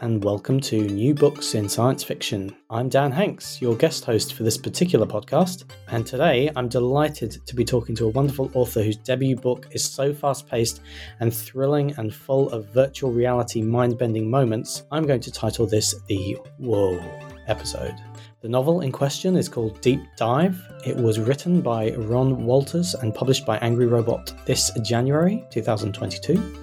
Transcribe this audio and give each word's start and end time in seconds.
And 0.00 0.24
welcome 0.24 0.58
to 0.58 0.80
New 0.80 1.12
Books 1.12 1.54
in 1.54 1.68
Science 1.68 2.02
Fiction. 2.02 2.56
I'm 2.70 2.88
Dan 2.88 3.12
Hanks, 3.12 3.60
your 3.60 3.76
guest 3.76 4.06
host 4.06 4.32
for 4.32 4.44
this 4.44 4.56
particular 4.56 5.06
podcast, 5.06 5.64
and 5.88 6.06
today 6.06 6.50
I'm 6.56 6.68
delighted 6.68 7.46
to 7.46 7.54
be 7.54 7.66
talking 7.66 7.94
to 7.96 8.06
a 8.06 8.10
wonderful 8.10 8.50
author 8.54 8.82
whose 8.82 8.96
debut 8.96 9.36
book 9.36 9.68
is 9.72 9.84
so 9.84 10.14
fast 10.14 10.48
paced 10.48 10.80
and 11.20 11.34
thrilling 11.34 11.92
and 11.98 12.14
full 12.14 12.48
of 12.50 12.72
virtual 12.72 13.12
reality 13.12 13.60
mind 13.60 13.98
bending 13.98 14.30
moments. 14.30 14.84
I'm 14.90 15.06
going 15.06 15.20
to 15.20 15.30
title 15.30 15.66
this 15.66 15.94
the 16.08 16.38
Whoa 16.56 16.98
episode. 17.46 17.94
The 18.40 18.48
novel 18.48 18.80
in 18.80 18.90
question 18.90 19.36
is 19.36 19.50
called 19.50 19.82
Deep 19.82 20.00
Dive. 20.16 20.58
It 20.86 20.96
was 20.96 21.20
written 21.20 21.60
by 21.60 21.90
Ron 21.90 22.46
Walters 22.46 22.94
and 22.94 23.14
published 23.14 23.44
by 23.44 23.58
Angry 23.58 23.86
Robot 23.86 24.32
this 24.46 24.70
January 24.82 25.44
2022. 25.50 26.58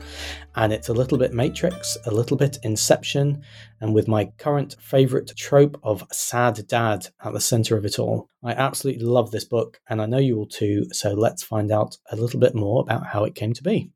And 0.57 0.73
it's 0.73 0.89
a 0.89 0.93
little 0.93 1.19
bit 1.19 1.35
Matrix, 1.35 1.99
a 2.07 2.11
little 2.11 2.35
bit 2.35 2.57
Inception, 2.63 3.43
and 3.79 3.93
with 3.93 4.07
my 4.07 4.25
current 4.39 4.75
favourite 4.79 5.31
trope 5.37 5.79
of 5.83 6.03
sad 6.11 6.67
dad 6.67 7.07
at 7.23 7.33
the 7.33 7.39
centre 7.39 7.77
of 7.77 7.85
it 7.85 7.99
all. 7.99 8.27
I 8.43 8.53
absolutely 8.53 9.05
love 9.05 9.29
this 9.29 9.45
book, 9.45 9.79
and 9.87 10.01
I 10.01 10.07
know 10.07 10.17
you 10.17 10.35
will 10.35 10.47
too, 10.47 10.87
so 10.91 11.13
let's 11.13 11.43
find 11.43 11.71
out 11.71 11.97
a 12.11 12.15
little 12.15 12.39
bit 12.39 12.55
more 12.55 12.81
about 12.81 13.05
how 13.05 13.23
it 13.23 13.35
came 13.35 13.53
to 13.53 13.61
be. 13.61 13.91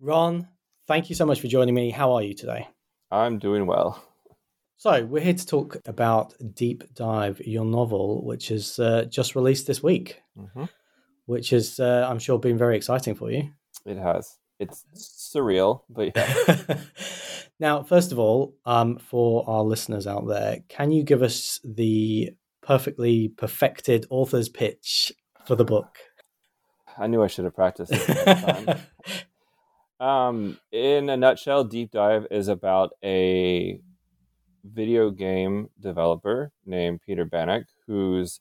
Ron, 0.00 0.48
thank 0.88 1.10
you 1.10 1.14
so 1.14 1.24
much 1.24 1.40
for 1.40 1.46
joining 1.46 1.76
me. 1.76 1.90
How 1.90 2.10
are 2.10 2.22
you 2.24 2.34
today? 2.34 2.66
I'm 3.12 3.38
doing 3.38 3.64
well. 3.64 4.02
So, 4.78 5.04
we're 5.04 5.22
here 5.22 5.34
to 5.34 5.46
talk 5.46 5.76
about 5.86 6.34
Deep 6.54 6.92
Dive, 6.92 7.40
your 7.44 7.64
novel, 7.64 8.26
which 8.26 8.50
is 8.50 8.80
uh, 8.80 9.04
just 9.04 9.36
released 9.36 9.68
this 9.68 9.80
week, 9.80 10.22
mm-hmm. 10.36 10.64
which 11.26 11.52
is, 11.52 11.78
uh, 11.78 12.04
I'm 12.10 12.18
sure, 12.18 12.36
been 12.40 12.58
very 12.58 12.76
exciting 12.76 13.14
for 13.14 13.30
you. 13.30 13.50
It 13.86 13.98
has. 13.98 14.38
It's 14.58 14.84
surreal, 15.34 15.82
but 15.88 16.12
yeah. 16.14 16.78
now, 17.60 17.82
first 17.82 18.12
of 18.12 18.18
all, 18.18 18.54
um, 18.64 18.98
for 18.98 19.48
our 19.48 19.62
listeners 19.62 20.06
out 20.06 20.26
there, 20.26 20.58
can 20.68 20.90
you 20.90 21.02
give 21.02 21.22
us 21.22 21.60
the 21.64 22.30
perfectly 22.62 23.28
perfected 23.28 24.06
author's 24.10 24.48
pitch 24.48 25.12
for 25.46 25.56
the 25.56 25.64
book? 25.64 25.98
I 26.96 27.06
knew 27.06 27.22
I 27.22 27.28
should 27.28 27.44
have 27.44 27.54
practiced 27.54 27.92
um, 30.00 30.58
in 30.72 31.08
a 31.08 31.16
nutshell, 31.16 31.64
Deep 31.64 31.92
Dive 31.92 32.26
is 32.30 32.48
about 32.48 32.90
a 33.04 33.80
video 34.64 35.10
game 35.10 35.68
developer 35.80 36.50
named 36.66 37.00
Peter 37.06 37.24
Bannock 37.24 37.64
who's 37.86 38.40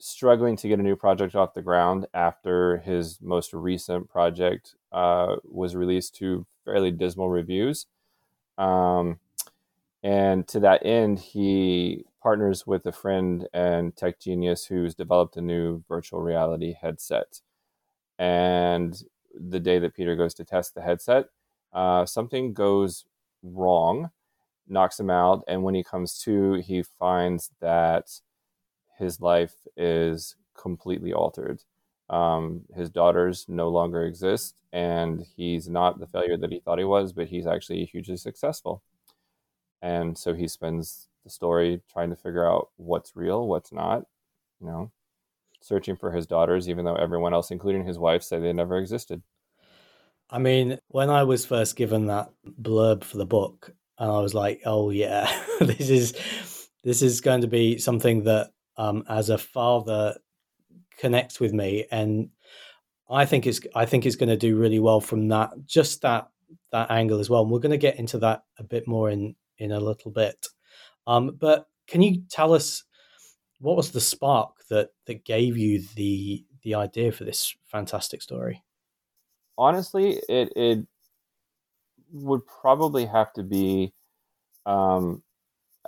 struggling 0.00 0.56
to 0.56 0.68
get 0.68 0.78
a 0.78 0.82
new 0.82 0.96
project 0.96 1.34
off 1.34 1.54
the 1.54 1.62
ground 1.62 2.06
after 2.14 2.78
his 2.78 3.18
most 3.20 3.52
recent 3.52 4.08
project 4.08 4.74
uh, 4.92 5.36
was 5.44 5.74
released 5.76 6.14
to 6.16 6.46
fairly 6.64 6.90
dismal 6.90 7.28
reviews. 7.28 7.86
Um, 8.56 9.18
and 10.02 10.46
to 10.48 10.60
that 10.60 10.84
end, 10.86 11.18
he 11.18 12.04
partners 12.22 12.66
with 12.66 12.86
a 12.86 12.92
friend 12.92 13.48
and 13.52 13.96
tech 13.96 14.20
genius 14.20 14.64
who's 14.64 14.94
developed 14.94 15.36
a 15.36 15.40
new 15.40 15.82
virtual 15.88 16.20
reality 16.20 16.74
headset. 16.80 17.40
And 18.18 19.00
the 19.34 19.60
day 19.60 19.78
that 19.78 19.94
Peter 19.94 20.16
goes 20.16 20.34
to 20.34 20.44
test 20.44 20.74
the 20.74 20.82
headset, 20.82 21.26
uh, 21.72 22.06
something 22.06 22.52
goes 22.52 23.04
wrong 23.42 24.10
knocks 24.68 25.00
him 25.00 25.10
out. 25.10 25.42
And 25.48 25.62
when 25.62 25.74
he 25.74 25.82
comes 25.82 26.18
to, 26.20 26.54
he 26.54 26.82
finds 26.82 27.50
that 27.60 28.20
his 28.98 29.20
life 29.20 29.54
is 29.76 30.36
completely 30.56 31.12
altered. 31.12 31.62
Um, 32.10 32.62
his 32.74 32.90
daughters 32.90 33.46
no 33.48 33.68
longer 33.68 34.04
exist, 34.04 34.56
and 34.72 35.24
he's 35.36 35.68
not 35.68 36.00
the 36.00 36.06
failure 36.06 36.36
that 36.36 36.50
he 36.50 36.60
thought 36.60 36.78
he 36.78 36.84
was, 36.84 37.12
but 37.12 37.28
he's 37.28 37.46
actually 37.46 37.84
hugely 37.84 38.16
successful. 38.16 38.82
And 39.82 40.16
so 40.16 40.34
he 40.34 40.48
spends 40.48 41.08
the 41.24 41.30
story 41.30 41.82
trying 41.92 42.10
to 42.10 42.16
figure 42.16 42.46
out 42.46 42.70
what's 42.76 43.14
real, 43.14 43.46
what's 43.46 43.72
not, 43.72 44.04
you 44.60 44.66
know, 44.66 44.90
searching 45.60 45.96
for 45.96 46.10
his 46.10 46.26
daughters, 46.26 46.68
even 46.68 46.84
though 46.84 46.96
everyone 46.96 47.34
else, 47.34 47.50
including 47.50 47.84
his 47.84 47.98
wife, 47.98 48.22
say 48.22 48.38
they 48.38 48.52
never 48.52 48.78
existed. 48.78 49.22
I 50.30 50.38
mean, 50.38 50.78
when 50.88 51.10
I 51.10 51.22
was 51.24 51.46
first 51.46 51.76
given 51.76 52.06
that 52.06 52.30
blurb 52.46 53.04
for 53.04 53.18
the 53.18 53.26
book, 53.26 53.72
and 53.98 54.10
I 54.10 54.20
was 54.20 54.34
like, 54.34 54.62
oh 54.64 54.90
yeah, 54.90 55.30
this 55.60 55.90
is 55.90 56.68
this 56.84 57.02
is 57.02 57.20
going 57.20 57.42
to 57.42 57.48
be 57.48 57.78
something 57.78 58.24
that 58.24 58.50
um, 58.78 59.04
as 59.08 59.28
a 59.28 59.36
father 59.36 60.16
connects 60.96 61.40
with 61.40 61.52
me, 61.52 61.84
and 61.90 62.30
I 63.10 63.26
think 63.26 63.46
it's 63.46 63.60
I 63.74 63.84
think 63.84 64.06
it's 64.06 64.16
going 64.16 64.28
to 64.28 64.36
do 64.36 64.56
really 64.56 64.78
well 64.78 65.00
from 65.00 65.28
that 65.28 65.50
just 65.66 66.02
that 66.02 66.28
that 66.72 66.90
angle 66.90 67.20
as 67.20 67.28
well. 67.28 67.42
And 67.42 67.50
we're 67.50 67.58
going 67.58 67.70
to 67.72 67.78
get 67.78 67.98
into 67.98 68.18
that 68.18 68.44
a 68.58 68.64
bit 68.64 68.86
more 68.86 69.10
in 69.10 69.34
in 69.58 69.72
a 69.72 69.80
little 69.80 70.10
bit. 70.10 70.46
Um, 71.06 71.36
but 71.38 71.66
can 71.86 72.02
you 72.02 72.22
tell 72.30 72.54
us 72.54 72.84
what 73.60 73.76
was 73.76 73.90
the 73.90 74.00
spark 74.00 74.52
that 74.70 74.90
that 75.06 75.24
gave 75.24 75.56
you 75.56 75.82
the 75.96 76.44
the 76.62 76.74
idea 76.74 77.12
for 77.12 77.24
this 77.24 77.54
fantastic 77.66 78.22
story? 78.22 78.62
Honestly, 79.56 80.20
it 80.28 80.52
it 80.54 80.86
would 82.12 82.46
probably 82.46 83.06
have 83.06 83.32
to 83.34 83.42
be 83.42 83.92
um, 84.66 85.22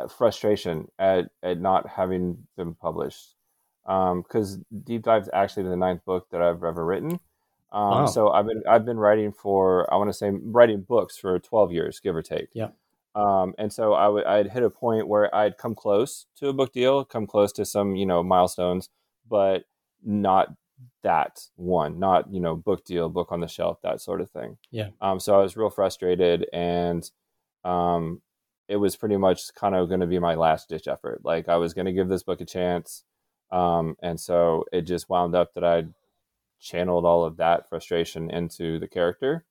frustration 0.08 0.88
at, 0.98 1.30
at 1.42 1.60
not 1.60 1.88
having 1.88 2.46
been 2.56 2.74
published. 2.74 3.34
Because 3.84 4.56
um, 4.56 4.64
Deep 4.84 5.02
Dive 5.02 5.22
is 5.22 5.30
actually 5.32 5.64
the 5.64 5.76
ninth 5.76 6.04
book 6.04 6.28
that 6.30 6.42
I've 6.42 6.62
ever 6.62 6.84
written. 6.84 7.18
Um, 7.72 7.90
wow. 7.90 8.06
So 8.06 8.30
I've 8.30 8.46
been 8.46 8.62
I've 8.68 8.84
been 8.84 8.98
writing 8.98 9.32
for 9.32 9.92
I 9.92 9.96
want 9.96 10.10
to 10.10 10.14
say 10.14 10.30
writing 10.30 10.82
books 10.82 11.16
for 11.16 11.38
twelve 11.38 11.72
years, 11.72 12.00
give 12.00 12.14
or 12.14 12.22
take. 12.22 12.48
Yeah. 12.52 12.68
Um, 13.14 13.54
and 13.58 13.72
so 13.72 13.92
I 13.92 14.08
would 14.08 14.24
I'd 14.24 14.50
hit 14.50 14.62
a 14.62 14.70
point 14.70 15.08
where 15.08 15.34
I'd 15.34 15.56
come 15.56 15.74
close 15.74 16.26
to 16.36 16.48
a 16.48 16.52
book 16.52 16.72
deal, 16.72 17.04
come 17.04 17.26
close 17.26 17.52
to 17.54 17.64
some 17.64 17.96
you 17.96 18.06
know 18.06 18.22
milestones, 18.22 18.88
but 19.28 19.64
not 20.04 20.54
that 21.02 21.40
one, 21.56 21.98
not 21.98 22.32
you 22.32 22.40
know 22.40 22.56
book 22.56 22.84
deal, 22.84 23.08
book 23.08 23.32
on 23.32 23.40
the 23.40 23.48
shelf, 23.48 23.78
that 23.82 24.00
sort 24.00 24.20
of 24.20 24.30
thing. 24.30 24.58
Yeah. 24.70 24.88
Um, 25.00 25.20
so 25.20 25.38
I 25.38 25.42
was 25.42 25.56
real 25.56 25.70
frustrated, 25.70 26.46
and 26.52 27.08
um, 27.64 28.20
it 28.70 28.76
was 28.76 28.94
pretty 28.96 29.16
much 29.16 29.52
kind 29.54 29.74
of 29.74 29.88
going 29.88 30.00
to 30.00 30.06
be 30.06 30.20
my 30.20 30.36
last 30.36 30.68
ditch 30.68 30.86
effort. 30.86 31.20
Like 31.24 31.48
I 31.48 31.56
was 31.56 31.74
going 31.74 31.86
to 31.86 31.92
give 31.92 32.08
this 32.08 32.22
book 32.22 32.40
a 32.40 32.44
chance, 32.44 33.02
um, 33.50 33.96
and 34.00 34.18
so 34.18 34.64
it 34.72 34.82
just 34.82 35.10
wound 35.10 35.34
up 35.34 35.54
that 35.54 35.64
I 35.64 35.86
channeled 36.60 37.04
all 37.04 37.24
of 37.24 37.38
that 37.38 37.68
frustration 37.68 38.30
into 38.30 38.78
the 38.78 38.86
character. 38.86 39.44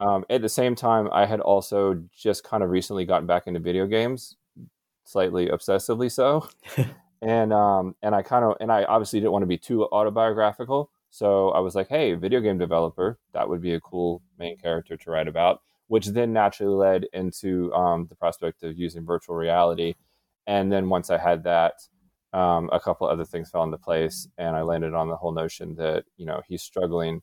Um, 0.00 0.24
at 0.28 0.42
the 0.42 0.48
same 0.48 0.74
time, 0.74 1.08
I 1.12 1.24
had 1.24 1.38
also 1.38 2.02
just 2.16 2.42
kind 2.42 2.64
of 2.64 2.70
recently 2.70 3.04
gotten 3.04 3.28
back 3.28 3.46
into 3.46 3.60
video 3.60 3.86
games, 3.86 4.36
slightly 5.04 5.46
obsessively 5.46 6.10
so, 6.10 6.48
and 7.22 7.52
um, 7.52 7.94
and 8.02 8.12
I 8.12 8.22
kind 8.22 8.44
of 8.44 8.56
and 8.60 8.72
I 8.72 8.82
obviously 8.82 9.20
didn't 9.20 9.32
want 9.32 9.44
to 9.44 9.46
be 9.46 9.58
too 9.58 9.84
autobiographical, 9.84 10.90
so 11.10 11.50
I 11.50 11.60
was 11.60 11.76
like, 11.76 11.86
hey, 11.86 12.14
video 12.14 12.40
game 12.40 12.58
developer, 12.58 13.18
that 13.34 13.48
would 13.48 13.62
be 13.62 13.74
a 13.74 13.80
cool 13.80 14.20
main 14.36 14.56
character 14.56 14.96
to 14.96 15.10
write 15.12 15.28
about, 15.28 15.62
which 15.92 16.06
then 16.06 16.32
naturally 16.32 16.74
led 16.74 17.04
into 17.12 17.70
um, 17.74 18.06
the 18.06 18.14
prospect 18.14 18.62
of 18.62 18.78
using 18.78 19.04
virtual 19.04 19.36
reality, 19.36 19.92
and 20.46 20.72
then 20.72 20.88
once 20.88 21.10
I 21.10 21.18
had 21.18 21.44
that, 21.44 21.74
um, 22.32 22.70
a 22.72 22.80
couple 22.80 23.06
other 23.06 23.26
things 23.26 23.50
fell 23.50 23.64
into 23.64 23.76
place, 23.76 24.26
and 24.38 24.56
I 24.56 24.62
landed 24.62 24.94
on 24.94 25.10
the 25.10 25.16
whole 25.16 25.32
notion 25.32 25.74
that 25.74 26.04
you 26.16 26.24
know 26.24 26.40
he's 26.48 26.62
struggling 26.62 27.20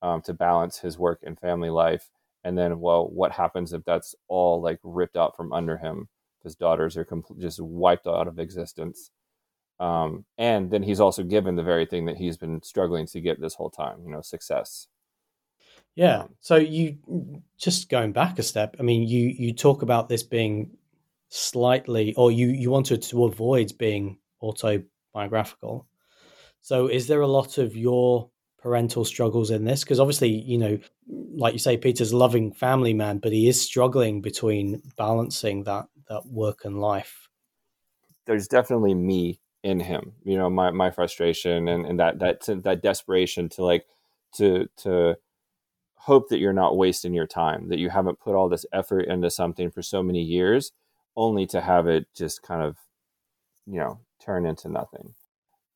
um, 0.00 0.22
to 0.22 0.32
balance 0.32 0.78
his 0.78 0.98
work 0.98 1.20
and 1.22 1.38
family 1.38 1.68
life, 1.68 2.08
and 2.44 2.56
then 2.56 2.80
well, 2.80 3.06
what 3.10 3.32
happens 3.32 3.74
if 3.74 3.84
that's 3.84 4.14
all 4.26 4.62
like 4.62 4.78
ripped 4.82 5.18
out 5.18 5.36
from 5.36 5.52
under 5.52 5.76
him? 5.76 6.08
His 6.42 6.56
daughters 6.56 6.96
are 6.96 7.04
compl- 7.04 7.38
just 7.38 7.60
wiped 7.60 8.06
out 8.06 8.26
of 8.26 8.38
existence, 8.38 9.10
um, 9.80 10.24
and 10.38 10.70
then 10.70 10.82
he's 10.82 11.00
also 11.00 11.24
given 11.24 11.56
the 11.56 11.62
very 11.62 11.84
thing 11.84 12.06
that 12.06 12.16
he's 12.16 12.38
been 12.38 12.62
struggling 12.62 13.06
to 13.08 13.20
get 13.20 13.38
this 13.38 13.56
whole 13.56 13.70
time, 13.70 13.98
you 14.02 14.10
know, 14.10 14.22
success. 14.22 14.88
Yeah. 15.94 16.20
Um, 16.20 16.34
so 16.40 16.56
you 16.56 16.98
just 17.58 17.88
going 17.88 18.12
back 18.12 18.38
a 18.38 18.42
step. 18.42 18.76
I 18.78 18.82
mean, 18.82 19.08
you 19.08 19.28
you 19.28 19.52
talk 19.52 19.82
about 19.82 20.08
this 20.08 20.22
being 20.22 20.70
slightly, 21.28 22.14
or 22.14 22.30
you 22.30 22.48
you 22.48 22.70
wanted 22.70 23.02
to 23.02 23.24
avoid 23.24 23.76
being 23.78 24.18
autobiographical. 24.42 25.86
So, 26.60 26.86
is 26.86 27.06
there 27.06 27.20
a 27.20 27.26
lot 27.26 27.58
of 27.58 27.76
your 27.76 28.30
parental 28.58 29.04
struggles 29.04 29.50
in 29.50 29.64
this? 29.64 29.82
Because 29.82 30.00
obviously, 30.00 30.28
you 30.30 30.58
know, 30.58 30.78
like 31.08 31.52
you 31.52 31.58
say, 31.58 31.76
Peter's 31.76 32.12
a 32.12 32.16
loving 32.16 32.52
family 32.52 32.94
man, 32.94 33.18
but 33.18 33.32
he 33.32 33.48
is 33.48 33.60
struggling 33.60 34.20
between 34.20 34.82
balancing 34.96 35.64
that 35.64 35.86
that 36.08 36.26
work 36.26 36.64
and 36.64 36.80
life. 36.80 37.28
There's 38.26 38.48
definitely 38.48 38.94
me 38.94 39.40
in 39.62 39.80
him, 39.80 40.12
you 40.24 40.36
know, 40.36 40.48
my 40.48 40.70
my 40.70 40.90
frustration 40.90 41.68
and 41.68 41.86
and 41.86 42.00
that 42.00 42.18
that 42.20 42.62
that 42.64 42.82
desperation 42.82 43.48
to 43.50 43.64
like 43.64 43.86
to 44.34 44.68
to 44.78 45.16
hope 46.08 46.30
that 46.30 46.38
you're 46.38 46.54
not 46.54 46.78
wasting 46.78 47.12
your 47.12 47.26
time, 47.26 47.68
that 47.68 47.78
you 47.78 47.90
haven't 47.90 48.18
put 48.18 48.34
all 48.34 48.48
this 48.48 48.64
effort 48.72 49.00
into 49.00 49.28
something 49.30 49.70
for 49.70 49.82
so 49.82 50.02
many 50.02 50.22
years, 50.22 50.72
only 51.14 51.46
to 51.46 51.60
have 51.60 51.86
it 51.86 52.06
just 52.16 52.40
kind 52.42 52.62
of, 52.62 52.76
you 53.66 53.78
know, 53.78 54.00
turn 54.18 54.46
into 54.46 54.70
nothing. 54.70 55.14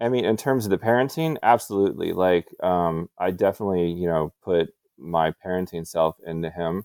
I 0.00 0.08
mean, 0.08 0.24
in 0.24 0.38
terms 0.38 0.64
of 0.64 0.70
the 0.70 0.78
parenting, 0.78 1.36
absolutely. 1.42 2.14
Like, 2.14 2.46
um, 2.62 3.10
I 3.18 3.30
definitely, 3.30 3.90
you 3.90 4.08
know, 4.08 4.32
put 4.42 4.70
my 4.96 5.34
parenting 5.44 5.86
self 5.86 6.16
into 6.26 6.48
him. 6.48 6.84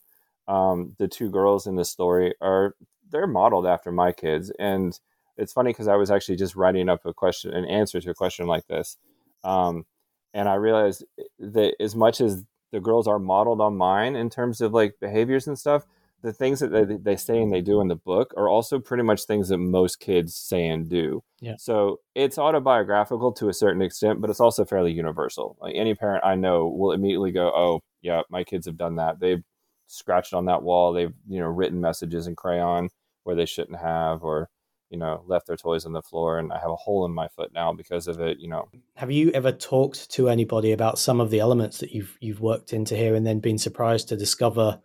Um, 0.50 0.96
the 1.00 1.08
two 1.08 1.30
girls 1.30 1.68
in 1.68 1.78
the 1.78 1.86
story 1.86 2.36
are 2.42 2.76
they're 3.10 3.28
modeled 3.28 3.66
after 3.66 3.94
my 3.94 4.12
kids, 4.12 4.52
and 4.60 5.00
it's 5.38 5.54
funny 5.54 5.70
because 5.70 5.88
I 5.88 5.96
was 5.96 6.12
actually 6.12 6.36
just 6.36 6.58
writing 6.58 6.90
up 6.90 7.06
a 7.06 7.14
question, 7.14 7.54
an 7.54 7.64
answer 7.64 8.02
to 8.02 8.10
a 8.10 8.14
question 8.14 8.46
like 8.46 8.68
this, 8.68 8.98
um, 9.46 9.86
and 10.34 10.50
I 10.50 10.56
realized 10.56 11.06
that 11.40 11.76
as 11.80 11.96
much 11.96 12.20
as 12.20 12.44
the 12.72 12.80
girls 12.80 13.08
are 13.08 13.20
modeled 13.20 13.62
on 13.62 13.78
mine 13.78 14.16
in 14.16 14.30
terms 14.30 14.62
of 14.62 14.74
like 14.74 14.96
behaviors 15.00 15.48
and 15.48 15.58
stuff, 15.58 15.86
the 16.24 16.34
things 16.34 16.60
that 16.60 16.72
they, 16.72 16.84
they 16.84 17.16
say 17.16 17.42
and 17.42 17.54
they 17.54 17.62
do 17.62 17.80
in 17.80 17.88
the 17.88 17.96
book 17.96 18.34
are 18.36 18.50
also 18.50 18.80
pretty 18.80 19.04
much 19.04 19.24
things 19.24 19.50
that 19.50 19.58
most 19.58 20.00
kids 20.00 20.36
say 20.36 20.68
and 20.68 20.90
do. 20.90 21.24
Yeah. 21.40 21.56
So 21.58 22.00
it's 22.16 22.38
autobiographical 22.38 23.32
to 23.34 23.50
a 23.50 23.54
certain 23.54 23.82
extent, 23.82 24.20
but 24.20 24.30
it's 24.30 24.40
also 24.40 24.66
fairly 24.66 24.92
universal. 24.92 25.58
Like 25.62 25.76
any 25.76 25.94
parent 25.94 26.26
I 26.26 26.36
know 26.36 26.68
will 26.68 26.92
immediately 26.92 27.32
go, 27.32 27.52
"Oh, 27.56 27.82
yeah, 28.02 28.22
my 28.30 28.44
kids 28.44 28.66
have 28.66 28.78
done 28.78 28.96
that. 28.96 29.20
They've 29.20 29.44
scratched 29.86 30.34
on 30.34 30.46
that 30.46 30.64
wall. 30.64 30.92
They've 30.92 31.14
you 31.28 31.40
know 31.40 31.48
written 31.48 31.80
messages 31.82 32.28
in 32.28 32.36
crayon 32.36 32.90
where 33.24 33.36
they 33.36 33.46
shouldn't 33.46 33.80
have, 33.80 34.24
or 34.24 34.50
you 34.90 34.98
know 34.98 35.24
left 35.28 35.48
their 35.48 35.58
toys 35.58 35.86
on 35.86 35.94
the 35.94 36.02
floor, 36.02 36.40
and 36.40 36.52
I 36.52 36.60
have 36.60 36.72
a 36.72 36.76
hole 36.76 37.06
in 37.06 37.14
my 37.14 37.28
foot 37.28 37.52
now 37.54 37.74
because 37.74 38.08
of 38.08 38.20
it. 38.20 38.40
You 38.40 38.50
know." 38.50 38.70
Have 38.96 39.12
you 39.12 39.32
ever 39.32 39.52
talked 39.52 40.12
to 40.12 40.30
anybody 40.30 40.72
about 40.72 41.00
some 41.00 41.20
of 41.20 41.30
the 41.30 41.40
elements 41.40 41.80
that 41.80 41.92
you've 41.92 42.18
you've 42.20 42.42
worked 42.42 42.74
into 42.74 42.96
here, 42.96 43.16
and 43.16 43.26
then 43.26 43.40
been 43.40 43.58
surprised 43.58 44.10
to 44.10 44.18
discover? 44.18 44.82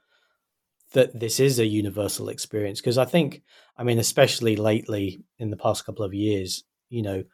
that 0.93 1.19
this 1.19 1.40
is 1.40 1.58
a 1.58 1.66
universal 1.66 2.28
experience 2.28 2.81
because 2.81 2.99
I 2.99 3.04
think, 3.04 3.43
I 3.76 3.82
mean, 3.82 3.99
especially 3.99 4.56
lately 4.56 5.25
in 5.38 5.50
the 5.50 5.56
past 5.56 5.87
couple 5.87 6.05
of 6.05 6.14
years, 6.14 6.64
you 6.88 7.02
know, 7.02 7.25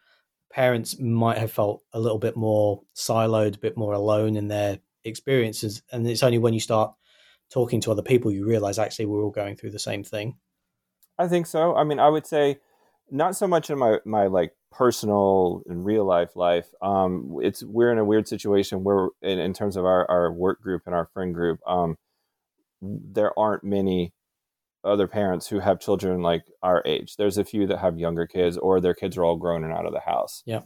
parents 0.51 0.99
might 0.99 1.39
have 1.39 1.53
felt 1.53 1.83
a 1.93 2.01
little 2.01 2.19
bit 2.19 2.37
more 2.37 2.83
siloed, 2.97 3.57
a 3.57 3.61
bit 3.61 3.77
more 3.77 3.93
alone 3.93 4.37
in 4.37 4.49
their 4.49 4.79
experiences, 5.05 5.83
and 5.93 6.07
it's 6.07 6.23
only 6.23 6.39
when 6.39 6.55
you 6.55 6.61
start 6.61 6.95
talking 7.51 7.81
to 7.81 7.91
other 7.91 8.03
people 8.03 8.31
you 8.31 8.47
realize 8.47 8.79
actually 8.79 9.07
we're 9.07 9.23
all 9.23 9.31
going 9.31 9.57
through 9.57 9.71
the 9.71 9.79
same 9.79 10.05
thing. 10.05 10.37
I 11.19 11.29
think 11.29 11.47
so. 11.47 11.75
I 11.75 11.85
mean, 11.85 11.99
I 11.99 12.09
would 12.09 12.27
say 12.27 12.59
not 13.11 13.37
so 13.37 13.47
much 13.47 13.71
in 13.71 13.79
my 13.79 13.99
my 14.05 14.27
like 14.27 14.53
personal 14.71 15.63
and 15.67 15.85
real 15.85 16.05
life 16.05 16.37
life. 16.37 16.67
Um, 16.83 17.39
it's 17.43 17.63
we're 17.63 17.93
in 17.93 17.99
a 17.99 18.05
weird 18.05 18.29
situation 18.29 18.85
where 18.85 19.09
in, 19.23 19.39
in 19.39 19.53
terms 19.53 19.77
of 19.77 19.85
our, 19.85 20.09
our 20.11 20.33
work 20.33 20.61
group 20.61 20.83
and 20.87 20.95
our 20.95 21.07
friend 21.07 21.35
group. 21.35 21.61
Um, 21.67 21.97
there 22.81 23.37
aren't 23.39 23.65
many 23.65 24.13
other 24.85 25.09
parents 25.09 25.49
who 25.49 25.59
have 25.59 25.81
children 25.81 26.23
like 26.23 26.45
our 26.63 26.83
age. 26.85 27.17
There's 27.17 27.39
a 27.39 27.45
few 27.45 27.67
that 27.67 27.79
have 27.79 27.99
younger 27.99 28.27
kids, 28.27 28.57
or 28.57 28.81
their 28.81 28.95
kids 28.95 29.17
are 29.17 29.25
all 29.25 29.37
grown 29.37 29.65
and 29.65 29.73
out 29.73 29.87
of 29.87 29.93
the 29.93 30.01
house. 30.01 30.43
Yeah. 30.47 30.61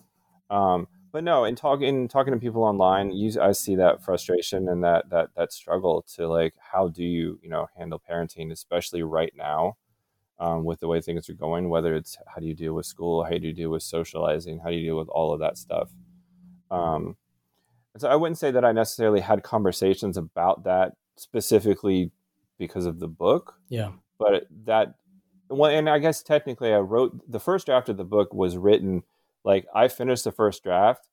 Um, 0.51 0.87
but 1.13 1.25
no, 1.25 1.45
in 1.45 1.57
talking 1.57 2.09
talking 2.09 2.33
to 2.33 2.39
people 2.39 2.63
online, 2.63 3.13
you, 3.13 3.41
I 3.41 3.53
see 3.53 3.77
that 3.77 4.03
frustration 4.03 4.69
and 4.69 4.83
that 4.85 5.11
that 5.11 5.31
that 5.37 5.53
struggle 5.53 6.05
to 6.17 6.29
like, 6.29 6.55
how 6.73 6.89
do 6.89 7.05
you 7.05 7.39
you 7.43 7.49
know 7.49 7.67
handle 7.77 8.01
parenting, 8.09 8.51
especially 8.51 9.03
right 9.03 9.33
now, 9.37 9.77
um, 10.43 10.65
with 10.65 10.81
the 10.81 10.89
way 10.89 11.01
things 11.01 11.31
are 11.31 11.35
going. 11.35 11.69
Whether 11.69 11.95
it's 11.95 12.19
how 12.27 12.41
do 12.41 12.47
you 12.47 12.55
deal 12.55 12.75
with 12.75 12.85
school, 12.85 13.23
how 13.23 13.31
do 13.31 13.47
you 13.47 13.53
deal 13.53 13.71
with 13.71 13.85
socializing, 13.85 14.59
how 14.59 14.71
do 14.71 14.75
you 14.75 14.89
deal 14.89 14.99
with 14.99 15.09
all 15.09 15.33
of 15.33 15.39
that 15.41 15.57
stuff. 15.57 15.89
Um, 16.71 17.17
so 17.97 18.09
I 18.09 18.17
wouldn't 18.17 18.39
say 18.39 18.51
that 18.51 18.65
I 18.65 18.73
necessarily 18.73 19.21
had 19.21 19.45
conversations 19.45 20.17
about 20.17 20.65
that 20.65 20.95
specifically 21.17 22.11
because 22.59 22.87
of 22.87 22.99
the 22.99 23.07
book. 23.07 23.55
Yeah. 23.69 23.93
But 24.19 24.49
that, 24.65 24.95
well, 25.49 25.71
and 25.71 25.89
I 25.89 26.01
guess 26.01 26.23
technically 26.23 26.73
I 26.73 26.79
wrote 26.79 27.31
the 27.31 27.41
first 27.41 27.67
draft 27.67 27.89
of 27.89 27.97
the 27.97 28.05
book 28.05 28.35
was 28.35 28.57
written 28.57 29.05
like 29.45 29.67
I 29.73 29.87
finished 29.89 30.25
the 30.25 30.33
first 30.33 30.65
draft 30.65 31.07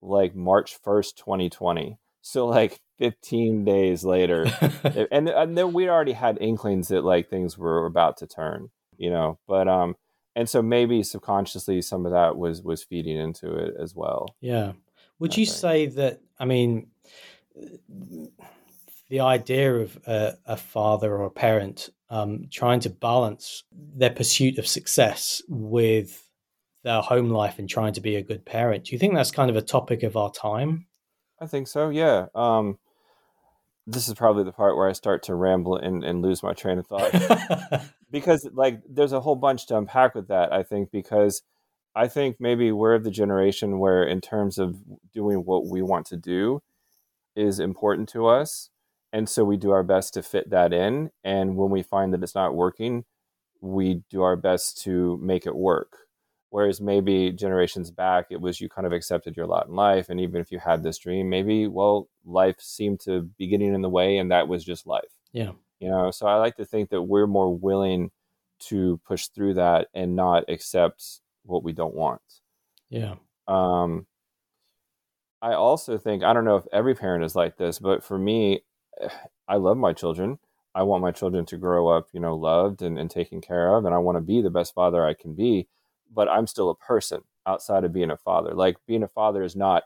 like 0.00 0.34
March 0.34 0.80
1st, 0.82 1.16
2020. 1.16 1.98
So 2.26 2.46
like 2.46 2.80
15 2.98 3.66
days 3.66 4.02
later. 4.02 4.46
and, 5.12 5.28
and 5.28 5.58
then 5.58 5.74
we 5.74 5.90
already 5.90 6.14
had 6.14 6.38
inklings 6.40 6.88
that 6.88 7.04
like 7.04 7.28
things 7.28 7.58
were 7.58 7.84
about 7.84 8.16
to 8.18 8.26
turn, 8.26 8.70
you 8.96 9.10
know, 9.10 9.38
but, 9.46 9.68
um, 9.68 9.94
and 10.34 10.48
so 10.48 10.62
maybe 10.62 11.02
subconsciously 11.02 11.82
some 11.82 12.06
of 12.06 12.12
that 12.12 12.36
was 12.36 12.62
was 12.62 12.82
feeding 12.82 13.18
into 13.18 13.54
it 13.54 13.74
as 13.78 13.94
well. 13.94 14.34
Yeah. 14.40 14.72
Would 15.18 15.34
I 15.34 15.40
you 15.40 15.46
think. 15.46 15.58
say 15.58 15.86
that 15.86 16.20
I 16.38 16.46
mean 16.46 16.88
the 19.10 19.20
idea 19.20 19.74
of 19.76 19.98
a, 20.06 20.34
a 20.46 20.56
father 20.56 21.14
or 21.14 21.26
a 21.26 21.30
parent 21.30 21.90
um, 22.08 22.46
trying 22.50 22.80
to 22.80 22.90
balance 22.90 23.64
their 23.70 24.10
pursuit 24.10 24.58
of 24.58 24.66
success 24.66 25.42
with 25.46 26.26
their 26.84 27.02
home 27.02 27.28
life 27.28 27.58
and 27.58 27.68
trying 27.68 27.92
to 27.92 28.00
be 28.00 28.16
a 28.16 28.22
good 28.22 28.44
parent. 28.44 28.84
Do 28.84 28.92
you 28.92 28.98
think 28.98 29.14
that's 29.14 29.30
kind 29.30 29.50
of 29.50 29.56
a 29.56 29.62
topic 29.62 30.02
of 30.02 30.16
our 30.16 30.32
time? 30.32 30.86
I 31.44 31.46
think 31.46 31.68
so. 31.68 31.90
Yeah. 31.90 32.26
Um, 32.34 32.78
this 33.86 34.08
is 34.08 34.14
probably 34.14 34.44
the 34.44 34.52
part 34.52 34.76
where 34.76 34.88
I 34.88 34.92
start 34.92 35.22
to 35.24 35.34
ramble 35.34 35.76
and, 35.76 36.02
and 36.02 36.22
lose 36.22 36.42
my 36.42 36.54
train 36.54 36.78
of 36.78 36.86
thought 36.86 37.12
because 38.10 38.48
like 38.54 38.80
there's 38.88 39.12
a 39.12 39.20
whole 39.20 39.36
bunch 39.36 39.66
to 39.66 39.76
unpack 39.76 40.14
with 40.14 40.28
that. 40.28 40.52
I 40.52 40.62
think 40.62 40.90
because 40.90 41.42
I 41.94 42.08
think 42.08 42.36
maybe 42.40 42.72
we're 42.72 42.94
of 42.94 43.04
the 43.04 43.10
generation 43.10 43.78
where 43.78 44.02
in 44.02 44.22
terms 44.22 44.58
of 44.58 44.76
doing 45.12 45.44
what 45.44 45.66
we 45.66 45.82
want 45.82 46.06
to 46.06 46.16
do 46.16 46.62
is 47.36 47.60
important 47.60 48.08
to 48.10 48.26
us 48.26 48.70
and 49.12 49.28
so 49.28 49.44
we 49.44 49.56
do 49.56 49.70
our 49.70 49.82
best 49.82 50.14
to 50.14 50.22
fit 50.22 50.48
that 50.50 50.72
in 50.72 51.10
and 51.22 51.56
when 51.56 51.70
we 51.70 51.82
find 51.82 52.12
that 52.14 52.22
it's 52.22 52.34
not 52.34 52.54
working 52.54 53.04
we 53.60 54.02
do 54.08 54.22
our 54.22 54.36
best 54.36 54.80
to 54.82 55.18
make 55.20 55.46
it 55.46 55.56
work 55.56 56.03
whereas 56.54 56.80
maybe 56.80 57.32
generations 57.32 57.90
back 57.90 58.26
it 58.30 58.40
was 58.40 58.60
you 58.60 58.68
kind 58.68 58.86
of 58.86 58.92
accepted 58.92 59.36
your 59.36 59.44
lot 59.44 59.66
in 59.66 59.74
life 59.74 60.08
and 60.08 60.20
even 60.20 60.40
if 60.40 60.52
you 60.52 60.58
had 60.60 60.84
this 60.84 60.98
dream 60.98 61.28
maybe 61.28 61.66
well 61.66 62.08
life 62.24 62.54
seemed 62.60 63.00
to 63.00 63.22
be 63.36 63.48
getting 63.48 63.74
in 63.74 63.82
the 63.82 63.88
way 63.88 64.18
and 64.18 64.30
that 64.30 64.46
was 64.46 64.64
just 64.64 64.86
life 64.86 65.10
yeah 65.32 65.50
you 65.80 65.88
know 65.88 66.12
so 66.12 66.28
i 66.28 66.36
like 66.36 66.54
to 66.54 66.64
think 66.64 66.90
that 66.90 67.02
we're 67.02 67.26
more 67.26 67.52
willing 67.52 68.08
to 68.60 69.00
push 69.04 69.26
through 69.26 69.52
that 69.52 69.88
and 69.94 70.14
not 70.14 70.44
accept 70.48 71.20
what 71.42 71.64
we 71.64 71.72
don't 71.72 71.94
want 71.94 72.22
yeah 72.88 73.14
um 73.48 74.06
i 75.42 75.54
also 75.54 75.98
think 75.98 76.22
i 76.22 76.32
don't 76.32 76.44
know 76.44 76.56
if 76.56 76.66
every 76.72 76.94
parent 76.94 77.24
is 77.24 77.34
like 77.34 77.56
this 77.56 77.80
but 77.80 78.04
for 78.04 78.16
me 78.16 78.60
I 79.48 79.56
love 79.56 79.76
my 79.76 79.92
children. 79.92 80.38
I 80.74 80.84
want 80.84 81.02
my 81.02 81.12
children 81.12 81.44
to 81.46 81.58
grow 81.58 81.88
up, 81.88 82.08
you 82.12 82.20
know, 82.20 82.34
loved 82.34 82.80
and, 82.80 82.98
and 82.98 83.10
taken 83.10 83.42
care 83.42 83.76
of. 83.76 83.84
And 83.84 83.94
I 83.94 83.98
want 83.98 84.16
to 84.16 84.22
be 84.22 84.40
the 84.40 84.50
best 84.50 84.74
father 84.74 85.04
I 85.04 85.12
can 85.12 85.34
be. 85.34 85.68
But 86.14 86.28
I'm 86.28 86.46
still 86.46 86.70
a 86.70 86.76
person 86.76 87.22
outside 87.46 87.84
of 87.84 87.92
being 87.92 88.10
a 88.10 88.16
father. 88.16 88.54
Like 88.54 88.76
being 88.86 89.02
a 89.02 89.08
father 89.08 89.42
is 89.42 89.56
not 89.56 89.84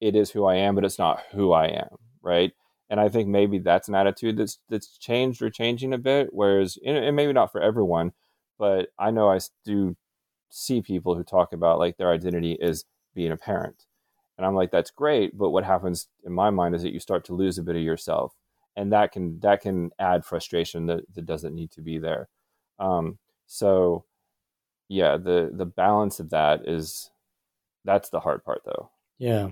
it 0.00 0.14
is 0.16 0.30
who 0.30 0.44
I 0.44 0.56
am, 0.56 0.74
but 0.74 0.84
it's 0.84 0.98
not 0.98 1.22
who 1.32 1.52
I 1.52 1.66
am, 1.66 1.96
right? 2.22 2.52
And 2.90 3.00
I 3.00 3.08
think 3.08 3.28
maybe 3.28 3.58
that's 3.58 3.88
an 3.88 3.94
attitude 3.94 4.36
that's 4.36 4.58
that's 4.68 4.96
changed 4.98 5.42
or 5.42 5.50
changing 5.50 5.92
a 5.92 5.98
bit. 5.98 6.28
Whereas, 6.32 6.78
and 6.84 7.14
maybe 7.16 7.32
not 7.32 7.52
for 7.52 7.60
everyone, 7.60 8.12
but 8.58 8.90
I 8.98 9.10
know 9.10 9.30
I 9.30 9.40
do 9.64 9.96
see 10.50 10.80
people 10.82 11.14
who 11.14 11.24
talk 11.24 11.52
about 11.52 11.78
like 11.78 11.96
their 11.96 12.12
identity 12.12 12.52
is 12.60 12.84
being 13.14 13.32
a 13.32 13.36
parent, 13.36 13.86
and 14.38 14.46
I'm 14.46 14.54
like, 14.54 14.70
that's 14.70 14.90
great, 14.90 15.36
but 15.36 15.50
what 15.50 15.64
happens 15.64 16.08
in 16.24 16.32
my 16.32 16.50
mind 16.50 16.74
is 16.74 16.82
that 16.82 16.92
you 16.92 17.00
start 17.00 17.24
to 17.26 17.34
lose 17.34 17.58
a 17.58 17.62
bit 17.62 17.76
of 17.76 17.82
yourself, 17.82 18.34
and 18.76 18.92
that 18.92 19.12
can 19.12 19.40
that 19.40 19.60
can 19.60 19.90
add 19.98 20.24
frustration 20.24 20.86
that 20.86 21.04
that 21.14 21.26
doesn't 21.26 21.54
need 21.54 21.70
to 21.72 21.82
be 21.82 21.98
there. 21.98 22.28
Um, 22.78 23.18
so, 23.46 24.04
yeah, 24.88 25.16
the 25.16 25.50
the 25.52 25.66
balance 25.66 26.20
of 26.20 26.30
that 26.30 26.66
is 26.66 27.10
that's 27.84 28.10
the 28.10 28.20
hard 28.20 28.44
part, 28.44 28.62
though. 28.64 28.90
Yeah, 29.18 29.48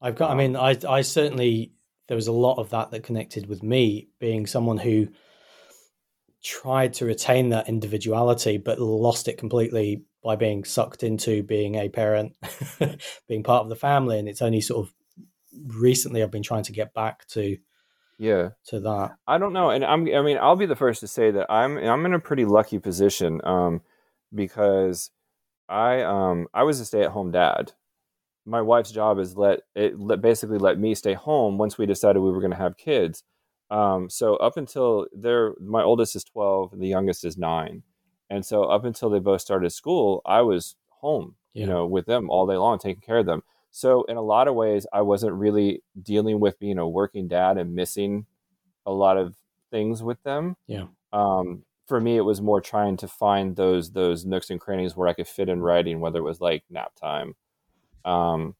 I've 0.00 0.16
got. 0.16 0.30
I 0.30 0.34
mean, 0.34 0.56
I 0.56 0.76
I 0.88 1.02
certainly 1.02 1.72
there 2.08 2.16
was 2.16 2.26
a 2.26 2.32
lot 2.32 2.58
of 2.58 2.70
that 2.70 2.90
that 2.90 3.04
connected 3.04 3.46
with 3.46 3.62
me 3.62 4.08
being 4.18 4.46
someone 4.46 4.78
who 4.78 5.08
tried 6.42 6.94
to 6.94 7.04
retain 7.04 7.50
that 7.50 7.68
individuality 7.68 8.56
but 8.56 8.80
lost 8.80 9.28
it 9.28 9.36
completely 9.38 10.02
by 10.22 10.36
being 10.36 10.64
sucked 10.64 11.02
into 11.02 11.42
being 11.42 11.76
a 11.76 11.88
parent 11.88 12.34
being 13.28 13.42
part 13.42 13.62
of 13.62 13.68
the 13.68 13.76
family. 13.76 14.18
And 14.18 14.28
it's 14.28 14.42
only 14.42 14.60
sort 14.60 14.86
of 14.86 14.94
recently 15.66 16.22
i've 16.22 16.30
been 16.30 16.44
trying 16.44 16.62
to 16.62 16.72
get 16.72 16.94
back 16.94 17.26
to 17.26 17.56
yeah. 18.18 18.50
to 18.66 18.80
that. 18.80 19.12
I 19.26 19.38
don't 19.38 19.52
know. 19.52 19.70
And 19.70 19.84
i'm 19.84 20.06
i 20.14 20.22
mean 20.22 20.38
i'll 20.38 20.56
be 20.56 20.66
the 20.66 20.76
first 20.76 21.00
to 21.00 21.06
say 21.06 21.30
that 21.30 21.50
i'm 21.50 21.78
i'm 21.78 22.06
in 22.06 22.14
a 22.14 22.18
pretty 22.18 22.44
lucky 22.44 22.78
position. 22.78 23.40
Um 23.44 23.82
because 24.34 25.10
i 25.68 26.02
um 26.02 26.46
i 26.54 26.62
was 26.62 26.80
a 26.80 26.84
stay-at-home 26.84 27.30
dad 27.30 27.72
my 28.46 28.60
wife's 28.60 28.90
job 28.90 29.18
is 29.18 29.36
let 29.36 29.60
it 29.74 29.98
let, 29.98 30.20
basically 30.20 30.58
let 30.58 30.78
me 30.78 30.94
stay 30.94 31.14
home 31.14 31.58
once 31.58 31.78
we 31.78 31.86
decided 31.86 32.20
we 32.20 32.32
were 32.32 32.40
going 32.40 32.50
to 32.50 32.56
have 32.56 32.76
kids. 32.76 33.22
Um, 33.70 34.10
so 34.10 34.36
up 34.36 34.56
until 34.56 35.06
they're 35.12 35.54
my 35.60 35.82
oldest 35.82 36.16
is 36.16 36.24
12 36.24 36.72
and 36.72 36.82
the 36.82 36.88
youngest 36.88 37.24
is 37.24 37.38
nine. 37.38 37.82
And 38.28 38.44
so 38.44 38.64
up 38.64 38.84
until 38.84 39.10
they 39.10 39.18
both 39.18 39.40
started 39.40 39.70
school, 39.70 40.22
I 40.24 40.42
was 40.42 40.76
home, 40.88 41.36
yeah. 41.52 41.62
you 41.62 41.66
know, 41.66 41.86
with 41.86 42.06
them 42.06 42.30
all 42.30 42.46
day 42.46 42.56
long, 42.56 42.78
taking 42.78 43.00
care 43.00 43.18
of 43.18 43.26
them. 43.26 43.42
So 43.70 44.04
in 44.04 44.16
a 44.16 44.22
lot 44.22 44.48
of 44.48 44.54
ways, 44.54 44.86
I 44.92 45.02
wasn't 45.02 45.34
really 45.34 45.82
dealing 46.00 46.40
with 46.40 46.58
being 46.58 46.78
a 46.78 46.88
working 46.88 47.28
dad 47.28 47.56
and 47.58 47.74
missing 47.74 48.26
a 48.84 48.92
lot 48.92 49.16
of 49.16 49.36
things 49.70 50.02
with 50.02 50.20
them. 50.24 50.56
Yeah. 50.66 50.86
Um, 51.12 51.64
for 51.90 52.00
me, 52.00 52.16
it 52.16 52.22
was 52.22 52.42
more 52.42 52.62
trying 52.62 52.96
to 52.98 53.08
find 53.08 53.56
those 53.56 53.92
those 53.92 54.26
nooks 54.26 54.50
and 54.50 54.60
crannies 54.60 54.96
where 54.96 55.08
I 55.08 55.14
could 55.14 55.28
fit 55.28 55.50
in 55.50 55.60
writing, 55.62 56.00
whether 56.00 56.20
it 56.20 56.24
was 56.24 56.40
like 56.40 56.64
nap 56.70 56.92
time 57.00 57.34
um, 58.04 58.56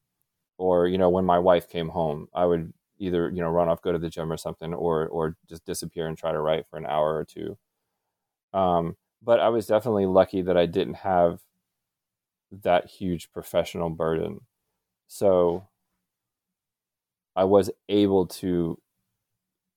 or 0.57 0.87
you 0.87 0.97
know 0.97 1.09
when 1.09 1.25
my 1.25 1.39
wife 1.39 1.69
came 1.69 1.89
home 1.89 2.27
i 2.35 2.45
would 2.45 2.73
either 2.99 3.29
you 3.29 3.41
know 3.41 3.49
run 3.49 3.69
off 3.69 3.81
go 3.81 3.91
to 3.91 3.99
the 3.99 4.09
gym 4.09 4.31
or 4.31 4.37
something 4.37 4.73
or 4.73 5.07
or 5.07 5.37
just 5.49 5.65
disappear 5.65 6.07
and 6.07 6.17
try 6.17 6.31
to 6.31 6.39
write 6.41 6.65
for 6.69 6.77
an 6.77 6.85
hour 6.85 7.15
or 7.15 7.25
two. 7.25 7.57
Um, 8.53 8.97
but 9.23 9.39
i 9.39 9.49
was 9.49 9.67
definitely 9.67 10.05
lucky 10.05 10.41
that 10.43 10.57
i 10.57 10.65
didn't 10.65 10.95
have 10.95 11.41
that 12.51 12.87
huge 12.87 13.31
professional 13.31 13.89
burden. 13.89 14.41
So 15.07 15.67
i 17.35 17.43
was 17.45 17.71
able 17.89 18.27
to 18.27 18.77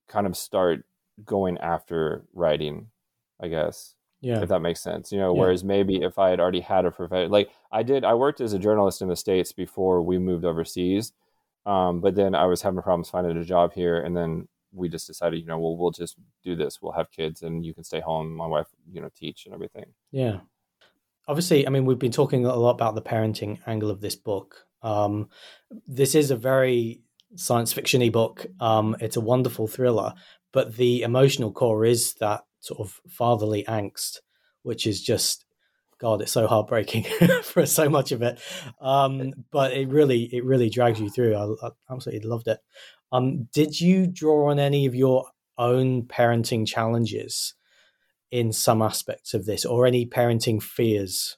kind 0.07 0.27
of 0.27 0.37
start 0.37 0.85
going 1.25 1.57
after 1.59 2.25
writing 2.33 2.87
i 3.41 3.47
guess 3.47 3.95
yeah. 4.25 4.41
If 4.41 4.49
that 4.49 4.61
makes 4.61 4.81
sense. 4.81 5.11
You 5.11 5.19
know, 5.19 5.35
yeah. 5.35 5.39
whereas 5.39 5.63
maybe 5.63 6.01
if 6.01 6.17
I 6.17 6.31
had 6.31 6.39
already 6.39 6.61
had 6.61 6.85
a 6.85 6.89
profession, 6.89 7.29
like 7.29 7.51
I 7.71 7.83
did, 7.83 8.03
I 8.03 8.15
worked 8.15 8.41
as 8.41 8.53
a 8.53 8.59
journalist 8.59 9.03
in 9.03 9.07
the 9.07 9.15
States 9.15 9.51
before 9.51 10.01
we 10.01 10.17
moved 10.17 10.45
overseas. 10.45 11.13
Um, 11.67 12.01
but 12.01 12.15
then 12.15 12.33
I 12.33 12.45
was 12.45 12.63
having 12.63 12.81
problems 12.81 13.09
finding 13.09 13.37
a 13.37 13.43
job 13.43 13.73
here. 13.73 14.01
And 14.01 14.17
then 14.17 14.47
we 14.73 14.89
just 14.89 15.05
decided, 15.05 15.41
you 15.41 15.45
know, 15.45 15.59
well, 15.59 15.77
we'll 15.77 15.91
just 15.91 16.17
do 16.43 16.55
this. 16.55 16.81
We'll 16.81 16.93
have 16.93 17.11
kids 17.11 17.43
and 17.43 17.63
you 17.63 17.75
can 17.75 17.83
stay 17.83 17.99
home. 17.99 18.33
My 18.35 18.47
wife, 18.47 18.65
you 18.91 18.99
know, 18.99 19.09
teach 19.15 19.45
and 19.45 19.53
everything. 19.53 19.85
Yeah. 20.11 20.39
Obviously, 21.27 21.67
I 21.67 21.69
mean, 21.69 21.85
we've 21.85 21.99
been 21.99 22.11
talking 22.11 22.47
a 22.47 22.55
lot 22.55 22.71
about 22.71 22.95
the 22.95 23.03
parenting 23.03 23.59
angle 23.67 23.91
of 23.91 24.01
this 24.01 24.15
book. 24.15 24.65
Um, 24.81 25.29
this 25.87 26.15
is 26.15 26.31
a 26.31 26.35
very 26.35 27.01
science 27.35 27.73
fictiony 27.73 28.11
book. 28.11 28.47
Um, 28.59 28.95
it's 28.99 29.17
a 29.17 29.21
wonderful 29.21 29.67
thriller, 29.67 30.13
but 30.51 30.77
the 30.77 31.03
emotional 31.03 31.51
core 31.51 31.85
is 31.85 32.15
that 32.15 32.43
sort 32.65 32.79
of 32.79 32.99
fatherly 33.07 33.63
angst, 33.65 34.19
which 34.63 34.87
is 34.87 35.01
just 35.01 35.45
God, 35.97 36.21
it's 36.21 36.31
so 36.31 36.45
heartbreaking 36.47 37.03
for 37.43 37.65
so 37.65 37.89
much 37.89 38.11
of 38.11 38.21
it. 38.21 38.39
Um, 38.81 39.33
but 39.51 39.71
it 39.73 39.87
really, 39.87 40.23
it 40.35 40.43
really 40.43 40.69
drags 40.69 40.99
you 40.99 41.09
through. 41.09 41.35
I, 41.35 41.67
I 41.67 41.71
absolutely 41.89 42.27
loved 42.27 42.47
it. 42.47 42.59
Um, 43.11 43.47
did 43.53 43.79
you 43.79 44.07
draw 44.07 44.49
on 44.49 44.59
any 44.59 44.85
of 44.85 44.95
your 44.95 45.27
own 45.57 46.03
parenting 46.03 46.67
challenges 46.67 47.53
in 48.29 48.51
some 48.51 48.81
aspects 48.81 49.33
of 49.33 49.45
this, 49.45 49.63
or 49.63 49.85
any 49.85 50.05
parenting 50.05 50.61
fears? 50.61 51.37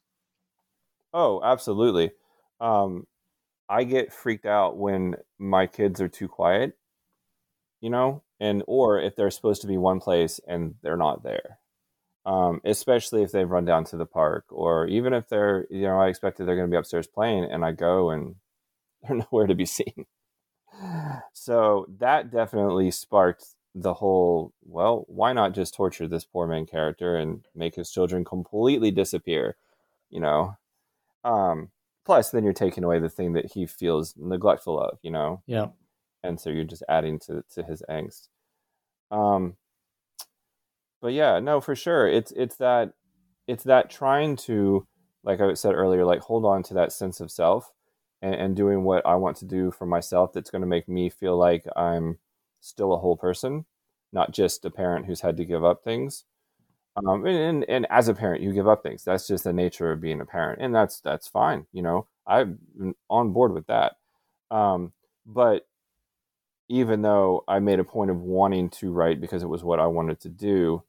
Oh, 1.14 1.40
absolutely. 1.44 2.12
Um, 2.60 3.06
I 3.70 3.84
get 3.84 4.14
freaked 4.14 4.46
out 4.46 4.78
when 4.78 5.18
my 5.38 5.68
kids 5.68 6.02
are 6.02 6.08
too 6.08 6.28
quiet. 6.28 6.78
You 7.80 7.92
know, 7.92 8.24
and 8.40 8.64
or 8.68 9.00
if 9.00 9.16
they're 9.16 9.32
supposed 9.32 9.62
to 9.62 9.68
be 9.68 9.78
one 9.78 10.00
place 10.00 10.40
and 10.48 10.76
they're 10.82 10.98
not 10.98 11.24
there. 11.24 11.60
Um, 12.26 12.60
especially 12.66 13.24
if 13.24 13.32
they've 13.32 13.50
run 13.50 13.64
down 13.64 13.86
to 13.86 13.98
the 13.98 14.06
park 14.06 14.46
or 14.50 14.86
even 14.88 15.14
if 15.14 15.30
they're 15.30 15.66
you 15.70 15.84
know 15.84 15.98
i 15.98 16.10
expected 16.10 16.46
they're 16.46 16.58
going 16.58 16.68
to 16.68 16.72
be 16.72 16.78
upstairs 16.78 17.08
playing 17.08 17.46
and 17.46 17.64
i 17.64 17.72
go 17.72 18.10
and 18.10 18.36
they're 19.04 19.16
nowhere 19.18 19.48
to 19.48 19.56
be 19.56 19.66
seen. 19.66 20.06
So 21.34 21.88
that 22.00 22.30
definitely 22.32 22.92
sparked 22.92 23.46
the 23.74 23.96
whole 23.96 24.54
well 24.64 25.06
why 25.08 25.34
not 25.34 25.54
just 25.54 25.74
torture 25.74 26.08
this 26.08 26.26
poor 26.26 26.46
man 26.48 26.66
character 26.66 27.16
and 27.16 27.46
make 27.56 27.76
his 27.76 27.90
children 27.90 28.26
completely 28.26 28.92
disappear 28.92 29.56
you 30.10 30.20
know? 30.20 30.56
Um 31.24 31.70
plus 32.06 32.30
then 32.30 32.44
you're 32.44 32.54
taking 32.54 32.84
away 32.84 33.00
the 33.00 33.10
thing 33.10 33.34
that 33.34 33.54
he 33.54 33.66
feels 33.66 34.14
neglectful 34.18 34.80
of 34.80 35.00
you 35.02 35.12
know? 35.12 35.42
Yeah 35.48 35.68
and 36.28 36.40
so 36.40 36.50
you're 36.50 36.64
just 36.66 36.84
adding 36.90 37.20
to 37.20 37.44
to 37.56 37.64
his 37.64 37.84
angst. 37.90 38.28
Um, 39.12 39.56
but 41.02 41.14
yeah, 41.14 41.40
no, 41.40 41.62
for 41.62 41.76
sure, 41.76 42.08
it's 42.08 42.32
it's 42.34 42.58
that 42.58 42.94
it's 43.48 43.64
that 43.66 43.90
trying 43.90 44.36
to, 44.38 44.86
like 45.24 45.42
I 45.42 45.54
said 45.54 45.74
earlier, 45.76 46.06
like 46.06 46.22
hold 46.22 46.46
on 46.46 46.64
to 46.64 46.74
that 46.76 46.92
sense 46.92 47.20
of 47.20 47.32
self 47.32 47.72
and, 48.22 48.36
and 48.36 48.56
doing 48.56 48.84
what 48.84 49.06
I 49.06 49.16
want 49.16 49.38
to 49.38 49.46
do 49.46 49.72
for 49.72 49.86
myself. 49.86 50.34
That's 50.34 50.52
going 50.52 50.62
to 50.62 50.68
make 50.68 50.88
me 50.90 51.10
feel 51.10 51.38
like 51.38 51.66
I'm 51.76 52.20
still 52.62 52.94
a 52.94 52.98
whole 52.98 53.18
person, 53.18 53.66
not 54.12 54.32
just 54.34 54.66
a 54.66 54.70
parent 54.72 55.06
who's 55.06 55.22
had 55.22 55.38
to 55.38 55.46
give 55.46 55.64
up 55.64 55.84
things. 55.84 56.26
Um, 56.98 57.26
and, 57.26 57.38
and, 57.38 57.66
and 57.70 57.88
as 57.92 58.08
a 58.08 58.14
parent, 58.16 58.42
you 58.42 58.54
give 58.54 58.68
up 58.68 58.82
things. 58.84 59.04
That's 59.04 59.28
just 59.28 59.44
the 59.44 59.54
nature 59.54 59.92
of 59.92 60.02
being 60.02 60.20
a 60.22 60.26
parent, 60.26 60.62
and 60.62 60.74
that's 60.74 61.00
that's 61.02 61.28
fine. 61.28 61.68
You 61.72 61.84
know, 61.84 62.08
I'm 62.28 62.60
on 63.10 63.34
board 63.34 63.54
with 63.54 63.68
that. 63.68 63.94
Um, 64.52 64.94
but 65.26 65.68
even 66.70 67.02
though 67.02 67.44
I 67.48 67.60
made 67.60 67.80
a 67.80 67.84
point 67.84 68.12
of 68.12 68.22
wanting 68.22 68.70
to 68.72 68.92
write 68.92 69.22
because 69.22 69.44
it 69.44 69.50
was 69.50 69.64
what 69.64 69.80
I 69.80 69.88
wanted 69.88 70.20
to 70.22 70.30
do, 70.30 70.84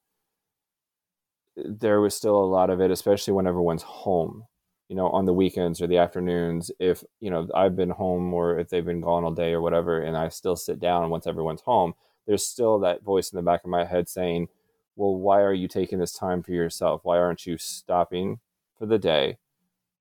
there 1.57 2.01
was 2.01 2.15
still 2.15 2.37
a 2.37 2.47
lot 2.47 2.71
of 2.71 2.81
it, 2.81 2.91
especially 2.91 3.33
when 3.33 3.47
everyone's 3.47 3.83
home, 3.83 4.45
you 4.89 4.97
know, 4.97 5.09
on 5.09 5.25
the 5.25 5.33
weekends 5.33 5.81
or 5.81 5.87
the 5.87 5.99
afternoons. 5.99 6.71
If, 6.79 7.05
you 7.21 7.31
know, 7.31 7.49
I've 7.55 7.77
been 7.77 7.91
home 7.91 8.33
or 8.35 8.59
if 8.59 8.69
they've 8.69 8.85
been 8.85 9.01
gone 9.01 9.25
all 9.25 9.33
day 9.33 9.53
or 9.53 9.61
whatever, 9.61 10.01
and 10.01 10.17
I 10.17 10.29
still 10.29 10.57
sit 10.57 10.81
down 10.81 11.11
once 11.11 11.27
everyone's 11.27 11.63
home, 11.63 11.95
there's 12.27 12.47
still 12.47 12.79
that 12.81 13.03
voice 13.03 13.33
in 13.33 13.37
the 13.37 13.43
back 13.43 13.65
of 13.65 13.71
my 13.71 13.85
head 13.85 14.09
saying, 14.09 14.49
well, 14.97 15.15
why 15.15 15.41
are 15.41 15.55
you 15.55 15.69
taking 15.69 15.99
this 15.99 16.13
time 16.13 16.43
for 16.43 16.53
yourself? 16.53 17.01
Why 17.05 17.19
aren't 17.19 17.47
you 17.47 17.57
stopping 17.57 18.41
for 18.77 18.87
the 18.87 18.99
day 18.99 19.39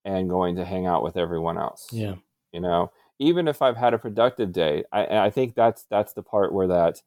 and 0.03 0.29
going 0.29 0.55
to 0.55 0.65
hang 0.65 0.88
out 0.88 1.03
with 1.03 1.17
everyone 1.17 1.57
else? 1.57 1.88
Yeah. 1.91 2.15
You 2.51 2.62
know, 2.62 2.91
even 3.20 3.48
if 3.48 3.62
I've 3.62 3.78
had 3.78 3.94
a 3.94 3.98
productive 4.00 4.52
day, 4.52 4.84
I, 4.92 5.26
I 5.28 5.30
think 5.30 5.56
that's 5.56 5.86
that's 5.90 6.14
the 6.14 6.24
part 6.24 6.54
where 6.54 6.68
that 6.68 7.02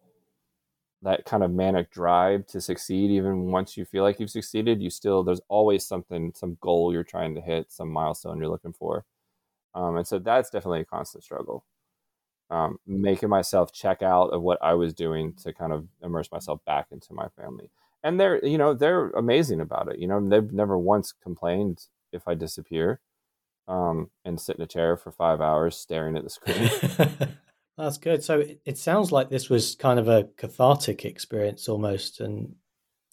that 1.03 1.25
kind 1.25 1.43
of 1.43 1.51
manic 1.51 1.91
drive 1.91 2.47
to 2.49 2.61
succeed, 2.61 3.11
even 3.11 3.51
once 3.51 3.77
you 3.77 3.85
feel 3.85 4.03
like 4.03 4.21
you've 4.21 4.31
succeeded, 4.31 4.83
you 4.83 4.91
still 4.91 5.23
there's 5.25 5.41
always 5.49 5.87
something, 5.87 6.33
some 6.35 6.59
goal 6.61 6.93
you're 6.93 7.05
trying 7.05 7.35
to 7.35 7.41
hit, 7.41 7.73
some 7.73 7.89
milestone 7.91 8.39
you're 8.39 8.49
looking 8.49 8.73
for, 8.75 9.05
um, 9.75 9.97
and 9.99 10.07
so 10.07 10.19
that's 10.19 10.51
definitely 10.51 10.81
a 10.83 10.85
constant 10.87 11.25
struggle. 11.25 11.65
Um, 12.51 12.79
making 12.87 13.29
myself 13.31 13.73
check 13.73 14.03
out 14.03 14.29
of 14.33 14.43
what 14.43 14.59
I 14.63 14.75
was 14.75 14.95
doing 14.95 15.35
to 15.45 15.53
kind 15.55 15.73
of 15.73 15.87
immerse 16.03 16.33
myself 16.33 16.61
back 16.67 16.89
into 16.93 17.15
my 17.15 17.29
family, 17.37 17.71
and 18.05 18.21
they're 18.21 18.45
you 18.47 18.59
know 18.59 18.75
they're 18.75 19.11
amazing 19.11 19.61
about 19.61 19.89
it. 19.93 19.99
You 20.01 20.09
know 20.09 20.27
they've 20.29 20.53
never 20.53 20.79
once 20.79 21.13
complained 21.13 21.87
if 22.13 22.29
I 22.29 22.35
disappear 22.35 23.01
um, 23.71 24.11
and 24.25 24.39
sit 24.39 24.57
in 24.57 24.63
a 24.63 24.67
chair 24.67 24.97
for 24.97 25.13
five 25.13 25.41
hours 25.41 25.77
staring 25.77 26.17
at 26.17 26.25
the 26.25 26.31
screen. 26.31 26.69
That's 27.79 27.97
good. 27.97 28.23
So 28.23 28.41
it, 28.41 28.61
it 28.67 28.79
sounds 28.79 29.13
like 29.13 29.31
this 29.31 29.49
was 29.49 29.77
kind 29.77 29.99
of 29.99 30.09
a 30.09 30.25
cathartic 30.37 31.05
experience 31.05 31.69
almost, 31.69 32.21
and 32.21 32.55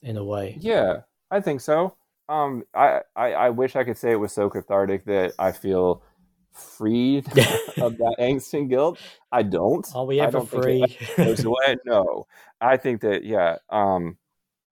in 0.01 0.17
a 0.17 0.23
way. 0.23 0.57
Yeah, 0.59 1.01
I 1.31 1.39
think 1.39 1.61
so. 1.61 1.95
Um, 2.27 2.63
I, 2.73 3.01
I, 3.15 3.33
I 3.33 3.49
wish 3.51 3.75
I 3.77 3.85
could 3.85 3.97
say 3.97 4.11
it 4.11 4.19
was 4.19 4.33
so 4.33 4.49
cathartic 4.49 5.05
that 5.05 5.33
I 5.39 5.53
feel 5.53 6.03
freed 6.51 7.27
of 7.77 7.97
that 7.97 8.15
angst 8.19 8.53
and 8.53 8.69
guilt. 8.69 8.99
I 9.31 9.43
don't. 9.43 9.87
Are 9.95 10.05
we 10.05 10.19
ever 10.19 10.41
free? 10.41 10.83
it 10.83 11.17
goes 11.17 11.45
away. 11.45 11.77
No, 11.85 12.25
I 12.59 12.77
think 12.77 13.01
that 13.01 13.23
yeah. 13.23 13.57
Um, 13.69 14.17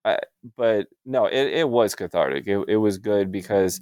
I, 0.03 0.17
but 0.57 0.87
no, 1.05 1.27
it, 1.27 1.53
it 1.53 1.69
was 1.69 1.95
cathartic. 1.95 2.47
It, 2.47 2.65
it 2.67 2.77
was 2.77 2.97
good 2.97 3.31
because 3.31 3.79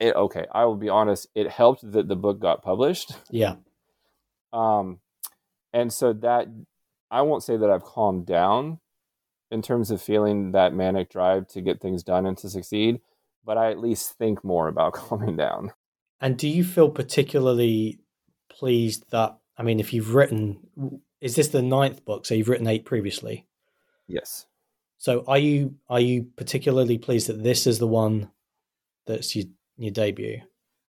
it. 0.00 0.14
Okay, 0.14 0.46
I 0.52 0.64
will 0.64 0.76
be 0.76 0.88
honest. 0.88 1.28
It 1.34 1.50
helped 1.50 1.90
that 1.92 2.08
the 2.08 2.16
book 2.16 2.40
got 2.40 2.62
published. 2.62 3.12
yeah. 3.30 3.56
Um, 4.52 5.00
and 5.72 5.92
so 5.92 6.12
that 6.14 6.48
I 7.10 7.22
won't 7.22 7.42
say 7.42 7.56
that 7.56 7.70
I've 7.70 7.84
calmed 7.84 8.26
down 8.26 8.78
in 9.50 9.62
terms 9.62 9.90
of 9.90 10.00
feeling 10.00 10.52
that 10.52 10.74
manic 10.74 11.10
drive 11.10 11.48
to 11.48 11.60
get 11.60 11.80
things 11.80 12.02
done 12.02 12.26
and 12.26 12.36
to 12.38 12.50
succeed, 12.50 13.00
but 13.44 13.56
I 13.56 13.70
at 13.70 13.78
least 13.78 14.16
think 14.18 14.44
more 14.44 14.68
about 14.68 14.92
calming 14.94 15.36
down. 15.36 15.72
And 16.20 16.36
do 16.36 16.48
you 16.48 16.64
feel 16.64 16.90
particularly 16.90 18.00
pleased 18.48 19.10
that 19.10 19.38
I 19.58 19.64
mean, 19.64 19.80
if 19.80 19.92
you've 19.92 20.14
written, 20.14 21.00
is 21.20 21.34
this 21.34 21.48
the 21.48 21.62
ninth 21.62 22.04
book? 22.04 22.24
So 22.24 22.34
you've 22.34 22.48
written 22.48 22.68
eight 22.68 22.84
previously. 22.84 23.46
Yes. 24.06 24.46
So 24.98 25.24
are 25.26 25.38
you 25.38 25.76
are 25.88 26.00
you 26.00 26.28
particularly 26.36 26.98
pleased 26.98 27.28
that 27.28 27.42
this 27.42 27.66
is 27.66 27.78
the 27.78 27.86
one 27.86 28.30
that's 29.06 29.34
your 29.34 29.46
your 29.78 29.92
debut? 29.92 30.40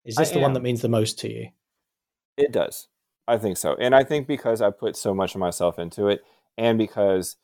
Is 0.05 0.17
I 0.17 0.23
this 0.23 0.31
the 0.31 0.39
one 0.39 0.55
that 0.55 0.63
means 0.63 0.81
the 0.81 0.89
most 0.89 1.19
to 1.21 1.33
you? 1.33 1.49
It 2.37 2.53
does. 2.53 2.89
I 3.27 3.37
think 3.37 3.59
so. 3.59 3.77
And 3.79 3.95
I 3.95 4.05
think 4.05 4.27
because 4.27 4.63
I 4.63 4.71
put 4.71 4.97
so 4.97 5.15
much 5.15 5.35
of 5.35 5.41
myself 5.41 5.79
into 5.79 6.09
it 6.09 6.23
and 6.57 6.79
because 6.79 7.37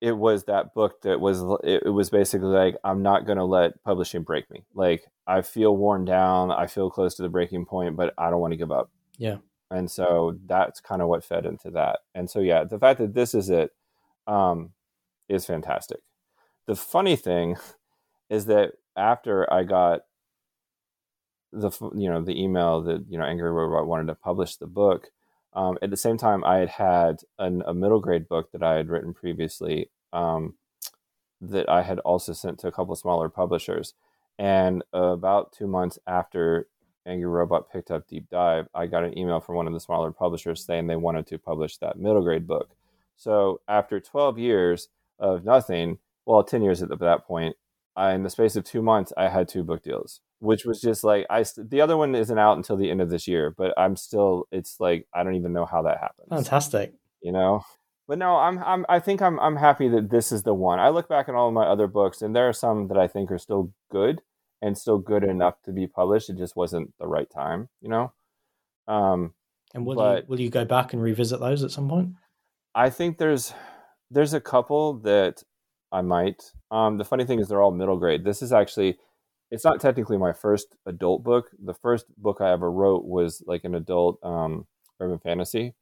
it 0.00 0.12
was 0.12 0.44
that 0.44 0.74
book 0.74 1.00
that 1.02 1.20
was 1.20 1.42
it, 1.64 1.84
it 1.86 1.90
was 1.90 2.10
basically 2.10 2.48
like 2.48 2.76
I'm 2.84 3.02
not 3.02 3.26
going 3.26 3.38
to 3.38 3.44
let 3.44 3.82
publishing 3.82 4.22
break 4.22 4.48
me. 4.50 4.64
Like 4.74 5.04
I 5.26 5.42
feel 5.42 5.76
worn 5.76 6.04
down, 6.04 6.52
I 6.52 6.66
feel 6.66 6.90
close 6.90 7.14
to 7.16 7.22
the 7.22 7.28
breaking 7.28 7.66
point, 7.66 7.96
but 7.96 8.14
I 8.18 8.30
don't 8.30 8.40
want 8.40 8.52
to 8.52 8.58
give 8.58 8.70
up. 8.70 8.90
Yeah. 9.16 9.38
And 9.70 9.90
so 9.90 10.38
that's 10.46 10.80
kind 10.80 11.02
of 11.02 11.08
what 11.08 11.24
fed 11.24 11.46
into 11.46 11.70
that. 11.72 12.00
And 12.14 12.30
so 12.30 12.40
yeah, 12.40 12.64
the 12.64 12.78
fact 12.78 13.00
that 13.00 13.14
this 13.14 13.34
is 13.34 13.50
it 13.50 13.70
um 14.26 14.70
is 15.28 15.46
fantastic. 15.46 16.00
The 16.66 16.76
funny 16.76 17.16
thing 17.16 17.56
is 18.30 18.46
that 18.46 18.72
after 18.96 19.50
I 19.52 19.64
got 19.64 20.00
the 21.52 21.70
you 21.94 22.08
know 22.10 22.22
the 22.22 22.40
email 22.40 22.82
that 22.82 23.04
you 23.08 23.18
know 23.18 23.24
Angry 23.24 23.50
Robot 23.50 23.86
wanted 23.86 24.06
to 24.08 24.14
publish 24.14 24.56
the 24.56 24.66
book. 24.66 25.10
Um, 25.54 25.78
at 25.82 25.90
the 25.90 25.96
same 25.96 26.18
time, 26.18 26.44
I 26.44 26.58
had 26.58 26.68
had 26.68 27.16
an, 27.38 27.62
a 27.66 27.74
middle 27.74 28.00
grade 28.00 28.28
book 28.28 28.52
that 28.52 28.62
I 28.62 28.74
had 28.74 28.88
written 28.88 29.14
previously 29.14 29.90
um, 30.12 30.54
that 31.40 31.68
I 31.68 31.82
had 31.82 31.98
also 32.00 32.32
sent 32.32 32.58
to 32.60 32.68
a 32.68 32.72
couple 32.72 32.94
smaller 32.96 33.28
publishers. 33.28 33.94
And 34.38 34.84
about 34.92 35.52
two 35.52 35.66
months 35.66 35.98
after 36.06 36.68
Angry 37.06 37.28
Robot 37.28 37.72
picked 37.72 37.90
up 37.90 38.06
Deep 38.06 38.28
Dive, 38.30 38.68
I 38.74 38.86
got 38.86 39.04
an 39.04 39.18
email 39.18 39.40
from 39.40 39.56
one 39.56 39.66
of 39.66 39.72
the 39.72 39.80
smaller 39.80 40.12
publishers 40.12 40.64
saying 40.64 40.86
they 40.86 40.96
wanted 40.96 41.26
to 41.28 41.38
publish 41.38 41.78
that 41.78 41.98
middle 41.98 42.22
grade 42.22 42.46
book. 42.46 42.70
So 43.16 43.60
after 43.66 43.98
12 43.98 44.38
years 44.38 44.88
of 45.18 45.44
nothing, 45.44 45.98
well, 46.24 46.44
10 46.44 46.62
years 46.62 46.82
at 46.82 46.96
that 47.00 47.26
point, 47.26 47.56
I, 47.96 48.12
in 48.12 48.22
the 48.22 48.30
space 48.30 48.54
of 48.54 48.62
two 48.62 48.82
months, 48.82 49.12
I 49.16 49.28
had 49.28 49.48
two 49.48 49.64
book 49.64 49.82
deals, 49.82 50.20
which 50.40 50.64
was 50.64 50.80
just 50.80 51.04
like 51.04 51.26
I. 51.30 51.44
The 51.56 51.80
other 51.80 51.96
one 51.96 52.14
isn't 52.14 52.38
out 52.38 52.56
until 52.56 52.76
the 52.76 52.90
end 52.90 53.00
of 53.00 53.10
this 53.10 53.26
year, 53.26 53.54
but 53.56 53.72
I'm 53.76 53.96
still. 53.96 54.46
It's 54.52 54.78
like 54.80 55.06
I 55.14 55.22
don't 55.22 55.34
even 55.34 55.52
know 55.52 55.66
how 55.66 55.82
that 55.82 55.98
happens. 56.00 56.28
Fantastic. 56.30 56.94
You 57.22 57.32
know, 57.32 57.64
but 58.06 58.18
no, 58.18 58.36
I'm. 58.36 58.58
I'm. 58.62 58.86
I 58.88 59.00
think 59.00 59.20
I'm. 59.20 59.38
I'm 59.40 59.56
happy 59.56 59.88
that 59.88 60.10
this 60.10 60.32
is 60.32 60.42
the 60.44 60.54
one. 60.54 60.78
I 60.78 60.88
look 60.90 61.08
back 61.08 61.28
at 61.28 61.34
all 61.34 61.48
of 61.48 61.54
my 61.54 61.66
other 61.66 61.86
books, 61.86 62.22
and 62.22 62.34
there 62.34 62.48
are 62.48 62.52
some 62.52 62.88
that 62.88 62.98
I 62.98 63.08
think 63.08 63.30
are 63.30 63.38
still 63.38 63.72
good 63.90 64.22
and 64.60 64.76
still 64.76 64.98
good 64.98 65.24
enough 65.24 65.62
to 65.62 65.72
be 65.72 65.86
published. 65.86 66.30
It 66.30 66.36
just 66.36 66.56
wasn't 66.56 66.92
the 66.98 67.06
right 67.06 67.30
time. 67.30 67.68
You 67.80 67.88
know. 67.88 68.12
Um, 68.86 69.34
And 69.74 69.84
will 69.84 69.96
you 70.16 70.22
will 70.28 70.40
you 70.40 70.50
go 70.50 70.64
back 70.64 70.92
and 70.92 71.02
revisit 71.02 71.40
those 71.40 71.62
at 71.62 71.70
some 71.70 71.88
point? 71.88 72.10
I 72.74 72.90
think 72.90 73.18
there's 73.18 73.52
there's 74.10 74.34
a 74.34 74.40
couple 74.40 74.94
that 75.00 75.42
I 75.92 76.00
might. 76.00 76.52
Um, 76.70 76.98
the 76.98 77.04
funny 77.04 77.24
thing 77.24 77.40
is 77.40 77.48
they're 77.48 77.60
all 77.60 77.70
middle 77.70 77.98
grade. 77.98 78.24
This 78.24 78.42
is 78.42 78.52
actually 78.52 78.98
it's 79.50 79.64
not 79.64 79.80
technically 79.80 80.18
my 80.18 80.32
first 80.32 80.74
adult 80.86 81.24
book. 81.24 81.50
The 81.62 81.74
first 81.74 82.06
book 82.16 82.40
I 82.40 82.52
ever 82.52 82.70
wrote 82.70 83.04
was 83.04 83.42
like 83.46 83.64
an 83.64 83.74
adult 83.74 84.18
um, 84.22 84.66
urban 85.00 85.18
fantasy. 85.18 85.74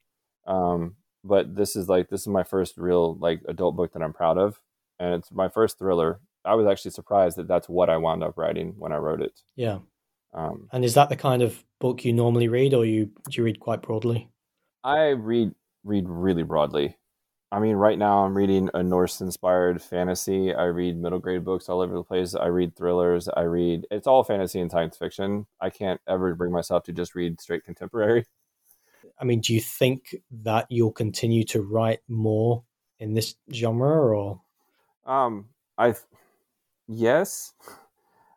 Um, 0.45 0.95
but 1.23 1.55
this 1.55 1.75
is 1.75 1.89
like 1.89 2.09
this 2.09 2.21
is 2.21 2.27
my 2.27 2.43
first 2.43 2.77
real 2.77 3.15
like 3.17 3.41
adult 3.47 3.75
book 3.75 3.93
that 3.93 4.01
I'm 4.01 4.13
proud 4.13 4.37
of, 4.37 4.61
and 4.99 5.13
it's 5.15 5.31
my 5.31 5.49
first 5.49 5.77
thriller. 5.77 6.21
I 6.45 6.55
was 6.55 6.67
actually 6.67 6.91
surprised 6.91 7.37
that 7.37 7.47
that's 7.47 7.67
what 7.67 7.89
I 7.89 7.97
wound 7.97 8.23
up 8.23 8.37
writing 8.37 8.75
when 8.77 8.93
I 8.93 8.97
wrote 8.97 9.21
it. 9.21 9.41
Yeah. 9.55 9.79
Um, 10.33 10.69
And 10.71 10.85
is 10.85 10.93
that 10.93 11.09
the 11.09 11.15
kind 11.15 11.41
of 11.41 11.63
book 11.79 12.05
you 12.05 12.13
normally 12.13 12.47
read, 12.47 12.73
or 12.73 12.85
you 12.85 13.05
do 13.05 13.31
you 13.31 13.43
read 13.43 13.59
quite 13.59 13.81
broadly? 13.81 14.29
I 14.83 15.09
read 15.09 15.53
read 15.83 16.07
really 16.07 16.43
broadly. 16.43 16.95
I 17.49 17.59
mean, 17.59 17.77
right 17.77 17.97
now 17.97 18.25
I'm 18.25 18.35
reading 18.35 18.69
a 18.73 18.83
Norse-inspired 18.83 19.81
fantasy. 19.81 20.53
I 20.53 20.65
read 20.65 20.97
middle 20.97 21.19
grade 21.19 21.45
books 21.45 21.69
all 21.69 21.79
over 21.79 21.93
the 21.93 22.03
place. 22.03 22.35
I 22.35 22.47
read 22.47 22.75
thrillers. 22.75 23.29
I 23.29 23.41
read 23.43 23.87
it's 23.89 24.05
all 24.05 24.23
fantasy 24.23 24.59
and 24.59 24.69
science 24.69 24.97
fiction. 24.97 25.47
I 25.61 25.69
can't 25.69 26.01
ever 26.07 26.35
bring 26.35 26.51
myself 26.51 26.83
to 26.83 26.91
just 26.91 27.15
read 27.15 27.39
straight 27.39 27.63
contemporary. 27.63 28.25
I 29.19 29.23
mean, 29.23 29.39
do 29.39 29.53
you 29.53 29.61
think 29.61 30.15
that 30.43 30.67
you'll 30.69 30.91
continue 30.91 31.43
to 31.45 31.61
write 31.61 31.99
more 32.07 32.63
in 32.99 33.13
this 33.13 33.35
genre, 33.51 33.87
or 33.87 34.41
Um, 35.05 35.47
I 35.77 35.95
yes, 36.87 37.53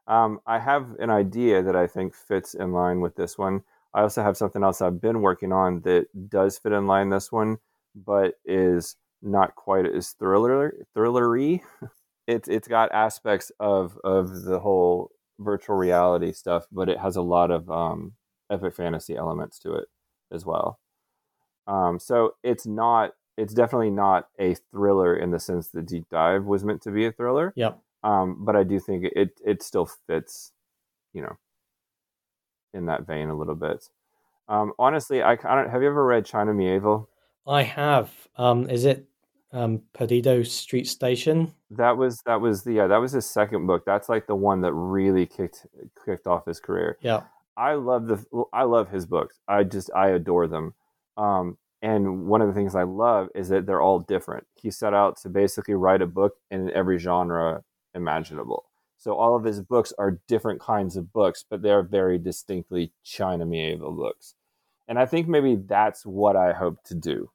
um, 0.06 0.40
I 0.46 0.58
have 0.58 0.92
an 0.98 1.10
idea 1.10 1.62
that 1.62 1.74
I 1.76 1.86
think 1.86 2.14
fits 2.14 2.54
in 2.54 2.72
line 2.72 3.00
with 3.00 3.16
this 3.16 3.36
one. 3.36 3.62
I 3.92 4.02
also 4.02 4.22
have 4.22 4.36
something 4.36 4.62
else 4.62 4.80
I've 4.80 5.00
been 5.00 5.20
working 5.20 5.52
on 5.52 5.80
that 5.80 6.06
does 6.28 6.58
fit 6.58 6.72
in 6.72 6.86
line 6.86 7.10
this 7.10 7.32
one, 7.32 7.58
but 8.04 8.34
is 8.44 8.96
not 9.22 9.54
quite 9.54 9.86
as 9.86 10.10
thriller 10.10 10.74
thrillery. 10.96 11.60
It's 12.26 12.48
it's 12.48 12.68
got 12.68 12.92
aspects 12.92 13.50
of 13.58 13.98
of 14.04 14.42
the 14.44 14.60
whole 14.60 15.10
virtual 15.40 15.74
reality 15.74 16.32
stuff, 16.32 16.64
but 16.70 16.88
it 16.88 16.98
has 16.98 17.16
a 17.16 17.22
lot 17.22 17.50
of 17.50 17.68
um, 17.68 18.12
epic 18.52 18.74
fantasy 18.76 19.16
elements 19.16 19.58
to 19.60 19.74
it 19.74 19.88
as 20.30 20.46
well. 20.46 20.78
Um, 21.66 21.98
so 21.98 22.34
it's 22.44 22.66
not 22.66 23.14
it's 23.36 23.54
definitely 23.54 23.90
not 23.90 24.28
a 24.38 24.54
thriller 24.70 25.16
in 25.16 25.30
the 25.30 25.40
sense 25.40 25.68
that 25.68 25.86
Deep 25.86 26.08
Dive 26.10 26.44
was 26.44 26.62
meant 26.62 26.82
to 26.82 26.90
be 26.90 27.06
a 27.06 27.12
thriller. 27.12 27.52
Yep. 27.56 27.80
Um, 28.04 28.44
but 28.44 28.54
I 28.54 28.62
do 28.64 28.78
think 28.78 29.06
it 29.16 29.30
it 29.44 29.62
still 29.62 29.88
fits, 30.06 30.52
you 31.12 31.22
know, 31.22 31.36
in 32.72 32.86
that 32.86 33.06
vein 33.06 33.28
a 33.28 33.36
little 33.36 33.54
bit. 33.54 33.88
Um, 34.48 34.72
honestly, 34.78 35.22
I, 35.22 35.32
I 35.32 35.54
don't. 35.54 35.70
Have 35.70 35.82
you 35.82 35.88
ever 35.88 36.04
read 36.04 36.26
China 36.26 36.52
Mieville? 36.52 37.08
I 37.50 37.64
have. 37.64 38.10
Um, 38.36 38.70
is 38.70 38.84
it 38.84 39.06
um, 39.52 39.82
Perdido 39.92 40.44
Street 40.44 40.86
Station? 40.86 41.52
That 41.70 41.96
was 41.96 42.20
that 42.24 42.40
was 42.40 42.62
the 42.62 42.74
yeah 42.74 42.86
that 42.86 42.98
was 42.98 43.12
his 43.12 43.26
second 43.26 43.66
book. 43.66 43.84
That's 43.84 44.08
like 44.08 44.26
the 44.26 44.36
one 44.36 44.60
that 44.60 44.72
really 44.72 45.26
kicked 45.26 45.66
kicked 46.04 46.26
off 46.28 46.46
his 46.46 46.60
career. 46.60 46.96
Yeah. 47.00 47.22
I 47.56 47.74
love 47.74 48.06
the 48.06 48.24
I 48.52 48.62
love 48.62 48.90
his 48.90 49.04
books. 49.04 49.40
I 49.48 49.64
just 49.64 49.90
I 49.94 50.10
adore 50.10 50.46
them. 50.46 50.74
Um, 51.16 51.58
and 51.82 52.26
one 52.26 52.40
of 52.40 52.48
the 52.48 52.54
things 52.54 52.74
I 52.74 52.84
love 52.84 53.28
is 53.34 53.48
that 53.48 53.66
they're 53.66 53.80
all 53.80 53.98
different. 53.98 54.46
He 54.54 54.70
set 54.70 54.94
out 54.94 55.16
to 55.22 55.28
basically 55.28 55.74
write 55.74 56.02
a 56.02 56.06
book 56.06 56.34
in 56.50 56.70
every 56.70 56.98
genre 56.98 57.64
imaginable. 57.94 58.66
So 58.96 59.14
all 59.14 59.34
of 59.34 59.44
his 59.44 59.60
books 59.60 59.92
are 59.98 60.20
different 60.28 60.60
kinds 60.60 60.96
of 60.96 61.12
books, 61.12 61.44
but 61.48 61.62
they're 61.62 61.82
very 61.82 62.18
distinctly 62.18 62.92
China 63.02 63.46
Mieville 63.46 63.96
books. 63.96 64.34
And 64.86 64.98
I 64.98 65.06
think 65.06 65.26
maybe 65.26 65.56
that's 65.56 66.04
what 66.04 66.36
I 66.36 66.52
hope 66.52 66.84
to 66.84 66.94
do. 66.94 67.30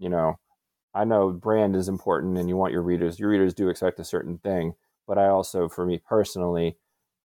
You 0.00 0.10
know, 0.10 0.36
I 0.94 1.04
know 1.04 1.32
brand 1.32 1.76
is 1.76 1.88
important 1.88 2.38
and 2.38 2.48
you 2.48 2.56
want 2.56 2.72
your 2.72 2.82
readers, 2.82 3.20
your 3.20 3.30
readers 3.30 3.54
do 3.54 3.68
expect 3.70 4.00
a 4.00 4.04
certain 4.04 4.38
thing, 4.38 4.74
but 5.06 5.18
I 5.18 5.28
also, 5.28 5.68
for 5.68 5.86
me 5.86 5.98
personally, 5.98 6.78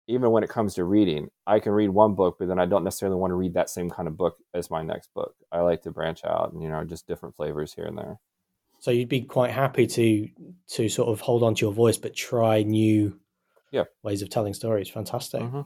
even 0.08 0.32
when 0.32 0.44
it 0.44 0.50
comes 0.52 0.76
to 0.76 0.86
reading, 0.86 1.30
I 1.48 1.60
can 1.62 1.74
read 1.74 1.90
one 1.90 2.16
book, 2.16 2.38
but 2.40 2.48
then 2.50 2.60
I 2.60 2.66
don't 2.68 2.84
necessarily 2.86 3.18
want 3.18 3.32
to 3.32 3.36
read 3.36 3.56
that 3.56 3.70
same 3.72 3.90
kind 3.92 4.08
of 4.08 4.18
book 4.18 4.38
as 4.54 4.72
my 4.72 4.84
next 4.84 5.14
book. 5.16 5.36
I 5.52 5.62
like 5.62 5.84
to 5.84 5.92
branch 5.92 6.26
out 6.26 6.54
and, 6.54 6.64
you 6.64 6.70
know, 6.70 6.84
just 6.86 7.08
different 7.08 7.36
flavors 7.38 7.74
here 7.74 7.86
and 7.86 7.98
there. 7.98 8.20
So 8.80 8.92
you'd 8.92 9.10
be 9.10 9.22
quite 9.22 9.52
happy 9.52 9.86
to 9.88 10.30
to 10.68 10.90
sort 10.90 11.10
of 11.10 11.20
hold 11.22 11.44
on 11.44 11.56
to 11.56 11.66
your 11.66 11.74
voice, 11.74 11.98
but 11.98 12.14
try 12.16 12.64
new 12.64 13.20
Yeah. 13.72 13.86
ways 14.04 14.22
of 14.24 14.30
telling 14.30 14.54
stories. 14.56 14.90
Fantastic. 14.90 15.42
Mhm. 15.44 15.66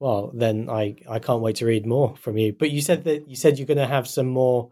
Well, 0.00 0.30
then 0.34 0.68
I 0.70 0.96
I 1.08 1.18
can't 1.18 1.42
wait 1.42 1.56
to 1.56 1.66
read 1.66 1.86
more 1.86 2.16
from 2.16 2.36
you. 2.38 2.52
But 2.52 2.70
you 2.70 2.80
said 2.80 3.04
that 3.04 3.28
you 3.28 3.36
said 3.36 3.58
you're 3.58 3.66
going 3.66 3.78
to 3.78 3.86
have 3.86 4.06
some 4.08 4.26
more 4.28 4.70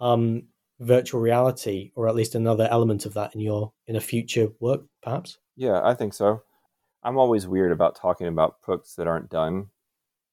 um, 0.00 0.44
virtual 0.80 1.20
reality, 1.20 1.92
or 1.94 2.08
at 2.08 2.14
least 2.14 2.34
another 2.34 2.68
element 2.70 3.06
of 3.06 3.14
that 3.14 3.34
in 3.34 3.40
your 3.40 3.72
in 3.86 3.96
a 3.96 4.00
future 4.00 4.48
work, 4.60 4.82
perhaps. 5.02 5.38
Yeah, 5.56 5.80
I 5.82 5.94
think 5.94 6.14
so. 6.14 6.42
I'm 7.02 7.18
always 7.18 7.46
weird 7.46 7.72
about 7.72 7.96
talking 7.96 8.26
about 8.26 8.62
books 8.66 8.94
that 8.94 9.06
aren't 9.06 9.30
done, 9.30 9.68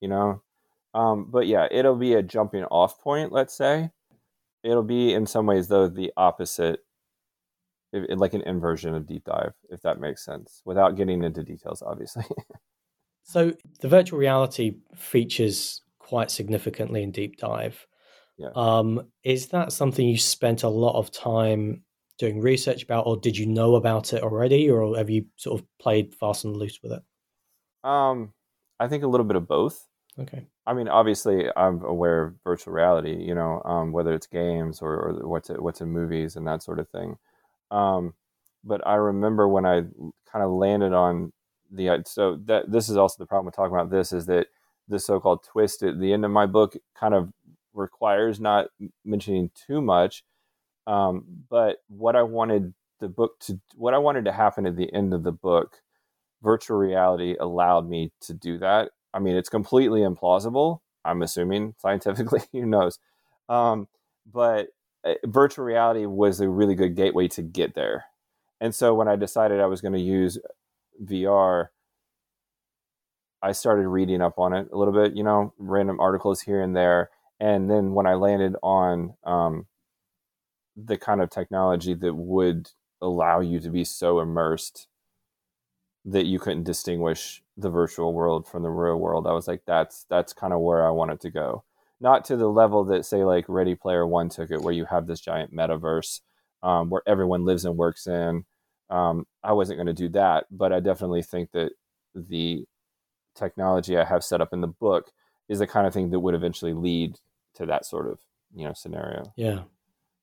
you 0.01 0.07
know? 0.07 0.41
Um, 0.93 1.27
but 1.29 1.47
yeah, 1.47 1.67
it'll 1.71 1.95
be 1.95 2.13
a 2.13 2.23
jumping 2.23 2.63
off 2.65 2.99
point, 3.01 3.31
let's 3.31 3.55
say. 3.55 3.91
It'll 4.63 4.83
be 4.83 5.13
in 5.13 5.25
some 5.25 5.45
ways, 5.45 5.67
though, 5.67 5.87
the 5.87 6.11
opposite, 6.17 6.79
if, 7.93 8.17
like 8.17 8.33
an 8.33 8.41
inversion 8.41 8.95
of 8.95 9.05
Deep 9.05 9.25
Dive, 9.25 9.53
if 9.69 9.81
that 9.81 9.99
makes 9.99 10.25
sense, 10.25 10.61
without 10.65 10.95
getting 10.95 11.23
into 11.23 11.43
details, 11.43 11.83
obviously. 11.85 12.25
So 13.25 13.53
the 13.81 13.87
virtual 13.87 14.19
reality 14.19 14.75
features 14.95 15.81
quite 15.97 16.29
significantly 16.29 17.01
in 17.01 17.11
Deep 17.11 17.37
Dive. 17.37 17.87
Yeah. 18.37 18.49
Um, 18.55 19.07
is 19.23 19.47
that 19.47 19.71
something 19.71 20.07
you 20.07 20.17
spent 20.17 20.63
a 20.63 20.69
lot 20.69 20.97
of 20.97 21.11
time 21.11 21.83
doing 22.17 22.39
research 22.41 22.83
about, 22.83 23.05
or 23.05 23.17
did 23.17 23.37
you 23.37 23.45
know 23.45 23.75
about 23.75 24.13
it 24.13 24.23
already, 24.23 24.69
or 24.69 24.97
have 24.97 25.09
you 25.09 25.25
sort 25.37 25.59
of 25.59 25.67
played 25.79 26.13
fast 26.15 26.45
and 26.45 26.55
loose 26.55 26.79
with 26.81 26.93
it? 26.93 27.89
Um, 27.89 28.33
I 28.79 28.87
think 28.87 29.03
a 29.03 29.07
little 29.07 29.25
bit 29.25 29.37
of 29.37 29.47
both. 29.47 29.87
Okay. 30.17 30.47
I 30.65 30.73
mean, 30.73 30.87
obviously, 30.87 31.45
I'm 31.55 31.83
aware 31.83 32.23
of 32.23 32.35
virtual 32.43 32.73
reality. 32.73 33.15
You 33.21 33.35
know, 33.35 33.61
um, 33.65 33.91
whether 33.91 34.13
it's 34.13 34.27
games 34.27 34.81
or, 34.81 34.93
or 34.93 35.27
what's 35.27 35.49
it, 35.49 35.61
what's 35.61 35.81
in 35.81 35.89
movies 35.89 36.35
and 36.35 36.47
that 36.47 36.63
sort 36.63 36.79
of 36.79 36.89
thing. 36.89 37.17
Um, 37.71 38.13
but 38.63 38.85
I 38.87 38.95
remember 38.95 39.47
when 39.47 39.65
I 39.65 39.81
kind 40.31 40.43
of 40.43 40.51
landed 40.51 40.93
on 40.93 41.31
the 41.71 42.03
so 42.05 42.39
that 42.45 42.71
this 42.71 42.89
is 42.89 42.97
also 42.97 43.15
the 43.19 43.25
problem 43.25 43.45
with 43.45 43.55
talking 43.55 43.75
about 43.75 43.89
this 43.89 44.11
is 44.11 44.25
that 44.27 44.47
the 44.87 44.99
so-called 44.99 45.43
twist 45.43 45.83
at 45.83 45.99
the 45.99 46.13
end 46.13 46.23
of 46.23 46.31
my 46.31 46.45
book 46.45 46.75
kind 46.97 47.13
of 47.13 47.31
requires 47.75 48.39
not 48.39 48.67
mentioning 49.03 49.51
too 49.67 49.81
much. 49.81 50.23
Um, 50.87 51.25
but 51.49 51.77
what 51.87 52.15
I 52.15 52.23
wanted 52.23 52.73
the 52.99 53.09
book 53.09 53.39
to 53.41 53.59
what 53.75 53.93
I 53.93 53.97
wanted 53.97 54.25
to 54.25 54.31
happen 54.31 54.65
at 54.65 54.75
the 54.75 54.91
end 54.93 55.13
of 55.13 55.23
the 55.23 55.31
book, 55.31 55.81
virtual 56.41 56.77
reality 56.77 57.35
allowed 57.39 57.89
me 57.89 58.11
to 58.21 58.33
do 58.33 58.57
that. 58.59 58.91
I 59.13 59.19
mean, 59.19 59.35
it's 59.35 59.49
completely 59.49 60.01
implausible. 60.01 60.79
I'm 61.03 61.21
assuming 61.21 61.75
scientifically, 61.77 62.41
who 62.51 62.65
knows? 62.65 62.99
Um, 63.49 63.87
but 64.31 64.67
uh, 65.03 65.13
virtual 65.25 65.65
reality 65.65 66.05
was 66.05 66.39
a 66.39 66.49
really 66.49 66.75
good 66.75 66.95
gateway 66.95 67.27
to 67.29 67.41
get 67.41 67.75
there. 67.75 68.05
And 68.59 68.73
so 68.73 68.93
when 68.93 69.07
I 69.07 69.15
decided 69.15 69.59
I 69.59 69.67
was 69.67 69.81
going 69.81 69.93
to 69.93 69.99
use 69.99 70.39
VR, 71.03 71.67
I 73.41 73.51
started 73.51 73.87
reading 73.87 74.21
up 74.21 74.39
on 74.39 74.53
it 74.53 74.69
a 74.71 74.77
little 74.77 74.93
bit, 74.93 75.15
you 75.15 75.23
know, 75.23 75.53
random 75.59 75.99
articles 75.99 76.41
here 76.41 76.61
and 76.61 76.75
there. 76.75 77.09
And 77.39 77.69
then 77.69 77.93
when 77.93 78.07
I 78.07 78.13
landed 78.13 78.55
on 78.63 79.15
um, 79.23 79.67
the 80.75 80.97
kind 80.97 81.21
of 81.21 81.29
technology 81.29 81.93
that 81.93 82.13
would 82.13 82.69
allow 83.01 83.39
you 83.39 83.59
to 83.59 83.69
be 83.69 83.83
so 83.83 84.19
immersed 84.19 84.87
that 86.05 86.25
you 86.25 86.39
couldn't 86.39 86.63
distinguish 86.63 87.41
the 87.57 87.69
virtual 87.69 88.13
world 88.13 88.47
from 88.47 88.63
the 88.63 88.69
real 88.69 88.97
world, 88.97 89.27
I 89.27 89.33
was 89.33 89.47
like, 89.47 89.63
that's 89.65 90.05
that's 90.09 90.33
kind 90.33 90.53
of 90.53 90.59
where 90.59 90.85
I 90.85 90.91
wanted 90.91 91.19
to 91.21 91.31
go. 91.31 91.63
Not 91.99 92.25
to 92.25 92.37
the 92.37 92.49
level 92.49 92.83
that 92.85 93.05
say 93.05 93.23
like 93.23 93.45
Ready 93.47 93.75
Player 93.75 94.05
One 94.05 94.29
took 94.29 94.51
it, 94.51 94.61
where 94.61 94.73
you 94.73 94.85
have 94.85 95.07
this 95.07 95.19
giant 95.19 95.53
metaverse 95.53 96.21
um, 96.61 96.89
where 96.89 97.01
everyone 97.07 97.45
lives 97.45 97.65
and 97.65 97.77
works 97.77 98.07
in. 98.07 98.45
Um, 98.89 99.25
I 99.43 99.53
wasn't 99.53 99.77
going 99.77 99.87
to 99.87 99.93
do 99.93 100.09
that, 100.09 100.45
but 100.51 100.71
I 100.71 100.79
definitely 100.79 101.23
think 101.23 101.51
that 101.51 101.71
the 102.13 102.65
technology 103.35 103.97
I 103.97 104.03
have 104.03 104.23
set 104.23 104.41
up 104.41 104.53
in 104.53 104.61
the 104.61 104.67
book 104.67 105.11
is 105.49 105.59
the 105.59 105.67
kind 105.67 105.87
of 105.87 105.93
thing 105.93 106.09
that 106.09 106.19
would 106.19 106.35
eventually 106.35 106.73
lead 106.73 107.17
to 107.55 107.65
that 107.65 107.85
sort 107.85 108.07
of 108.07 108.19
you 108.55 108.65
know 108.65 108.73
scenario. 108.73 109.33
Yeah. 109.35 109.61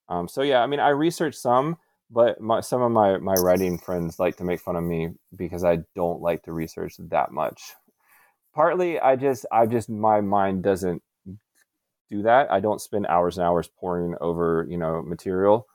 Um, 0.09 0.29
so 0.29 0.43
yeah, 0.43 0.63
I 0.63 0.67
mean, 0.67 0.81
I 0.81 0.89
researched 0.91 1.39
some, 1.39 1.77
but 2.11 2.41
my, 2.41 2.61
some 2.61 2.83
of 2.83 2.93
my 2.93 3.19
my 3.19 3.35
writing 3.35 3.79
friends 3.79 4.19
like 4.19 4.37
to 4.37 4.45
make 4.45 4.61
fun 4.61 4.77
of 4.77 4.85
me 4.85 5.11
because 5.37 5.65
I 5.65 5.79
don't 5.95 6.21
like 6.21 6.43
to 6.45 6.53
research 6.53 6.95
that 6.99 7.33
much. 7.33 7.73
Partly, 8.55 9.01
I 9.01 9.17
just 9.17 9.47
I 9.51 9.67
just 9.67 9.89
my 9.89 10.21
mind 10.21 10.63
doesn't 10.63 11.03
do 12.11 12.23
that. 12.23 12.51
I 12.51 12.61
don't 12.61 12.81
spend 12.81 13.07
hours 13.07 13.39
and 13.39 13.47
hours 13.47 13.69
poring 13.69 14.15
over 14.21 14.67
you 14.69 14.77
know 14.77 15.03
material. 15.03 15.67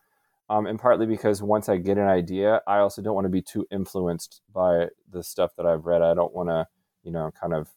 Um, 0.49 0.65
and 0.65 0.79
partly 0.79 1.05
because 1.05 1.41
once 1.41 1.67
I 1.67 1.77
get 1.77 1.97
an 1.97 2.07
idea, 2.07 2.61
I 2.67 2.77
also 2.77 3.01
don't 3.01 3.15
want 3.15 3.25
to 3.25 3.29
be 3.29 3.41
too 3.41 3.67
influenced 3.69 4.41
by 4.53 4.87
the 5.11 5.21
stuff 5.21 5.51
that 5.57 5.65
I've 5.65 5.85
read. 5.85 6.01
I 6.01 6.13
don't 6.13 6.33
want 6.33 6.49
to, 6.49 6.65
you 7.03 7.11
know, 7.11 7.31
kind 7.39 7.53
of, 7.53 7.69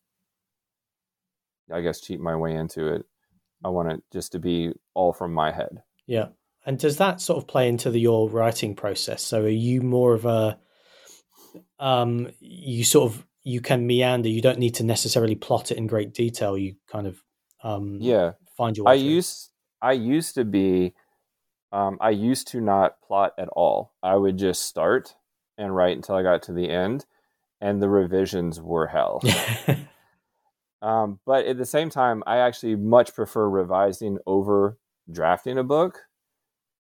I 1.72 1.80
guess, 1.80 2.00
cheat 2.00 2.20
my 2.20 2.37
way 2.37 2.54
into 2.54 2.87
it. 2.87 3.06
I 3.64 3.68
want 3.68 3.92
it 3.92 4.02
just 4.12 4.33
to 4.33 4.38
be 4.38 4.72
all 4.94 5.12
from 5.12 5.33
my 5.33 5.52
head. 5.52 5.83
Yeah. 6.06 6.28
And 6.66 6.78
does 6.78 6.98
that 6.98 7.20
sort 7.20 7.38
of 7.38 7.48
play 7.48 7.68
into 7.68 7.90
the, 7.90 8.00
your 8.00 8.28
writing 8.28 8.74
process? 8.74 9.22
So 9.22 9.42
are 9.42 9.48
you 9.48 9.83
more 9.83 10.14
of 10.14 10.24
a, 10.26 10.59
um, 11.78 12.30
you 12.40 12.85
sort 12.85 13.12
of, 13.12 13.26
you 13.42 13.61
can 13.61 13.87
meander, 13.87 14.28
you 14.28 14.42
don't 14.42 14.59
need 14.59 14.74
to 14.76 14.85
necessarily 14.85 15.35
plot 15.35 15.70
it 15.70 15.78
in 15.78 15.87
great 15.87 16.12
detail. 16.12 16.56
You 16.56 16.74
kind 16.90 17.06
of, 17.06 17.22
um, 17.62 17.98
yeah, 18.00 18.33
find 18.56 18.76
your 18.76 18.87
way 18.87 18.92
I 18.92 18.94
used, 18.96 19.50
I 19.80 19.92
used 19.92 20.35
to 20.35 20.44
be, 20.44 20.94
um, 21.72 21.98
I 22.00 22.11
used 22.11 22.48
to 22.48 22.61
not 22.61 23.00
plot 23.00 23.33
at 23.38 23.48
all. 23.48 23.94
I 24.02 24.16
would 24.16 24.37
just 24.37 24.62
start 24.62 25.14
and 25.56 25.74
write 25.74 25.96
until 25.96 26.16
I 26.16 26.22
got 26.22 26.42
to 26.44 26.52
the 26.52 26.68
end, 26.68 27.06
and 27.61 27.83
the 27.83 27.88
revisions 27.88 28.61
were 28.61 28.87
hell. 28.87 29.22
um, 30.83 31.21
but 31.27 31.47
at 31.47 31.59
the 31.59 31.66
same 31.66 31.90
time, 31.90 32.23
I 32.27 32.38
actually 32.38 32.77
much 32.77 33.14
prefer 33.14 33.49
revising 33.49 34.19
over 34.27 34.79
drafting 35.11 35.59
a 35.59 35.64
book. 35.64 36.01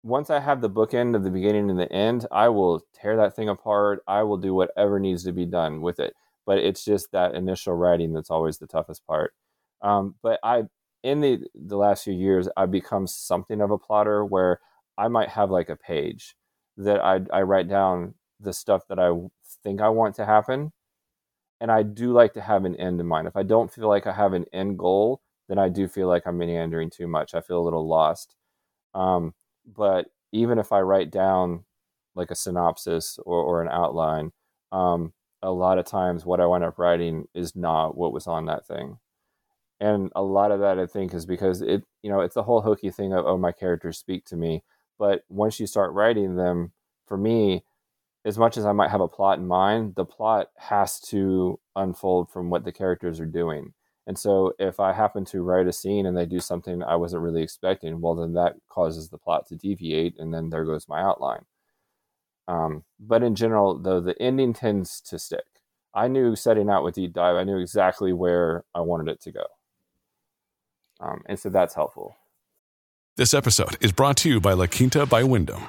Once 0.02 0.30
I 0.30 0.40
have 0.40 0.60
the 0.60 0.70
bookend 0.70 1.16
of 1.16 1.24
the 1.24 1.30
beginning 1.30 1.70
and 1.70 1.78
the 1.78 1.90
end, 1.92 2.26
I 2.30 2.48
will 2.48 2.82
tear 2.94 3.16
that 3.16 3.34
thing 3.34 3.48
apart. 3.48 4.02
I 4.06 4.22
will 4.22 4.36
do 4.36 4.54
whatever 4.54 5.00
needs 5.00 5.24
to 5.24 5.32
be 5.32 5.46
done 5.46 5.80
with 5.80 5.98
it. 5.98 6.14
But 6.46 6.58
it's 6.58 6.84
just 6.84 7.10
that 7.12 7.34
initial 7.34 7.74
writing 7.74 8.12
that's 8.12 8.30
always 8.30 8.58
the 8.58 8.68
toughest 8.68 9.04
part. 9.06 9.34
Um, 9.82 10.14
but 10.22 10.38
I, 10.44 10.64
in 11.02 11.20
the 11.20 11.40
the 11.54 11.76
last 11.76 12.04
few 12.04 12.12
years, 12.14 12.48
I've 12.56 12.70
become 12.70 13.06
something 13.06 13.60
of 13.60 13.70
a 13.70 13.78
plotter 13.78 14.24
where 14.24 14.60
I 14.98 15.08
might 15.08 15.30
have 15.30 15.50
like 15.50 15.68
a 15.68 15.76
page 15.76 16.36
that 16.76 17.00
I, 17.04 17.20
I 17.32 17.42
write 17.42 17.68
down 17.68 18.14
the 18.40 18.52
stuff 18.52 18.86
that 18.88 18.98
I 18.98 19.10
think 19.64 19.80
I 19.80 19.88
want 19.88 20.14
to 20.16 20.26
happen. 20.26 20.72
And 21.60 21.70
I 21.70 21.82
do 21.82 22.12
like 22.12 22.34
to 22.34 22.40
have 22.40 22.64
an 22.64 22.76
end 22.76 23.00
in 23.00 23.06
mind. 23.06 23.26
If 23.28 23.36
I 23.36 23.42
don't 23.42 23.72
feel 23.72 23.88
like 23.88 24.06
I 24.06 24.12
have 24.12 24.32
an 24.32 24.46
end 24.52 24.78
goal, 24.78 25.20
then 25.48 25.58
I 25.58 25.68
do 25.68 25.88
feel 25.88 26.08
like 26.08 26.26
I'm 26.26 26.38
meandering 26.38 26.90
too 26.90 27.06
much. 27.06 27.34
I 27.34 27.40
feel 27.40 27.60
a 27.60 27.64
little 27.64 27.86
lost. 27.86 28.34
Um, 28.94 29.34
but 29.64 30.06
even 30.32 30.58
if 30.58 30.72
I 30.72 30.80
write 30.80 31.10
down 31.10 31.64
like 32.14 32.30
a 32.30 32.34
synopsis 32.34 33.18
or, 33.24 33.42
or 33.42 33.62
an 33.62 33.68
outline, 33.68 34.32
um, 34.72 35.12
a 35.42 35.50
lot 35.50 35.78
of 35.78 35.86
times 35.86 36.26
what 36.26 36.40
I 36.40 36.46
wind 36.46 36.64
up 36.64 36.78
writing 36.78 37.26
is 37.34 37.54
not 37.56 37.96
what 37.96 38.12
was 38.12 38.26
on 38.26 38.46
that 38.46 38.66
thing. 38.66 38.98
And 39.80 40.10
a 40.16 40.22
lot 40.22 40.52
of 40.52 40.60
that 40.60 40.78
I 40.78 40.86
think 40.86 41.14
is 41.14 41.26
because 41.26 41.62
it, 41.62 41.84
you 42.02 42.10
know, 42.10 42.20
it's 42.20 42.34
the 42.34 42.42
whole 42.42 42.62
hooky 42.62 42.90
thing 42.90 43.12
of, 43.12 43.26
oh, 43.26 43.36
my 43.36 43.52
characters 43.52 43.98
speak 43.98 44.24
to 44.26 44.36
me 44.36 44.62
but 44.98 45.22
once 45.28 45.60
you 45.60 45.66
start 45.66 45.92
writing 45.92 46.36
them, 46.36 46.72
for 47.06 47.16
me, 47.16 47.64
as 48.26 48.36
much 48.36 48.56
as 48.56 48.66
I 48.66 48.72
might 48.72 48.90
have 48.90 49.00
a 49.00 49.08
plot 49.08 49.38
in 49.38 49.46
mind, 49.46 49.94
the 49.94 50.04
plot 50.04 50.50
has 50.56 50.98
to 51.12 51.60
unfold 51.76 52.28
from 52.28 52.50
what 52.50 52.64
the 52.64 52.72
characters 52.72 53.20
are 53.20 53.26
doing. 53.26 53.72
And 54.08 54.18
so 54.18 54.52
if 54.58 54.80
I 54.80 54.92
happen 54.92 55.24
to 55.26 55.42
write 55.42 55.68
a 55.68 55.72
scene 55.72 56.06
and 56.06 56.16
they 56.16 56.26
do 56.26 56.40
something 56.40 56.82
I 56.82 56.96
wasn't 56.96 57.22
really 57.22 57.42
expecting, 57.42 58.00
well, 58.00 58.16
then 58.16 58.32
that 58.34 58.56
causes 58.68 59.08
the 59.08 59.18
plot 59.18 59.46
to 59.46 59.54
deviate, 59.54 60.18
and 60.18 60.34
then 60.34 60.50
there 60.50 60.64
goes 60.64 60.88
my 60.88 61.00
outline. 61.00 61.44
Um, 62.48 62.82
but 62.98 63.22
in 63.22 63.36
general, 63.36 63.78
though, 63.78 64.00
the 64.00 64.20
ending 64.20 64.52
tends 64.52 65.00
to 65.02 65.20
stick. 65.20 65.44
I 65.94 66.08
knew 66.08 66.34
setting 66.34 66.68
out 66.68 66.82
with 66.82 66.96
Deep 66.96 67.12
Dive, 67.12 67.36
I 67.36 67.44
knew 67.44 67.58
exactly 67.58 68.12
where 68.12 68.64
I 68.74 68.80
wanted 68.80 69.08
it 69.08 69.20
to 69.22 69.32
go. 69.32 69.44
Um, 70.98 71.22
and 71.26 71.38
so 71.38 71.48
that's 71.48 71.74
helpful. 71.74 72.16
This 73.16 73.34
episode 73.34 73.76
is 73.80 73.92
brought 73.92 74.16
to 74.18 74.28
you 74.28 74.40
by 74.40 74.52
La 74.52 74.66
Quinta 74.66 75.06
by 75.06 75.22
Wyndham. 75.22 75.68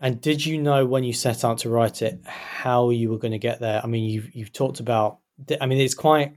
And 0.00 0.20
did 0.20 0.44
you 0.44 0.60
know 0.60 0.84
when 0.84 1.04
you 1.04 1.12
set 1.12 1.44
out 1.44 1.58
to 1.58 1.70
write 1.70 2.02
it 2.02 2.20
how 2.26 2.90
you 2.90 3.10
were 3.10 3.18
going 3.18 3.32
to 3.32 3.38
get 3.38 3.60
there? 3.60 3.80
I 3.82 3.86
mean, 3.86 4.04
you've 4.04 4.34
you've 4.34 4.52
talked 4.52 4.80
about. 4.80 5.18
I 5.60 5.66
mean, 5.66 5.80
it's 5.80 5.94
quite. 5.94 6.36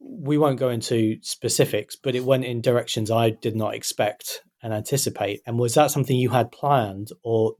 We 0.00 0.38
won't 0.38 0.58
go 0.58 0.68
into 0.68 1.18
specifics, 1.22 1.96
but 1.96 2.14
it 2.14 2.24
went 2.24 2.44
in 2.44 2.60
directions 2.60 3.10
I 3.10 3.30
did 3.30 3.56
not 3.56 3.74
expect 3.74 4.42
and 4.62 4.72
anticipate. 4.72 5.40
And 5.46 5.58
was 5.58 5.74
that 5.74 5.90
something 5.90 6.16
you 6.16 6.30
had 6.30 6.52
planned, 6.52 7.10
or 7.22 7.54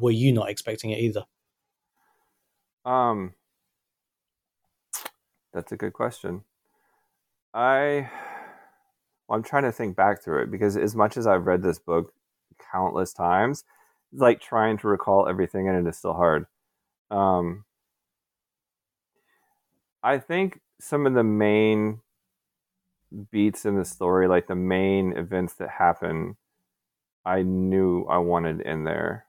were 0.00 0.10
you 0.10 0.32
not 0.32 0.50
expecting 0.50 0.90
it 0.90 1.00
either? 1.00 1.24
Um, 2.84 3.34
that's 5.52 5.72
a 5.72 5.76
good 5.76 5.92
question. 5.92 6.42
I, 7.54 8.10
well, 9.28 9.36
I'm 9.36 9.42
trying 9.42 9.64
to 9.64 9.72
think 9.72 9.96
back 9.96 10.22
through 10.22 10.44
it 10.44 10.50
because 10.50 10.76
as 10.76 10.96
much 10.96 11.16
as 11.16 11.26
I've 11.26 11.46
read 11.46 11.62
this 11.62 11.78
book 11.78 12.12
countless 12.72 13.12
times, 13.12 13.64
like 14.12 14.40
trying 14.40 14.78
to 14.78 14.88
recall 14.88 15.28
everything 15.28 15.68
and 15.68 15.86
it 15.86 15.88
is 15.88 15.96
still 15.96 16.14
hard. 16.14 16.46
Um, 17.10 17.64
I 20.02 20.18
think 20.18 20.60
some 20.80 21.06
of 21.06 21.14
the 21.14 21.24
main 21.24 22.00
beats 23.30 23.64
in 23.64 23.76
the 23.76 23.84
story, 23.84 24.26
like 24.26 24.46
the 24.46 24.54
main 24.54 25.12
events 25.16 25.54
that 25.54 25.68
happen, 25.70 26.36
I 27.24 27.42
knew 27.42 28.04
I 28.04 28.18
wanted 28.18 28.60
in 28.60 28.84
there. 28.84 29.26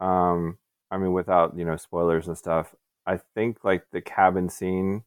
Um, 0.00 0.58
I 0.90 0.98
mean, 0.98 1.12
without 1.12 1.56
you 1.56 1.64
know 1.64 1.76
spoilers 1.76 2.28
and 2.28 2.36
stuff, 2.36 2.74
I 3.06 3.18
think 3.34 3.64
like 3.64 3.84
the 3.92 4.00
cabin 4.00 4.48
scene, 4.48 5.04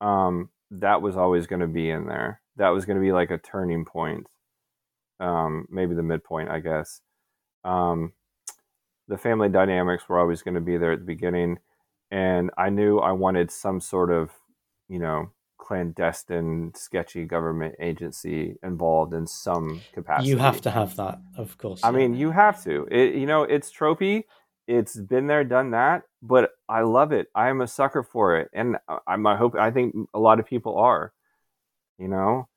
um, 0.00 0.50
that 0.70 1.02
was 1.02 1.16
always 1.16 1.46
going 1.46 1.60
to 1.60 1.66
be 1.66 1.90
in 1.90 2.06
there. 2.06 2.40
That 2.56 2.70
was 2.70 2.84
going 2.86 2.96
to 2.96 3.02
be 3.02 3.12
like 3.12 3.30
a 3.30 3.38
turning 3.38 3.84
point, 3.84 4.28
um, 5.20 5.66
maybe 5.70 5.94
the 5.94 6.02
midpoint, 6.02 6.50
I 6.50 6.60
guess. 6.60 7.00
Um, 7.64 8.12
the 9.08 9.18
family 9.18 9.48
dynamics 9.48 10.08
were 10.08 10.18
always 10.18 10.42
going 10.42 10.54
to 10.54 10.60
be 10.60 10.76
there 10.76 10.92
at 10.92 11.00
the 11.00 11.04
beginning, 11.04 11.58
and 12.10 12.50
I 12.58 12.70
knew 12.70 12.98
I 12.98 13.12
wanted 13.12 13.50
some 13.50 13.80
sort 13.80 14.10
of, 14.10 14.30
you 14.88 14.98
know, 14.98 15.30
clandestine, 15.58 16.72
sketchy 16.74 17.24
government 17.24 17.74
agency 17.78 18.56
involved 18.62 19.12
in 19.12 19.26
some 19.26 19.82
capacity. 19.92 20.30
You 20.30 20.38
have 20.38 20.60
to 20.62 20.70
have 20.70 20.96
that, 20.96 21.18
of 21.36 21.58
course. 21.58 21.80
I 21.84 21.90
mean, 21.90 22.14
you 22.14 22.30
have 22.30 22.62
to. 22.64 22.86
It, 22.90 23.14
you 23.14 23.26
know, 23.26 23.42
it's 23.42 23.70
tropey. 23.70 24.24
It's 24.66 24.96
been 24.96 25.26
there, 25.26 25.44
done 25.44 25.72
that. 25.72 26.04
But 26.22 26.52
I 26.68 26.82
love 26.82 27.12
it. 27.12 27.28
I 27.34 27.48
am 27.48 27.60
a 27.60 27.66
sucker 27.66 28.02
for 28.02 28.38
it, 28.38 28.48
and 28.52 28.76
I'm. 29.06 29.26
I 29.26 29.36
hope. 29.36 29.54
I 29.54 29.70
think 29.70 29.94
a 30.14 30.18
lot 30.18 30.40
of 30.40 30.46
people 30.46 30.76
are. 30.78 31.12
You 31.98 32.08
know, 32.08 32.48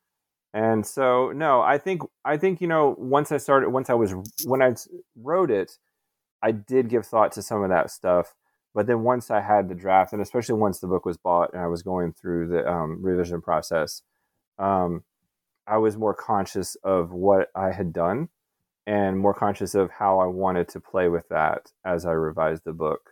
and 0.53 0.85
so 0.85 1.31
no, 1.31 1.61
I 1.61 1.77
think. 1.77 2.01
I 2.25 2.37
think 2.37 2.61
you 2.61 2.67
know. 2.67 2.95
Once 2.97 3.31
I 3.31 3.37
started, 3.37 3.69
once 3.69 3.89
I 3.89 3.93
was 3.93 4.13
when 4.45 4.61
I 4.61 4.75
wrote 5.15 5.49
it, 5.49 5.77
I 6.41 6.51
did 6.51 6.89
give 6.89 7.05
thought 7.05 7.31
to 7.33 7.41
some 7.41 7.63
of 7.63 7.69
that 7.69 7.89
stuff. 7.89 8.33
But 8.73 8.87
then 8.87 9.03
once 9.03 9.31
I 9.31 9.41
had 9.41 9.69
the 9.69 9.75
draft, 9.75 10.13
and 10.13 10.21
especially 10.21 10.55
once 10.55 10.79
the 10.79 10.87
book 10.87 11.05
was 11.05 11.17
bought 11.17 11.53
and 11.53 11.61
I 11.61 11.67
was 11.67 11.83
going 11.83 12.13
through 12.13 12.47
the 12.47 12.69
um, 12.69 13.01
revision 13.01 13.41
process, 13.41 14.01
um, 14.59 15.03
I 15.67 15.77
was 15.77 15.97
more 15.97 16.13
conscious 16.13 16.75
of 16.83 17.11
what 17.11 17.49
I 17.55 17.71
had 17.71 17.93
done 17.93 18.29
and 18.87 19.19
more 19.19 19.33
conscious 19.33 19.75
of 19.75 19.91
how 19.91 20.19
I 20.19 20.25
wanted 20.25 20.67
to 20.69 20.79
play 20.79 21.07
with 21.07 21.27
that 21.29 21.71
as 21.85 22.05
I 22.05 22.11
revised 22.11 22.63
the 22.65 22.73
book. 22.73 23.11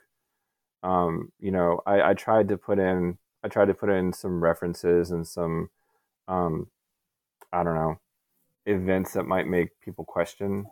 Um, 0.81 1.31
you 1.39 1.51
know, 1.51 1.81
I, 1.85 2.01
I, 2.01 2.13
tried 2.13 2.47
to 2.49 2.57
put 2.57 2.79
in 2.79 3.17
I 3.43 3.49
tried 3.49 3.65
to 3.65 3.73
put 3.73 3.89
in 3.89 4.13
some 4.13 4.41
references 4.41 5.11
and 5.11 5.27
some 5.27 5.69
um, 6.29 6.67
I 7.51 7.63
don't 7.63 7.75
know 7.75 7.99
events 8.69 9.13
that 9.13 9.25
might 9.25 9.47
make 9.47 9.69
people 9.81 10.05
question 10.05 10.65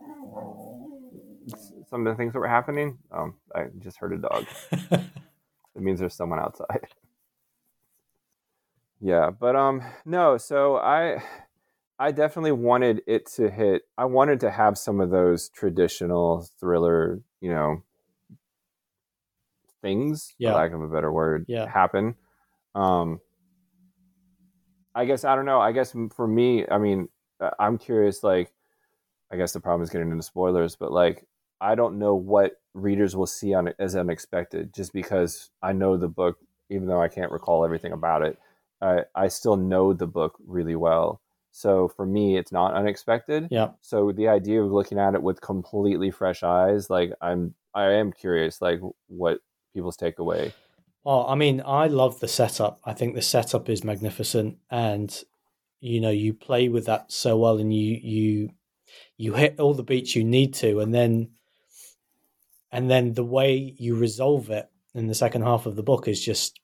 some 1.90 2.06
of 2.06 2.14
the 2.14 2.16
things 2.16 2.34
that 2.34 2.40
were 2.40 2.48
happening. 2.48 2.98
Um, 3.12 3.36
I 3.56 3.66
just 3.80 3.98
heard 3.98 4.14
a 4.14 4.18
dog. 4.18 4.46
it 4.92 5.02
means 5.76 6.00
there's 6.00 6.14
someone 6.14 6.40
outside. 6.40 6.88
yeah, 9.00 9.30
but 9.30 9.56
um, 9.56 9.82
no. 10.06 10.38
So 10.38 10.78
I, 10.78 11.24
I 11.98 12.12
definitely 12.12 12.52
wanted 12.52 13.02
it 13.08 13.26
to 13.36 13.50
hit. 13.50 13.84
I 13.98 14.06
wanted 14.06 14.42
to 14.42 14.52
have 14.52 14.78
some 14.78 15.00
of 15.00 15.10
those 15.10 15.50
traditional 15.50 16.48
thriller, 16.60 17.22
you 17.40 17.52
know, 17.52 17.84
things, 19.82 20.34
yeah. 20.38 20.52
for 20.52 20.58
lack 20.58 20.74
of 20.74 20.82
a 20.82 20.88
better 20.88 21.12
word, 21.12 21.46
yeah. 21.48 21.68
happen. 21.68 22.16
Um, 22.76 23.22
I 24.98 25.06
guess 25.06 25.24
I 25.24 25.36
don't 25.36 25.46
know. 25.46 25.62
I 25.62 25.72
guess 25.74 25.96
for 26.16 26.28
me, 26.28 26.66
I 26.68 26.80
mean, 26.80 27.08
uh, 27.40 27.52
I'm 27.60 27.78
curious. 27.78 28.24
Like, 28.24 28.52
I 29.32 29.38
guess 29.38 29.54
the 29.54 29.60
problem 29.60 29.84
is 29.84 29.92
getting 29.92 30.10
into 30.10 30.24
spoilers, 30.24 30.76
but 30.76 30.92
like, 30.92 31.24
I 31.62 31.76
don't 31.76 32.00
know 32.00 32.16
what 32.16 32.60
readers 32.74 33.16
will 33.16 33.28
see 33.28 33.54
on 33.54 33.68
it 33.68 33.76
as 33.78 33.96
unexpected, 33.96 34.74
just 34.74 34.94
because 34.94 35.52
I 35.62 35.74
know 35.74 35.98
the 35.98 36.08
book, 36.08 36.38
even 36.72 36.88
though 36.88 37.02
I 37.02 37.10
can't 37.10 37.32
recall 37.32 37.64
everything 37.64 37.92
about 37.92 38.24
it. 38.24 38.40
I, 38.82 39.04
I 39.14 39.28
still 39.28 39.56
know 39.56 39.94
the 39.94 40.08
book 40.08 40.36
really 40.46 40.76
well. 40.76 41.22
So 41.52 41.88
for 41.88 42.06
me, 42.06 42.36
it's 42.38 42.52
not 42.52 42.74
unexpected. 42.74 43.50
Yeah. 43.52 43.70
So 43.82 44.12
the 44.12 44.28
idea 44.28 44.64
of 44.64 44.72
looking 44.72 44.98
at 44.98 45.14
it 45.14 45.22
with 45.22 45.42
completely 45.42 46.10
fresh 46.10 46.42
eyes, 46.42 46.90
like 46.90 47.12
I'm, 47.22 47.54
I 47.74 47.92
am 47.94 48.12
curious, 48.12 48.62
like 48.62 48.80
what 49.08 49.40
people's 49.74 49.98
takeaway. 49.98 50.54
Well, 51.08 51.26
I 51.26 51.36
mean, 51.36 51.64
I 51.66 51.88
love 51.88 52.20
the 52.20 52.28
setup. 52.28 52.82
I 52.84 52.92
think 52.92 53.16
the 53.16 53.22
setup 53.22 53.70
is 53.70 53.82
magnificent, 53.82 54.58
and 54.70 55.10
you 55.80 56.02
know, 56.02 56.10
you 56.10 56.34
play 56.34 56.68
with 56.68 56.86
that 56.88 57.14
so 57.14 57.38
well, 57.38 57.60
and 57.60 57.74
you 57.74 57.98
you 58.04 58.50
you 59.16 59.34
hit 59.36 59.58
all 59.58 59.74
the 59.74 59.84
beats 59.84 60.18
you 60.18 60.26
need 60.26 60.54
to, 60.56 60.82
and 60.82 60.94
then 60.94 61.30
and 62.74 62.92
then 62.92 63.14
the 63.14 63.24
way 63.24 63.74
you 63.78 63.96
resolve 63.96 64.50
it 64.50 64.70
in 64.96 65.08
the 65.08 65.16
second 65.16 65.44
half 65.44 65.66
of 65.66 65.78
the 65.78 65.82
book 65.82 66.10
is 66.10 66.22
just 66.26 66.60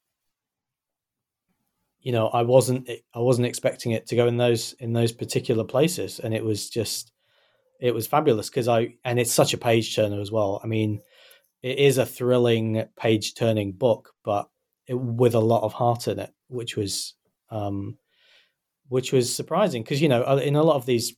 you 2.02 2.12
know 2.12 2.28
i 2.28 2.42
wasn't 2.42 2.90
i 3.16 3.20
wasn't 3.20 3.48
expecting 3.48 3.92
it 3.94 4.08
to 4.08 4.16
go 4.16 4.28
in 4.28 4.38
those 4.38 4.74
in 4.80 4.94
those 4.94 5.12
particular 5.12 5.64
places 5.64 6.20
and 6.20 6.34
it 6.34 6.44
was 6.44 6.70
just 6.70 7.12
it 7.80 7.94
was 7.94 8.08
fabulous 8.08 8.50
because 8.50 8.68
i 8.68 8.94
and 9.06 9.20
it's 9.20 9.32
such 9.32 9.54
a 9.54 9.58
page 9.58 9.96
turner 9.96 10.20
as 10.20 10.32
well 10.32 10.60
i 10.64 10.68
mean 10.68 11.02
it 11.64 11.80
is 11.80 11.98
a 11.98 12.06
thrilling 12.06 12.86
page 12.98 13.34
turning 13.34 13.72
book 13.72 14.14
but 14.24 14.50
it, 14.88 14.94
with 14.94 15.34
a 15.34 15.40
lot 15.40 15.64
of 15.64 15.74
heart 15.74 16.08
in 16.08 16.20
it 16.20 16.32
which 16.48 16.76
was 16.76 17.16
um 17.50 17.98
which 18.90 19.12
was 19.12 19.34
surprising 19.34 19.82
because 19.82 20.02
you 20.02 20.10
know 20.10 20.38
in 20.38 20.56
a 20.56 20.64
lot 20.64 20.76
of 20.76 20.86
these 20.86 21.16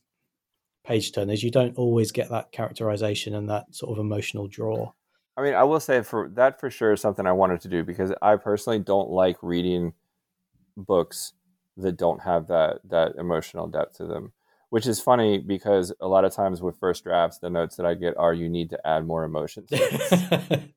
page 0.86 1.12
turners, 1.12 1.42
you 1.42 1.50
don't 1.50 1.76
always 1.76 2.12
get 2.12 2.30
that 2.30 2.52
characterization 2.52 3.34
and 3.34 3.50
that 3.50 3.74
sort 3.74 3.92
of 3.92 3.98
emotional 3.98 4.46
draw. 4.46 4.92
I 5.36 5.42
mean, 5.42 5.54
I 5.54 5.64
will 5.64 5.80
say 5.80 6.00
for 6.02 6.30
that 6.34 6.60
for 6.60 6.70
sure 6.70 6.92
is 6.92 7.00
something 7.00 7.26
I 7.26 7.32
wanted 7.32 7.60
to 7.62 7.68
do 7.68 7.84
because 7.84 8.12
I 8.22 8.36
personally 8.36 8.78
don't 8.78 9.10
like 9.10 9.36
reading 9.42 9.92
books 10.76 11.32
that 11.76 11.98
don't 11.98 12.22
have 12.22 12.46
that 12.46 12.78
that 12.88 13.16
emotional 13.18 13.66
depth 13.66 13.98
to 13.98 14.06
them. 14.06 14.32
Which 14.70 14.86
is 14.86 15.00
funny 15.00 15.38
because 15.38 15.92
a 16.00 16.08
lot 16.08 16.24
of 16.24 16.34
times 16.34 16.60
with 16.60 16.78
first 16.78 17.04
drafts, 17.04 17.38
the 17.38 17.50
notes 17.50 17.76
that 17.76 17.86
I 17.86 17.94
get 17.94 18.16
are 18.16 18.34
you 18.34 18.48
need 18.48 18.70
to 18.70 18.86
add 18.86 19.06
more 19.06 19.24
emotion. 19.24 19.66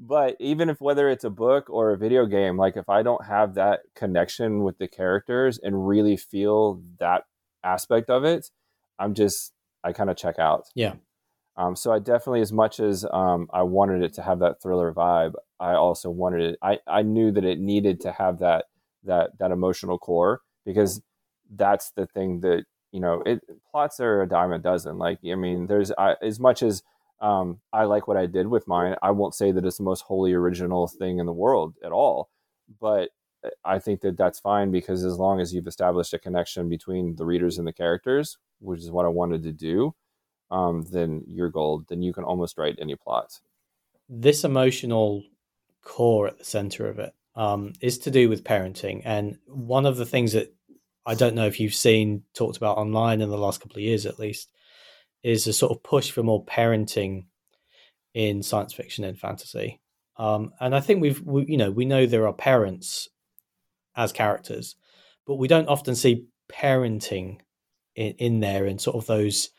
but 0.00 0.36
even 0.40 0.70
if 0.70 0.80
whether 0.80 1.08
it's 1.08 1.24
a 1.24 1.30
book 1.30 1.68
or 1.68 1.92
a 1.92 1.98
video 1.98 2.24
game, 2.26 2.56
like 2.56 2.76
if 2.76 2.88
I 2.88 3.02
don't 3.02 3.26
have 3.26 3.54
that 3.54 3.80
connection 3.94 4.62
with 4.62 4.78
the 4.78 4.88
characters 4.88 5.58
and 5.58 5.86
really 5.86 6.16
feel 6.16 6.82
that 6.98 7.24
aspect 7.62 8.08
of 8.08 8.24
it, 8.24 8.50
I'm 8.98 9.14
just 9.14 9.52
I 9.84 9.92
kind 9.92 10.10
of 10.10 10.16
check 10.16 10.38
out. 10.38 10.64
Yeah. 10.74 10.94
Um, 11.56 11.76
so 11.76 11.92
I 11.92 11.98
definitely, 11.98 12.40
as 12.40 12.52
much 12.52 12.80
as 12.80 13.04
um, 13.12 13.48
I 13.52 13.62
wanted 13.62 14.02
it 14.02 14.14
to 14.14 14.22
have 14.22 14.38
that 14.38 14.62
thriller 14.62 14.92
vibe, 14.92 15.34
I 15.60 15.74
also 15.74 16.08
wanted 16.08 16.40
it. 16.40 16.58
I, 16.62 16.78
I 16.86 17.02
knew 17.02 17.30
that 17.32 17.44
it 17.44 17.58
needed 17.58 18.00
to 18.02 18.12
have 18.12 18.38
that 18.38 18.66
that 19.04 19.38
that 19.38 19.50
emotional 19.50 19.98
core 19.98 20.40
because 20.64 21.02
that's 21.54 21.90
the 21.92 22.06
thing 22.06 22.40
that 22.40 22.64
you 22.92 23.00
know. 23.00 23.22
It 23.24 23.40
plots 23.70 24.00
are 24.00 24.22
a 24.22 24.28
dime 24.28 24.52
a 24.52 24.58
dozen. 24.58 24.98
Like 24.98 25.18
I 25.30 25.34
mean, 25.34 25.66
there's 25.66 25.92
I, 25.92 26.16
as 26.22 26.40
much 26.40 26.62
as 26.62 26.82
um, 27.20 27.60
I 27.72 27.84
like 27.84 28.08
what 28.08 28.16
I 28.16 28.26
did 28.26 28.48
with 28.48 28.66
mine. 28.66 28.96
I 29.02 29.12
won't 29.12 29.34
say 29.34 29.52
that 29.52 29.64
it's 29.64 29.78
the 29.78 29.84
most 29.84 30.02
wholly 30.02 30.32
original 30.32 30.88
thing 30.88 31.18
in 31.18 31.26
the 31.26 31.32
world 31.32 31.74
at 31.84 31.92
all, 31.92 32.28
but 32.80 33.10
I 33.64 33.78
think 33.78 34.00
that 34.02 34.16
that's 34.16 34.40
fine 34.40 34.70
because 34.70 35.04
as 35.04 35.18
long 35.18 35.40
as 35.40 35.52
you've 35.52 35.66
established 35.66 36.14
a 36.14 36.18
connection 36.18 36.68
between 36.68 37.16
the 37.16 37.24
readers 37.24 37.58
and 37.58 37.66
the 37.66 37.72
characters, 37.72 38.38
which 38.60 38.80
is 38.80 38.90
what 38.90 39.04
I 39.04 39.08
wanted 39.08 39.42
to 39.44 39.52
do, 39.52 39.94
um, 40.50 40.84
then 40.90 41.24
you're 41.26 41.50
gold. 41.50 41.86
Then 41.88 42.02
you 42.02 42.12
can 42.12 42.24
almost 42.24 42.58
write 42.58 42.78
any 42.80 42.94
plot. 42.94 43.40
This 44.08 44.44
emotional 44.44 45.24
core 45.82 46.28
at 46.28 46.38
the 46.38 46.44
center 46.44 46.88
of 46.88 46.98
it 46.98 47.14
um, 47.34 47.72
is 47.80 47.98
to 47.98 48.10
do 48.10 48.28
with 48.28 48.44
parenting, 48.44 49.02
and 49.04 49.38
one 49.46 49.86
of 49.86 49.96
the 49.96 50.06
things 50.06 50.32
that 50.32 50.54
I 51.04 51.14
don't 51.14 51.34
know 51.34 51.46
if 51.46 51.58
you've 51.58 51.74
seen 51.74 52.22
talked 52.34 52.56
about 52.56 52.78
online 52.78 53.20
in 53.20 53.28
the 53.28 53.38
last 53.38 53.60
couple 53.60 53.76
of 53.76 53.82
years, 53.82 54.06
at 54.06 54.18
least, 54.18 54.50
is 55.22 55.46
a 55.46 55.52
sort 55.52 55.72
of 55.72 55.82
push 55.82 56.10
for 56.10 56.22
more 56.22 56.44
parenting 56.44 57.24
in 58.14 58.42
science 58.42 58.72
fiction 58.72 59.04
and 59.04 59.18
fantasy. 59.18 59.80
Um, 60.16 60.52
and 60.60 60.74
I 60.74 60.80
think 60.80 61.00
we've, 61.00 61.20
we, 61.22 61.46
you 61.46 61.56
know, 61.56 61.70
we 61.70 61.84
know 61.84 62.06
there 62.06 62.26
are 62.26 62.32
parents 62.32 63.08
as 63.96 64.12
characters, 64.12 64.76
but 65.26 65.36
we 65.36 65.48
don't 65.48 65.68
often 65.68 65.94
see 65.94 66.26
parenting 66.52 67.38
in, 67.96 68.12
in 68.18 68.40
there 68.40 68.66
and 68.66 68.80
sort 68.80 68.96
of 68.96 69.06
those 69.06 69.50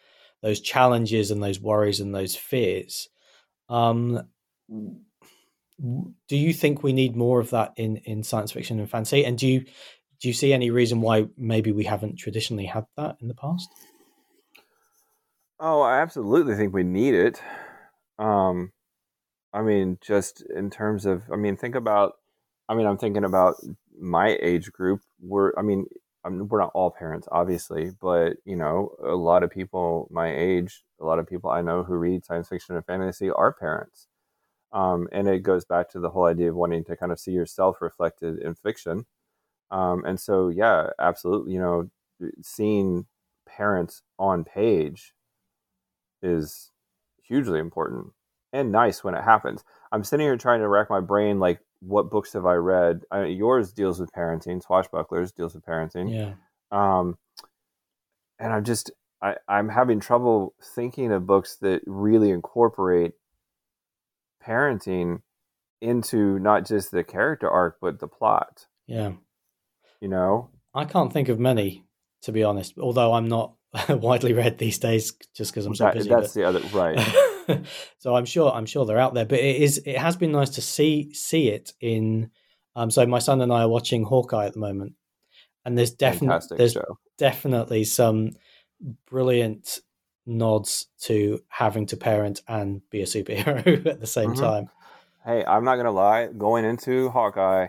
those 0.42 0.60
challenges 0.60 1.32
and 1.32 1.42
those 1.42 1.60
worries 1.60 2.02
and 2.02 2.14
those 2.14 2.36
fears. 2.36 3.08
Um, 3.70 4.28
do 4.70 6.38
you 6.38 6.54
think 6.54 6.84
we 6.84 6.92
need 6.94 7.16
more 7.16 7.40
of 7.40 7.52
that 7.52 7.74
in 7.78 7.98
in 7.98 8.24
science 8.24 8.52
fiction 8.52 8.80
and 8.80 8.90
fantasy? 8.90 9.26
And 9.26 9.38
do 9.38 9.48
you 9.48 9.66
do 10.24 10.30
you 10.30 10.34
see 10.34 10.54
any 10.54 10.72
reason 10.72 11.02
why 11.02 11.28
maybe 11.38 11.74
we 11.74 11.84
haven't 11.84 12.16
traditionally 12.16 12.66
had 12.66 12.86
that 12.96 13.18
in 13.22 13.28
the 13.28 13.34
past? 13.34 13.68
Oh, 15.60 15.82
I 15.82 16.00
absolutely 16.00 16.56
think 16.56 16.74
we 16.74 16.84
need 16.84 17.14
it. 17.14 17.42
Um, 18.18 18.72
I 19.52 19.64
mean, 19.64 19.98
just 20.02 20.42
in 20.56 20.70
terms 20.70 21.06
of, 21.06 21.24
I 21.32 21.36
mean, 21.36 21.58
think 21.58 21.76
about, 21.76 22.14
I 22.70 22.74
mean, 22.74 22.88
I'm 22.88 22.98
thinking 22.98 23.26
about 23.26 23.56
my 24.00 24.38
age 24.42 24.72
group. 24.72 25.02
We're, 25.20 25.52
I 25.58 25.62
mean, 25.62 25.88
I'm, 26.24 26.48
we're 26.48 26.62
not 26.62 26.72
all 26.74 26.90
parents, 26.90 27.28
obviously, 27.30 27.92
but 28.02 28.38
you 28.46 28.56
know, 28.56 28.92
a 29.06 29.16
lot 29.16 29.44
of 29.44 29.52
people 29.52 30.08
my 30.10 30.34
age, 30.34 30.86
a 31.02 31.06
lot 31.06 31.20
of 31.20 31.28
people 31.28 31.50
I 31.50 31.62
know 31.62 31.84
who 31.84 31.96
read 31.96 32.24
science 32.24 32.48
fiction 32.48 32.78
and 32.78 32.86
fantasy 32.86 33.30
are 33.30 33.52
parents. 33.52 34.08
Um, 34.72 35.10
and 35.12 35.28
it 35.28 35.44
goes 35.44 35.66
back 35.66 35.90
to 35.90 36.00
the 36.00 36.12
whole 36.12 36.28
idea 36.28 36.50
of 36.50 36.56
wanting 36.56 36.86
to 36.86 36.96
kind 36.96 37.12
of 37.12 37.20
see 37.20 37.32
yourself 37.32 37.82
reflected 37.82 38.40
in 38.40 38.56
fiction. 38.56 39.06
Um, 39.74 40.06
and 40.06 40.20
so, 40.20 40.50
yeah, 40.50 40.92
absolutely, 41.00 41.54
you 41.54 41.60
know, 41.60 41.90
seeing 42.44 43.08
parents 43.46 44.04
on 44.20 44.44
page 44.44 45.14
is 46.22 46.72
hugely 47.24 47.60
important 47.60 48.14
and 48.54 48.72
nice 48.72 49.04
when 49.04 49.16
it 49.16 49.24
happens. 49.24 49.64
I'm 49.92 50.04
sitting 50.04 50.26
here 50.26 50.38
trying 50.38 50.60
to 50.60 50.68
rack 50.68 50.90
my 50.92 51.00
brain, 51.00 51.40
like, 51.40 51.60
what 51.80 52.12
books 52.12 52.34
have 52.34 52.46
I 52.46 52.54
read? 52.54 53.02
I, 53.12 53.26
yours 53.26 53.74
deals 53.74 54.00
with 54.00 54.14
parenting. 54.14 54.64
Swashbucklers 54.64 55.34
deals 55.36 55.56
with 55.56 55.66
parenting. 55.66 56.14
Yeah. 56.14 56.34
Um, 56.72 57.18
and 58.40 58.54
I'm 58.54 58.64
just, 58.64 58.92
I, 59.22 59.36
I'm 59.48 59.70
having 59.70 60.00
trouble 60.00 60.54
thinking 60.62 61.12
of 61.12 61.26
books 61.26 61.58
that 61.62 61.82
really 61.88 62.30
incorporate 62.30 63.14
parenting 64.46 65.24
into 65.82 66.38
not 66.40 66.66
just 66.66 66.92
the 66.92 67.04
character 67.04 67.50
arc, 67.50 67.78
but 67.82 68.00
the 68.00 68.08
plot. 68.08 68.68
Yeah. 68.88 69.14
You 70.04 70.10
know? 70.10 70.50
I 70.76 70.84
can't 70.84 71.14
think 71.14 71.30
of 71.30 71.40
many, 71.40 71.86
to 72.24 72.34
be 72.34 72.44
honest, 72.44 72.78
although 72.78 73.14
I'm 73.14 73.30
not 73.30 73.54
widely 73.90 74.34
read 74.34 74.58
these 74.58 74.78
days 74.78 75.14
just 75.34 75.54
because 75.54 75.66
I'm 75.66 75.76
so 75.76 75.86
that, 75.86 75.94
busy. 75.94 76.10
That's 76.10 76.34
but... 76.34 76.34
the 76.34 76.44
other, 76.44 76.60
right. 76.74 77.66
so 78.00 78.14
I'm 78.14 78.26
sure 78.26 78.52
I'm 78.52 78.66
sure 78.66 78.86
they're 78.86 79.00
out 79.00 79.14
there, 79.14 79.26
but 79.26 79.40
it 79.40 79.62
is 79.62 79.78
it 79.86 79.98
has 79.98 80.18
been 80.18 80.34
nice 80.34 80.50
to 80.52 80.62
see 80.62 81.14
see 81.14 81.48
it 81.48 81.72
in. 81.80 82.32
Um, 82.76 82.92
so 82.92 83.06
my 83.06 83.20
son 83.20 83.40
and 83.40 83.54
I 83.54 83.62
are 83.62 83.70
watching 83.70 84.04
Hawkeye 84.04 84.46
at 84.46 84.54
the 84.54 84.60
moment, 84.60 84.96
and 85.64 85.78
there's 85.78 85.92
definitely 85.92 86.58
there's 86.58 86.74
show. 86.74 87.00
definitely 87.18 87.86
some 87.86 88.32
brilliant 89.10 89.80
nods 90.26 90.88
to 91.04 91.40
having 91.48 91.86
to 91.86 91.96
parent 91.96 92.42
and 92.50 92.82
be 92.90 93.02
a 93.02 93.06
superhero 93.06 93.86
at 93.86 94.02
the 94.02 94.08
same 94.08 94.32
mm-hmm. 94.32 94.42
time. 94.42 94.70
Hey, 95.24 95.46
I'm 95.46 95.64
not 95.64 95.78
gonna 95.78 95.92
lie. 95.92 96.28
Going 96.28 96.66
into 96.66 97.10
Hawkeye, 97.10 97.68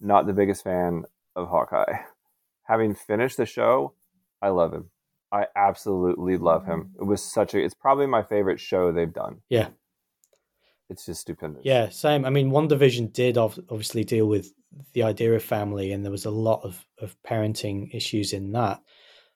not 0.00 0.28
the 0.28 0.32
biggest 0.32 0.62
fan 0.62 1.06
of 1.36 1.48
Hawkeye. 1.48 1.98
Having 2.64 2.94
finished 2.94 3.36
the 3.36 3.46
show, 3.46 3.94
I 4.40 4.48
love 4.48 4.72
him. 4.72 4.90
I 5.30 5.46
absolutely 5.56 6.36
love 6.36 6.66
him. 6.66 6.92
It 7.00 7.04
was 7.04 7.22
such 7.22 7.54
a. 7.54 7.58
It's 7.62 7.74
probably 7.74 8.06
my 8.06 8.22
favorite 8.22 8.60
show 8.60 8.92
they've 8.92 9.12
done. 9.12 9.38
Yeah, 9.48 9.68
it's 10.90 11.06
just 11.06 11.22
stupendous. 11.22 11.62
Yeah, 11.64 11.88
same. 11.88 12.24
I 12.24 12.30
mean, 12.30 12.50
WandaVision 12.50 13.12
did 13.12 13.38
obviously 13.38 14.04
deal 14.04 14.26
with 14.26 14.52
the 14.92 15.02
idea 15.02 15.34
of 15.34 15.42
family, 15.42 15.92
and 15.92 16.04
there 16.04 16.12
was 16.12 16.26
a 16.26 16.30
lot 16.30 16.60
of 16.64 16.84
of 16.98 17.16
parenting 17.26 17.94
issues 17.94 18.32
in 18.32 18.52
that. 18.52 18.80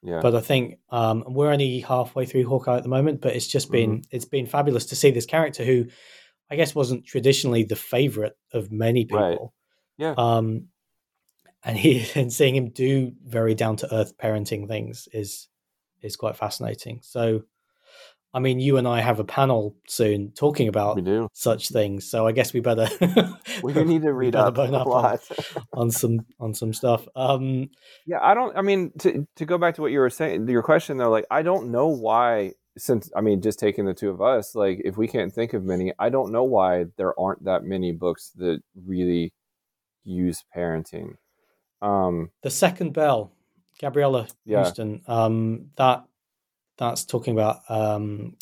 Yeah. 0.03 0.21
But 0.23 0.35
I 0.35 0.41
think 0.41 0.79
um, 0.91 1.25
we're 1.27 1.51
only 1.51 1.81
halfway 1.81 2.27
through 2.27 2.47
Hawkeye 2.47 2.77
at 2.77 2.83
the 2.83 2.89
moment, 2.89 3.21
but 3.21 3.35
it's 3.35 3.47
just 3.47 3.73
been 3.73 3.99
mm-hmm. 3.99 4.17
it's 4.17 4.25
been 4.25 4.47
fabulous 4.47 4.87
to 4.87 4.97
see 4.97 5.11
this 5.11 5.27
character 5.27 5.65
who, 5.65 5.87
I 6.51 6.57
guess, 6.57 6.75
wasn't 6.75 7.07
traditionally 7.07 7.65
the 7.65 7.77
favorite 7.77 8.37
of 8.53 8.71
many 8.71 9.05
people. 9.07 9.53
Right. 9.99 10.07
Yeah. 10.07 10.15
Um, 10.17 10.69
and 11.67 11.77
he 11.77 12.09
and 12.15 12.33
seeing 12.33 12.57
him 12.57 12.71
do 12.71 13.13
very 13.27 13.55
down 13.55 13.77
to 13.77 13.95
earth 13.95 14.17
parenting 14.17 14.67
things 14.67 15.09
is 15.13 15.49
is 16.03 16.17
quite 16.17 16.37
fascinating. 16.37 17.01
So, 17.03 17.43
I 18.33 18.39
mean, 18.39 18.61
you 18.61 18.77
and 18.77 18.87
I 18.87 19.01
have 19.01 19.19
a 19.19 19.25
panel 19.25 19.75
soon 19.89 20.31
talking 20.33 20.69
about 20.69 21.01
such 21.33 21.71
things. 21.71 22.09
So 22.09 22.27
I 22.27 22.33
guess 22.33 22.53
we 22.53 22.61
better 22.61 22.89
we 23.63 23.73
need 23.73 24.03
to 24.03 24.13
read 24.13 24.37
up, 24.37 24.59
up, 24.59 24.69
a 24.69 24.71
lot 24.71 24.87
on, 24.87 25.19
on, 25.73 25.91
some 25.91 26.21
on 26.39 26.55
some 26.55 26.73
stuff. 26.73 27.07
Um, 27.17 27.71
yeah, 28.07 28.19
I 28.23 28.35
don't. 28.35 28.57
I 28.57 28.63
mean, 28.63 28.93
to 29.01 29.27
to 29.37 29.45
go 29.45 29.59
back 29.59 29.75
to 29.75 29.83
what 29.83 29.93
you 29.93 29.99
were 29.99 30.11
saying, 30.11 30.49
your 30.49 30.63
question 30.63 30.97
though, 30.97 31.11
like 31.11 31.27
I 31.31 31.43
don't 31.43 31.71
know 31.71 31.89
why. 31.89 32.53
Since 32.79 33.11
I 33.17 33.23
mean, 33.23 33.41
just 33.41 33.59
taking 33.59 33.87
the 33.87 33.95
two 33.95 34.11
of 34.11 34.21
us, 34.21 34.55
like 34.55 34.83
if 34.85 34.99
we 34.99 35.09
can't 35.09 35.33
think 35.33 35.55
of 35.55 35.65
many, 35.65 35.95
I 35.99 36.11
don't 36.11 36.31
know 36.31 36.45
why 36.45 36.85
there 36.99 37.19
aren't 37.19 37.45
that 37.45 37.65
many 37.65 37.91
books 37.91 38.33
that 38.37 38.61
really 38.75 39.33
use 40.05 40.45
parenting. 40.55 41.15
Um, 41.83 42.31
the 42.43 42.51
second 42.51 42.93
bell 42.93 43.33
Gabriela 43.79 44.27
yeah. 44.45 44.63
Houston. 44.63 45.03
Um, 45.07 45.71
that 45.77 46.05
that's 46.79 47.05
talking 47.05 47.35
about 47.35 47.61
um, 47.69 48.37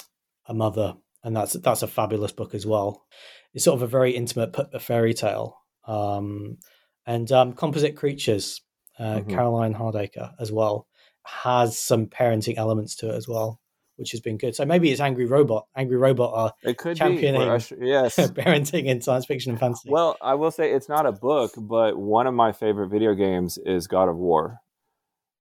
a 0.46 0.54
mother, 0.54 0.94
and 1.22 1.36
that's 1.36 1.54
that's 1.54 1.82
a 1.82 1.88
fabulous 1.88 2.32
book 2.32 2.54
as 2.54 2.66
well. 2.66 3.04
It's 3.52 3.64
sort 3.64 3.76
of 3.76 3.82
a 3.82 3.86
very 3.86 4.12
intimate 4.12 4.82
fairy 4.82 5.14
tale. 5.14 5.58
Um, 5.86 6.58
and 7.06 7.30
um, 7.30 7.52
Composite 7.52 7.96
Creatures, 7.96 8.62
uh, 8.98 9.18
mm-hmm. 9.18 9.30
Caroline 9.30 9.74
Hardaker 9.74 10.32
as 10.40 10.50
well, 10.50 10.86
has 11.24 11.78
some 11.78 12.06
parenting 12.06 12.56
elements 12.56 12.96
to 12.96 13.12
it 13.12 13.16
as 13.16 13.28
well, 13.28 13.60
which 13.96 14.11
has 14.11 14.20
been 14.20 14.37
good. 14.37 14.54
So 14.54 14.64
maybe 14.64 14.90
it's 14.90 15.00
Angry 15.00 15.26
Robot. 15.26 15.66
Angry 15.76 15.96
Robot 15.96 16.33
are 16.35 16.52
it 16.62 16.78
could 16.78 16.96
championing 16.96 17.40
be. 17.40 17.87
yes. 17.87 18.16
parenting 18.18 18.87
in 18.87 19.00
science 19.00 19.26
fiction 19.26 19.52
and 19.52 19.61
fantasy. 19.61 19.90
Well, 19.90 20.16
I 20.20 20.35
will 20.35 20.50
say 20.50 20.72
it's 20.72 20.88
not 20.88 21.07
a 21.07 21.12
book, 21.12 21.52
but 21.57 21.96
one 21.96 22.26
of 22.26 22.35
my 22.35 22.52
favorite 22.52 22.88
video 22.88 23.14
games 23.14 23.59
is 23.59 23.87
God 23.87 24.09
of 24.09 24.16
War 24.16 24.61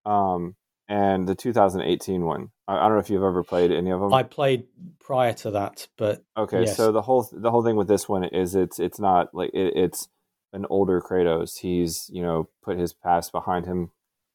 um, 0.05 0.55
and 0.87 1.27
the 1.27 1.35
2018 1.35 2.25
one. 2.25 2.49
I, 2.67 2.77
I, 2.77 2.81
don't 2.81 2.93
know 2.93 2.99
if 2.99 3.09
you've 3.09 3.23
ever 3.23 3.43
played 3.43 3.71
any 3.71 3.91
of 3.91 3.99
them. 3.99 4.13
I 4.13 4.23
played 4.23 4.65
prior 4.99 5.33
to 5.33 5.51
that, 5.51 5.87
but 5.97 6.23
okay. 6.37 6.61
Yes. 6.61 6.77
So 6.77 6.91
the 6.91 7.01
whole 7.01 7.27
the 7.31 7.51
whole 7.51 7.63
thing 7.63 7.75
with 7.75 7.87
this 7.87 8.07
one 8.07 8.23
is 8.23 8.55
it's 8.55 8.79
it's 8.79 8.99
not 8.99 9.33
like 9.33 9.51
it, 9.53 9.73
it's 9.75 10.07
an 10.51 10.65
older 10.69 11.01
Kratos. 11.01 11.59
He's 11.59 12.09
you 12.11 12.21
know 12.21 12.49
put 12.63 12.77
his 12.77 12.93
past 12.93 13.31
behind 13.31 13.65
him, 13.65 13.91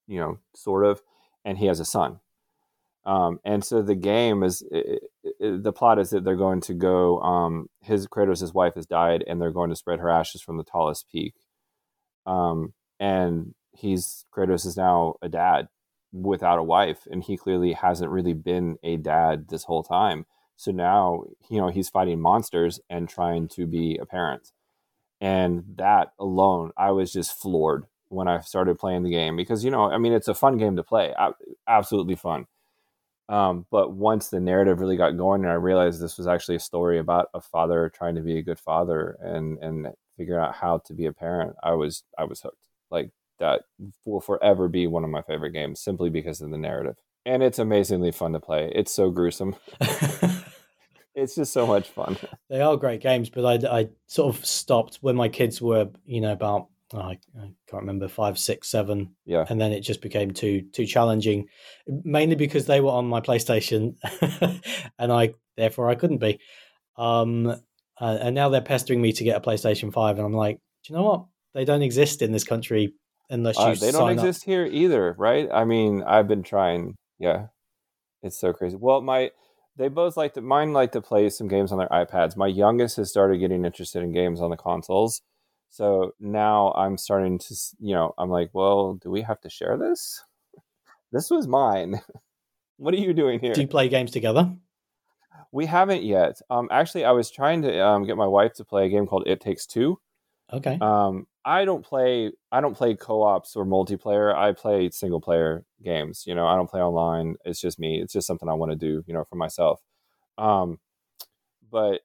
you 0.07 0.19
know, 0.19 0.39
sort 0.55 0.85
of, 0.85 1.03
and 1.45 1.59
he 1.59 1.67
has 1.67 1.81
a 1.81 1.85
son. 1.85 2.21
Um, 3.05 3.41
and 3.45 3.65
so 3.65 3.81
the 3.81 3.95
game 3.95 4.43
is 4.43 4.63
it, 4.71 5.03
it, 5.23 5.63
the 5.63 5.73
plot 5.73 5.99
is 5.99 6.11
that 6.11 6.25
they're 6.25 6.37
going 6.37 6.61
to 6.63 6.75
go. 6.75 7.21
Um, 7.21 7.69
his 7.81 8.07
Kratos' 8.07 8.41
his 8.41 8.53
wife 8.53 8.75
has 8.75 8.87
died, 8.87 9.25
and 9.27 9.41
they're 9.41 9.51
going 9.51 9.71
to 9.71 9.77
spread 9.77 10.01
her 10.01 10.11
ashes 10.11 10.43
from 10.43 10.59
the 10.59 10.65
tallest 10.65 11.09
peak. 11.11 11.35
Um, 12.27 12.75
and 13.01 13.55
he's 13.73 14.25
Kratos 14.35 14.67
is 14.67 14.77
now 14.77 15.15
a 15.23 15.29
dad 15.29 15.69
without 16.13 16.59
a 16.59 16.63
wife, 16.63 17.07
and 17.11 17.23
he 17.23 17.37
clearly 17.37 17.73
hasn't 17.73 18.11
really 18.11 18.35
been 18.35 18.77
a 18.83 18.97
dad 18.97 19.49
this 19.49 19.65
whole 19.65 19.83
time. 19.83 20.27
So 20.57 20.73
now, 20.73 21.25
you 21.49 21.61
know, 21.61 21.69
he's 21.69 21.89
fighting 21.89 22.21
monsters 22.21 22.81
and 22.91 23.09
trying 23.09 23.49
to 23.51 23.67
be 23.67 23.97
a 23.97 24.07
parent. 24.07 24.51
And 25.21 25.65
that 25.77 26.13
alone, 26.19 26.73
I 26.77 26.91
was 26.91 27.13
just 27.13 27.41
floored 27.41 27.87
when 28.09 28.27
I 28.29 28.41
started 28.41 28.79
playing 28.79 29.05
the 29.05 29.11
game 29.11 29.37
because, 29.37 29.65
you 29.65 29.71
know, 29.71 29.91
I 29.91 29.99
mean, 29.99 30.13
it's 30.13 30.29
a 30.29 30.35
fun 30.35 30.57
game 30.57 30.77
to 30.77 30.83
play, 30.83 31.15
absolutely 31.67 32.17
fun. 32.17 32.47
Um, 33.29 33.67
but 33.71 33.93
once 33.93 34.29
the 34.29 34.41
narrative 34.41 34.81
really 34.81 34.97
got 34.97 35.17
going, 35.17 35.43
and 35.43 35.51
I 35.51 35.57
realized 35.57 36.01
this 36.01 36.17
was 36.17 36.27
actually 36.27 36.57
a 36.57 36.61
story 36.61 36.99
about 36.99 37.29
a 37.35 37.41
father 37.41 37.91
trying 37.95 38.15
to 38.15 38.23
be 38.23 38.39
a 38.39 38.43
good 38.43 38.59
father 38.59 39.19
and 39.21 39.59
and 39.59 39.89
figuring 40.17 40.43
out 40.43 40.55
how 40.55 40.79
to 40.87 40.95
be 40.95 41.07
a 41.07 41.13
parent, 41.13 41.55
I 41.63 41.73
was 41.73 42.05
I 42.19 42.25
was 42.25 42.41
hooked. 42.41 42.57
Like 42.91 43.11
that 43.39 43.63
will 44.05 44.21
forever 44.21 44.69
be 44.69 44.87
one 44.87 45.05
of 45.05 45.11
my 45.11 45.23
favorite 45.23 45.53
games 45.53 45.81
simply 45.81 46.11
because 46.11 46.41
of 46.41 46.51
the 46.51 46.59
narrative. 46.59 46.97
And 47.27 47.43
it's 47.43 47.59
amazingly 47.59 48.13
fun 48.13 48.33
to 48.33 48.41
play. 48.41 48.73
It's 48.75 48.91
so 48.91 49.11
gruesome. 49.11 49.57
it's 51.15 51.35
just 51.35 51.53
so 51.53 51.67
much 51.67 51.89
fun. 51.91 52.17
They 52.49 52.61
are 52.61 52.77
great 52.77 53.01
games, 53.01 53.29
but 53.29 53.45
I, 53.45 53.81
I 53.81 53.89
sort 54.07 54.35
of 54.35 54.45
stopped 54.47 54.97
when 55.03 55.17
my 55.17 55.29
kids 55.29 55.61
were, 55.61 55.91
you 56.07 56.21
know, 56.21 56.33
about 56.33 56.69
oh, 56.93 56.99
I, 56.99 57.19
I, 57.39 57.51
can't 57.69 57.83
remember 57.83 58.09
five, 58.09 58.39
six, 58.39 58.71
seven. 58.71 59.15
Yeah, 59.25 59.45
and 59.49 59.61
then 59.61 59.73
it 59.73 59.81
just 59.81 60.01
became 60.01 60.33
too 60.33 60.63
too 60.73 60.87
challenging, 60.87 61.47
mainly 61.87 62.37
because 62.37 62.67
they 62.67 62.81
were 62.81 62.91
on 62.91 63.07
my 63.07 63.21
PlayStation, 63.21 63.97
and 64.99 65.13
I 65.13 65.35
therefore 65.57 65.91
I 65.91 65.95
couldn't 65.95 66.19
be. 66.19 66.41
Um, 66.97 67.47
uh, 68.01 68.19
and 68.21 68.35
now 68.35 68.49
they're 68.49 68.61
pestering 68.61 69.01
me 69.01 69.13
to 69.13 69.25
get 69.25 69.37
a 69.37 69.41
PlayStation 69.41 69.93
Five, 69.93 70.19
and 70.19 70.27
I'm 70.27 70.33
like, 70.33 70.57
do 70.85 70.93
you 70.93 70.99
know 70.99 71.05
what? 71.05 71.27
They 71.55 71.65
don't 71.65 71.83
exist 71.83 72.23
in 72.23 72.33
this 72.33 72.45
country 72.45 72.95
unless 73.31 73.59
you. 73.59 73.65
Uh, 73.65 73.75
they 73.75 73.91
don't 73.91 74.11
exist 74.11 74.43
up. 74.43 74.47
here 74.47 74.67
either, 74.67 75.15
right? 75.19 75.49
I 75.53 75.65
mean, 75.65 76.03
I've 76.03 76.29
been 76.29 76.43
trying. 76.43 76.95
Yeah, 77.19 77.47
it's 78.23 78.39
so 78.39 78.53
crazy. 78.53 78.77
Well, 78.79 79.01
my 79.01 79.31
they 79.77 79.89
both 79.89 80.17
like 80.17 80.35
to 80.35 80.41
mine 80.41 80.73
like 80.73 80.93
to 80.93 81.01
play 81.01 81.31
some 81.31 81.49
games 81.49 81.73
on 81.73 81.79
their 81.79 81.89
iPads. 81.89 82.37
My 82.37 82.49
youngest 82.49 82.97
has 82.97 83.11
started 83.11 83.39
getting 83.39 83.65
interested 83.65 84.03
in 84.03 84.13
games 84.13 84.41
on 84.41 84.51
the 84.51 84.57
consoles. 84.57 85.23
So 85.71 86.13
now 86.19 86.73
I'm 86.73 86.97
starting 86.97 87.39
to, 87.39 87.55
you 87.79 87.95
know, 87.95 88.15
I'm 88.19 88.31
like, 88.31 88.51
well, 88.53 88.95
do 88.95 89.11
we 89.11 89.23
have 89.23 89.41
to 89.43 89.51
share 89.51 89.77
this? 89.77 90.23
This 91.13 91.31
was 91.31 91.47
mine. 91.47 92.01
what 92.77 92.95
are 92.95 92.99
you 92.99 93.13
doing 93.13 93.41
here? 93.41 93.55
Do 93.55 93.61
you 93.61 93.69
play 93.69 93.89
games 93.89 94.11
together? 94.11 94.51
We 95.53 95.67
haven't 95.67 96.03
yet. 96.03 96.41
Um, 96.51 96.69
actually, 96.71 97.05
I 97.05 97.13
was 97.13 97.31
trying 97.31 97.63
to 97.63 97.85
um, 97.85 98.05
get 98.05 98.17
my 98.17 98.27
wife 98.27 98.55
to 98.55 98.65
play 98.65 98.87
a 98.87 98.89
game 98.89 99.07
called 99.07 99.27
It 99.27 99.41
Takes 99.41 99.67
Two. 99.67 99.99
Okay. 100.53 100.79
Um, 100.81 101.27
I 101.45 101.65
don't 101.65 101.85
play. 101.85 102.33
I 102.53 102.61
don't 102.61 102.77
play 102.77 102.95
co-ops 102.95 103.57
or 103.57 103.65
multiplayer. 103.65 104.35
I 104.35 104.53
play 104.53 104.91
single 104.91 105.21
player 105.21 105.65
games. 105.83 106.25
You 106.27 106.35
know, 106.35 106.47
I 106.47 106.57
don't 106.57 106.69
play 106.69 106.81
online. 106.81 107.37
It's 107.45 107.61
just 107.61 107.79
me. 107.79 108.01
It's 108.01 108.13
just 108.13 108.27
something 108.27 108.49
I 108.49 108.55
want 108.55 108.73
to 108.73 108.77
do. 108.77 109.03
You 109.07 109.15
know, 109.15 109.25
for 109.25 109.37
myself. 109.37 109.81
Um, 110.37 110.79
but 111.71 112.01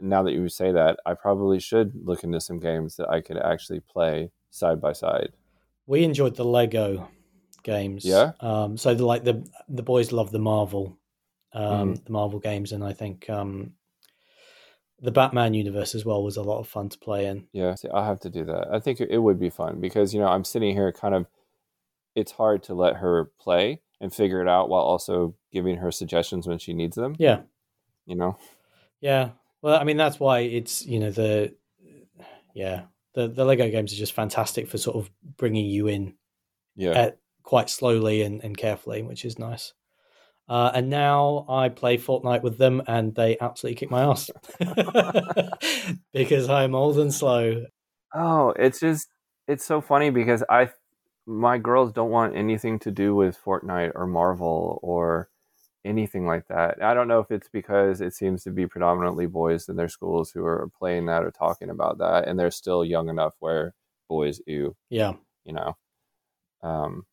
now 0.00 0.22
that 0.22 0.32
you 0.32 0.48
say 0.48 0.72
that, 0.72 0.98
I 1.06 1.14
probably 1.14 1.60
should 1.60 1.92
look 2.04 2.24
into 2.24 2.40
some 2.40 2.58
games 2.58 2.96
that 2.96 3.08
I 3.08 3.20
could 3.20 3.38
actually 3.38 3.80
play 3.80 4.30
side 4.50 4.80
by 4.80 4.92
side. 4.92 5.32
We 5.86 6.04
enjoyed 6.04 6.36
the 6.36 6.44
Lego 6.44 7.08
games. 7.62 8.04
Yeah. 8.04 8.32
Um, 8.40 8.76
so 8.76 8.94
the 8.94 9.04
like 9.04 9.24
the 9.24 9.46
the 9.68 9.82
boys 9.82 10.12
love 10.12 10.30
the 10.30 10.38
Marvel, 10.38 10.98
um, 11.52 11.94
mm. 11.94 12.04
the 12.04 12.12
Marvel 12.12 12.38
games, 12.38 12.72
and 12.72 12.84
I 12.84 12.92
think 12.92 13.28
um, 13.28 13.72
the 15.00 15.12
Batman 15.12 15.54
universe 15.54 15.94
as 15.94 16.04
well 16.04 16.22
was 16.22 16.36
a 16.36 16.42
lot 16.42 16.58
of 16.58 16.68
fun 16.68 16.88
to 16.88 16.98
play 16.98 17.26
in. 17.26 17.46
Yeah, 17.52 17.74
see, 17.74 17.88
I'll 17.88 18.04
have 18.04 18.20
to 18.20 18.30
do 18.30 18.44
that. 18.44 18.68
I 18.72 18.80
think 18.80 19.00
it 19.00 19.18
would 19.18 19.38
be 19.38 19.50
fun 19.50 19.80
because 19.80 20.14
you 20.14 20.20
know 20.20 20.28
I'm 20.28 20.44
sitting 20.44 20.74
here 20.74 20.92
kind 20.92 21.14
of. 21.14 21.26
It's 22.14 22.32
hard 22.32 22.64
to 22.64 22.74
let 22.74 22.96
her 22.96 23.30
play 23.38 23.80
and 24.00 24.12
figure 24.12 24.40
it 24.40 24.48
out 24.48 24.68
while 24.68 24.82
also 24.82 25.36
giving 25.52 25.76
her 25.76 25.92
suggestions 25.92 26.48
when 26.48 26.58
she 26.58 26.72
needs 26.72 26.96
them. 26.96 27.14
Yeah. 27.18 27.42
You 28.06 28.16
know. 28.16 28.38
Yeah. 29.00 29.30
Well, 29.62 29.78
I 29.78 29.84
mean 29.84 29.96
that's 29.96 30.20
why 30.20 30.40
it's 30.40 30.86
you 30.86 31.00
know 31.00 31.10
the 31.10 31.54
yeah 32.54 32.82
the 33.14 33.28
the 33.28 33.44
Lego 33.44 33.68
games 33.70 33.92
are 33.92 33.96
just 33.96 34.12
fantastic 34.12 34.68
for 34.68 34.78
sort 34.78 34.96
of 34.96 35.10
bringing 35.36 35.66
you 35.66 35.88
in. 35.88 36.14
Yeah. 36.76 36.92
At, 36.92 37.18
quite 37.48 37.70
slowly 37.70 38.20
and, 38.20 38.44
and 38.44 38.58
carefully, 38.58 39.00
which 39.02 39.24
is 39.24 39.38
nice. 39.38 39.72
Uh, 40.50 40.70
and 40.74 40.90
now 40.90 41.46
I 41.48 41.70
play 41.70 41.96
Fortnite 41.96 42.42
with 42.42 42.58
them, 42.58 42.82
and 42.86 43.14
they 43.14 43.38
absolutely 43.40 43.76
kick 43.76 43.90
my 43.90 44.02
ass 44.02 44.30
because 46.12 46.50
I'm 46.50 46.74
old 46.74 46.98
and 46.98 47.12
slow. 47.12 47.64
Oh, 48.14 48.50
it's 48.50 48.80
just 48.80 49.08
it's 49.46 49.64
so 49.64 49.80
funny 49.80 50.10
because 50.10 50.44
I 50.50 50.68
my 51.26 51.56
girls 51.56 51.92
don't 51.92 52.10
want 52.10 52.36
anything 52.36 52.78
to 52.80 52.90
do 52.90 53.14
with 53.14 53.42
Fortnite 53.42 53.92
or 53.94 54.06
Marvel 54.06 54.78
or 54.82 55.30
anything 55.88 56.26
like 56.26 56.48
that. 56.48 56.82
I 56.82 56.94
don't 56.94 57.08
know 57.08 57.20
if 57.20 57.30
it's 57.30 57.48
because 57.48 58.00
it 58.00 58.14
seems 58.14 58.44
to 58.44 58.50
be 58.50 58.66
predominantly 58.66 59.26
boys 59.26 59.68
in 59.68 59.76
their 59.76 59.88
schools 59.88 60.30
who 60.32 60.44
are 60.44 60.70
playing 60.78 61.06
that 61.06 61.24
or 61.24 61.30
talking 61.30 61.70
about 61.70 61.98
that, 61.98 62.28
and 62.28 62.38
they're 62.38 62.50
still 62.50 62.84
young 62.84 63.08
enough 63.08 63.34
where 63.40 63.74
boys, 64.08 64.40
ew, 64.46 64.76
yeah, 64.90 65.14
you 65.44 65.52
know. 65.54 65.76
Um, 66.62 67.06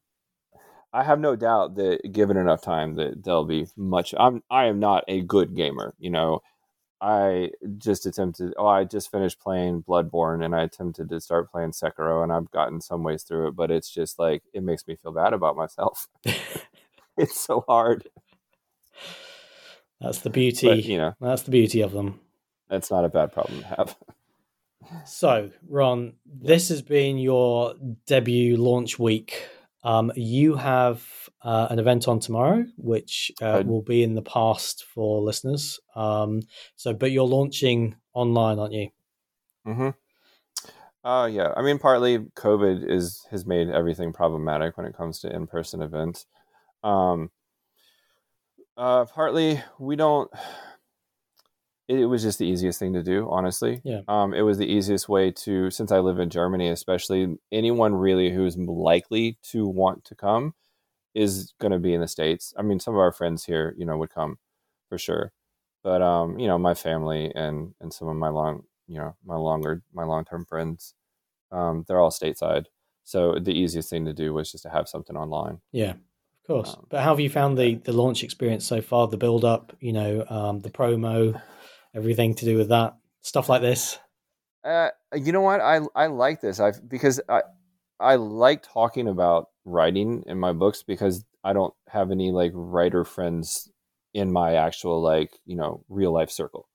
I 0.93 1.03
have 1.03 1.19
no 1.19 1.36
doubt 1.36 1.76
that 1.76 1.99
given 2.11 2.38
enough 2.38 2.61
time 2.61 2.95
that 2.95 3.23
they'll 3.23 3.45
be 3.45 3.67
much. 3.78 4.13
I'm 4.17 4.43
I 4.49 4.65
am 4.65 4.80
not 4.80 5.03
a 5.07 5.21
good 5.21 5.55
gamer, 5.55 5.95
you 5.99 6.09
know. 6.11 6.41
I 7.01 7.51
just 7.78 8.05
attempted. 8.07 8.53
Oh, 8.57 8.67
I 8.67 8.86
just 8.86 9.11
finished 9.11 9.39
playing 9.41 9.84
Bloodborne, 9.84 10.43
and 10.45 10.55
I 10.55 10.63
attempted 10.63 11.09
to 11.09 11.21
start 11.21 11.51
playing 11.51 11.71
Sekiro, 11.71 12.23
and 12.23 12.32
I've 12.34 12.51
gotten 12.51 12.82
some 12.82 13.03
ways 13.03 13.23
through 13.23 13.49
it. 13.49 13.55
But 13.55 13.71
it's 13.71 13.91
just 13.91 14.19
like 14.19 14.43
it 14.53 14.63
makes 14.63 14.88
me 14.88 14.95
feel 14.97 15.11
bad 15.13 15.34
about 15.34 15.57
myself. 15.57 16.07
it's 17.17 17.39
so 17.39 17.63
hard. 17.67 18.07
That's 20.02 20.20
the 20.20 20.30
beauty. 20.30 20.68
But, 20.68 20.86
you 20.86 20.98
know, 20.98 21.14
that's 21.20 21.43
the 21.43 21.52
beauty 21.52 21.82
of 21.82 21.91
them. 21.91 22.20
That's 22.70 22.91
not 22.91 23.06
a 23.06 23.10
bad 23.10 23.32
problem 23.32 23.62
to 23.62 23.68
have. 23.68 23.96
so, 25.06 25.52
Ron, 25.70 26.14
this 26.26 26.70
has 26.70 26.82
been 26.82 27.18
your 27.18 27.76
debut 28.06 28.58
launch 28.58 29.00
week 29.00 29.48
um, 29.86 30.12
you 30.16 30.56
have 30.56 31.08
uh, 31.43 31.68
an 31.70 31.78
event 31.78 32.08
on 32.08 32.20
tomorrow, 32.20 32.66
which 32.76 33.32
uh, 33.39 33.62
will 33.64 33.84
be 33.84 34.02
in 34.02 34.16
the 34.16 34.22
past 34.24 34.84
for 34.84 35.22
listeners. 35.22 35.80
Um, 35.96 36.41
so, 36.76 36.91
but 36.91 37.12
you're 37.12 37.28
launching 37.28 37.96
online, 38.16 38.58
aren't 38.58 38.74
you? 38.74 38.89
Hmm. 39.64 39.89
Uh, 41.04 41.28
yeah. 41.28 41.54
I 41.56 41.62
mean, 41.62 41.78
partly 41.78 42.18
COVID 42.18 42.89
is 42.89 43.28
has 43.30 43.46
made 43.46 43.70
everything 43.70 44.12
problematic 44.12 44.76
when 44.76 44.88
it 44.88 44.98
comes 44.98 45.20
to 45.20 45.32
in 45.32 45.46
person 45.46 45.84
events. 45.84 46.26
Um, 46.84 47.30
uh, 48.78 49.05
partly 49.05 49.61
we 49.80 49.95
don't 49.95 50.32
it, 51.88 52.05
was 52.05 52.23
just 52.23 52.39
the 52.39 52.47
easiest 52.47 52.80
thing 52.80 52.93
to 52.93 53.03
do, 53.03 53.28
honestly. 53.30 53.82
Yeah. 53.84 54.01
Um, 54.07 54.34
it 54.34 54.41
was 54.41 54.57
the 54.57 54.65
easiest 54.65 55.07
way 55.07 55.32
to, 55.32 55.69
since 55.69 55.91
I 55.91 55.99
live 55.99 56.19
in 56.19 56.30
Germany, 56.30 56.69
especially 56.69 57.38
anyone 57.51 57.93
really 57.93 58.32
who's 58.32 58.57
likely 58.57 59.38
to 59.51 59.67
want 59.67 60.03
to 60.05 60.15
come 60.15 60.55
is 61.13 61.53
going 61.61 61.71
to 61.71 61.80
be 61.80 61.93
in 61.93 62.01
the 62.01 62.07
States. 62.07 62.53
I 62.57 62.61
mean, 62.61 62.80
some 62.80 62.93
of 62.93 62.99
our 62.99 63.11
friends 63.11 63.45
here, 63.45 63.76
you 63.78 63.86
know, 63.86 63.97
would 63.97 64.09
come 64.09 64.38
for 64.89 64.97
sure. 64.97 65.32
But, 65.84 66.01
um, 66.01 66.39
you 66.39 66.47
know, 66.47 66.57
my 66.57 66.73
family 66.73 67.32
and, 67.36 67.76
and 67.80 67.93
some 67.93 68.07
of 68.07 68.15
my 68.15 68.30
long, 68.30 68.63
you 68.88 68.97
know, 68.97 69.15
my 69.23 69.36
longer, 69.36 69.84
my 69.93 70.03
long-term 70.03 70.45
friends, 70.45 70.95
um, 71.51 71.86
they're 71.88 71.99
all 71.99 72.09
stateside. 72.09 72.65
So 73.03 73.38
the 73.39 73.53
easiest 73.53 73.91
thing 73.91 74.05
to 74.05 74.13
do 74.13 74.34
was 74.34 74.51
just 74.51 74.63
to 74.63 74.69
have 74.71 74.89
something 74.89 75.15
online. 75.15 75.61
Yeah. 75.71 75.93
Of 76.46 76.48
course. 76.48 76.76
Um, 76.76 76.86
but 76.89 77.02
how 77.02 77.10
have 77.10 77.20
you 77.20 77.30
found 77.30 77.58
the, 77.58 77.76
the 77.76 77.91
launch 77.91 78.24
experience 78.24 78.66
so 78.66 78.82
far? 78.82 79.08
The 79.08 79.18
build 79.18 79.43
up, 79.43 79.76
you 79.80 79.93
know, 79.93 80.24
um, 80.30 80.62
the 80.62 80.70
promo, 80.70 81.41
everything 81.96 82.36
to 82.36 82.46
do 82.46 82.58
with 82.58 82.70
that 82.70 82.96
stuff 83.22 83.50
like 83.50 83.62
this? 83.62 83.98
Uh, 84.64 84.89
you 85.16 85.32
know 85.32 85.41
what? 85.41 85.62
I 85.62 85.80
I 85.96 86.08
like 86.08 86.41
this. 86.41 86.60
I 86.60 86.72
because 86.88 87.20
I 87.28 87.41
I 88.00 88.16
like 88.16 88.64
talking 88.64 89.08
about 89.08 89.50
writing 89.64 90.24
in 90.28 90.39
my 90.39 90.54
books 90.54 90.84
because 90.84 91.26
I 91.43 91.54
don't 91.54 91.74
have 91.89 92.12
any 92.12 92.32
like 92.32 92.52
writer 92.54 93.04
friends 93.04 93.70
in 94.14 94.32
my 94.32 94.56
actual 94.56 95.02
like 95.02 95.32
you 95.46 95.56
know 95.56 95.84
real 95.89 96.14
life 96.14 96.32
circle. 96.32 96.68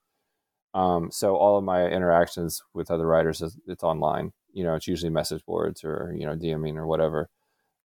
Um, 0.74 1.10
so 1.10 1.36
all 1.36 1.58
of 1.58 1.64
my 1.64 1.86
interactions 1.86 2.62
with 2.74 2.90
other 2.90 3.06
writers 3.06 3.40
is 3.40 3.58
it's 3.66 3.82
online. 3.82 4.32
You 4.52 4.64
know, 4.64 4.74
it's 4.74 4.86
usually 4.88 5.10
message 5.10 5.44
boards 5.46 5.84
or 5.84 6.14
you 6.16 6.26
know 6.26 6.36
DMing 6.36 6.76
or 6.76 6.86
whatever. 6.86 7.28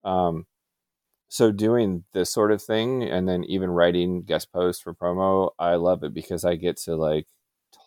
Um, 0.03 0.45
so 1.27 1.51
doing 1.51 2.03
this 2.13 2.31
sort 2.31 2.51
of 2.51 2.61
thing 2.61 3.03
and 3.03 3.27
then 3.27 3.43
even 3.45 3.69
writing 3.69 4.21
guest 4.23 4.51
posts 4.51 4.81
for 4.81 4.93
promo 4.93 5.51
i 5.59 5.75
love 5.75 6.03
it 6.03 6.13
because 6.13 6.45
i 6.45 6.55
get 6.55 6.77
to 6.77 6.95
like 6.95 7.27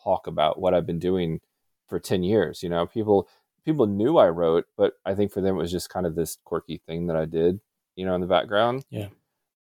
talk 0.05 0.27
about 0.27 0.61
what 0.61 0.75
i've 0.75 0.87
been 0.87 0.99
doing 0.99 1.41
for 1.89 1.99
10 1.99 2.23
years 2.23 2.63
you 2.63 2.69
know? 2.69 2.87
People 2.87 3.29
people 3.65 3.87
knew 3.87 4.17
i 4.17 4.29
wrote 4.29 4.65
but 4.77 4.95
i 5.05 5.15
think 5.15 5.33
for 5.33 5.41
them 5.41 5.55
it 5.55 5.59
was 5.59 5.73
just 5.73 5.91
kind 5.91 6.07
of 6.07 6.15
this 6.15 6.39
quirky 6.45 6.81
thing 6.87 7.07
that 7.07 7.17
i 7.17 7.25
did 7.25 7.61
you 7.99 8.07
know 8.07 8.15
in 8.15 8.21
the 8.21 8.27
background. 8.27 8.85
Yeah. 8.91 9.09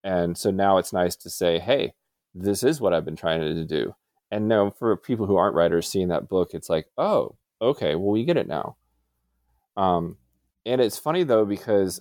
And 0.04 0.38
so 0.38 0.50
now 0.50 0.78
it's 0.78 0.92
nice 0.92 1.16
to 1.16 1.28
say 1.28 1.58
hey 1.58 1.92
this 2.34 2.62
is 2.62 2.80
what 2.80 2.94
i've 2.94 3.04
been 3.04 3.16
trying 3.16 3.40
to 3.40 3.64
do. 3.64 3.94
And 4.30 4.46
now 4.46 4.70
for 4.70 4.96
people 4.96 5.26
who 5.26 5.36
aren't 5.36 5.56
writers 5.56 5.88
seeing 5.88 6.08
that 6.08 6.28
book 6.28 6.50
it's 6.54 6.70
like 6.70 6.86
oh 6.96 7.36
okay 7.60 7.96
well 7.96 8.12
we 8.12 8.24
get 8.24 8.36
it 8.36 8.46
now. 8.46 8.76
Um 9.76 10.16
and 10.64 10.80
it's 10.80 10.98
funny 10.98 11.24
though 11.24 11.44
because 11.44 11.98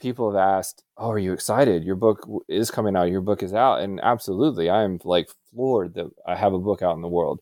people 0.00 0.30
have 0.32 0.40
asked, 0.40 0.82
"Oh, 0.96 1.10
are 1.10 1.18
you 1.18 1.32
excited? 1.32 1.84
Your 1.84 1.96
book 1.96 2.26
is 2.48 2.70
coming 2.70 2.96
out. 2.96 3.10
Your 3.10 3.20
book 3.20 3.42
is 3.42 3.54
out." 3.54 3.80
And 3.80 4.00
absolutely, 4.02 4.68
I 4.70 4.82
am 4.84 4.98
like 5.04 5.30
floored 5.52 5.94
that 5.94 6.10
I 6.26 6.36
have 6.36 6.52
a 6.54 6.58
book 6.58 6.82
out 6.82 6.96
in 6.96 7.02
the 7.02 7.08
world. 7.08 7.40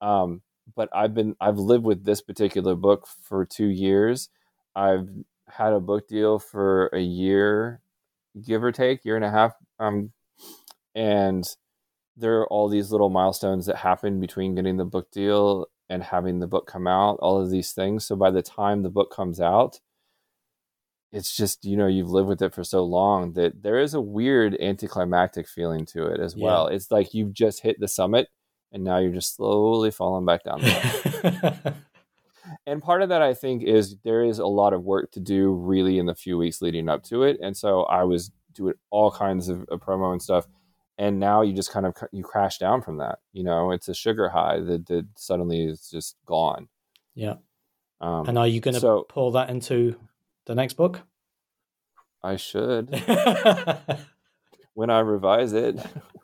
Um, 0.00 0.42
but 0.74 0.88
I've 0.94 1.14
been 1.14 1.36
I've 1.40 1.58
lived 1.58 1.84
with 1.84 2.04
this 2.04 2.20
particular 2.22 2.74
book 2.74 3.06
for 3.06 3.44
two 3.44 3.66
years. 3.68 4.28
I've 4.74 5.08
had 5.48 5.72
a 5.72 5.80
book 5.80 6.08
deal 6.08 6.38
for 6.38 6.88
a 6.88 7.00
year, 7.00 7.80
give 8.44 8.62
or 8.64 8.72
take, 8.72 9.04
year 9.04 9.16
and 9.16 9.24
a 9.24 9.30
half. 9.30 9.54
Um, 9.78 10.12
and 10.94 11.44
there 12.16 12.38
are 12.40 12.48
all 12.48 12.68
these 12.68 12.90
little 12.90 13.10
milestones 13.10 13.66
that 13.66 13.76
happen 13.76 14.20
between 14.20 14.54
getting 14.54 14.76
the 14.76 14.84
book 14.84 15.10
deal 15.10 15.66
and 15.88 16.02
having 16.02 16.40
the 16.40 16.46
book 16.46 16.66
come 16.66 16.86
out. 16.86 17.18
All 17.20 17.40
of 17.40 17.50
these 17.50 17.72
things. 17.72 18.06
So 18.06 18.16
by 18.16 18.30
the 18.30 18.42
time 18.42 18.82
the 18.82 18.90
book 18.90 19.12
comes 19.14 19.40
out, 19.40 19.80
it's 21.12 21.36
just 21.36 21.64
you 21.64 21.76
know 21.76 21.86
you've 21.86 22.10
lived 22.10 22.28
with 22.28 22.42
it 22.42 22.54
for 22.54 22.64
so 22.64 22.84
long 22.84 23.32
that 23.34 23.62
there 23.62 23.78
is 23.78 23.94
a 23.94 24.00
weird 24.00 24.56
anticlimactic 24.60 25.48
feeling 25.48 25.86
to 25.86 26.06
it 26.06 26.20
as 26.20 26.34
yeah. 26.36 26.44
well 26.44 26.66
it's 26.66 26.90
like 26.90 27.14
you've 27.14 27.32
just 27.32 27.62
hit 27.62 27.78
the 27.80 27.88
summit 27.88 28.28
and 28.72 28.82
now 28.84 28.98
you're 28.98 29.12
just 29.12 29.36
slowly 29.36 29.90
falling 29.90 30.26
back 30.26 30.42
down 30.42 30.60
and 32.66 32.82
part 32.82 33.02
of 33.02 33.08
that 33.08 33.22
I 33.22 33.34
think 33.34 33.62
is 33.62 33.96
there 34.04 34.24
is 34.24 34.38
a 34.38 34.46
lot 34.46 34.72
of 34.72 34.84
work 34.84 35.10
to 35.12 35.20
do 35.20 35.52
really 35.52 35.98
in 35.98 36.06
the 36.06 36.14
few 36.14 36.38
weeks 36.38 36.62
leading 36.62 36.88
up 36.88 37.02
to 37.04 37.22
it, 37.22 37.38
and 37.42 37.56
so 37.56 37.82
I 37.84 38.04
was 38.04 38.30
doing 38.54 38.74
all 38.90 39.10
kinds 39.10 39.48
of, 39.48 39.64
of 39.68 39.80
promo 39.80 40.12
and 40.12 40.22
stuff, 40.22 40.46
and 40.98 41.18
now 41.18 41.42
you 41.42 41.52
just 41.52 41.72
kind 41.72 41.86
of 41.86 41.94
you 42.12 42.22
crash 42.22 42.58
down 42.58 42.82
from 42.82 42.98
that. 42.98 43.18
You 43.32 43.44
know, 43.44 43.70
it's 43.70 43.88
a 43.88 43.94
sugar 43.94 44.28
high 44.28 44.60
that, 44.60 44.86
that 44.86 45.06
suddenly 45.16 45.64
is 45.64 45.88
just 45.90 46.16
gone. 46.26 46.68
Yeah. 47.14 47.34
Um, 48.00 48.28
and 48.28 48.38
are 48.38 48.46
you 48.46 48.60
going 48.60 48.74
to 48.74 48.80
so, 48.80 49.06
pull 49.08 49.32
that 49.32 49.48
into 49.48 49.96
the 50.46 50.54
next 50.54 50.74
book? 50.74 51.02
I 52.22 52.36
should. 52.36 52.90
when 54.74 54.90
I 54.90 55.00
revise 55.00 55.52
it, 55.52 55.78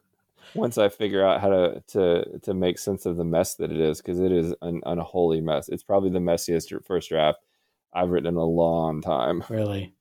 once 0.54 0.78
I 0.78 0.88
figure 0.88 1.24
out 1.24 1.40
how 1.40 1.48
to 1.48 1.82
to 1.88 2.38
to 2.40 2.54
make 2.54 2.78
sense 2.78 3.06
of 3.06 3.16
the 3.16 3.24
mess 3.24 3.54
that 3.56 3.70
it 3.70 3.80
is, 3.80 4.00
because 4.00 4.20
it 4.20 4.32
is 4.32 4.54
an 4.62 4.80
unholy 4.86 5.40
mess. 5.40 5.68
It's 5.68 5.82
probably 5.82 6.10
the 6.10 6.18
messiest 6.18 6.84
first 6.84 7.08
draft 7.08 7.38
I've 7.92 8.10
written 8.10 8.28
in 8.28 8.36
a 8.36 8.44
long 8.44 9.00
time. 9.00 9.44
Really. 9.50 9.94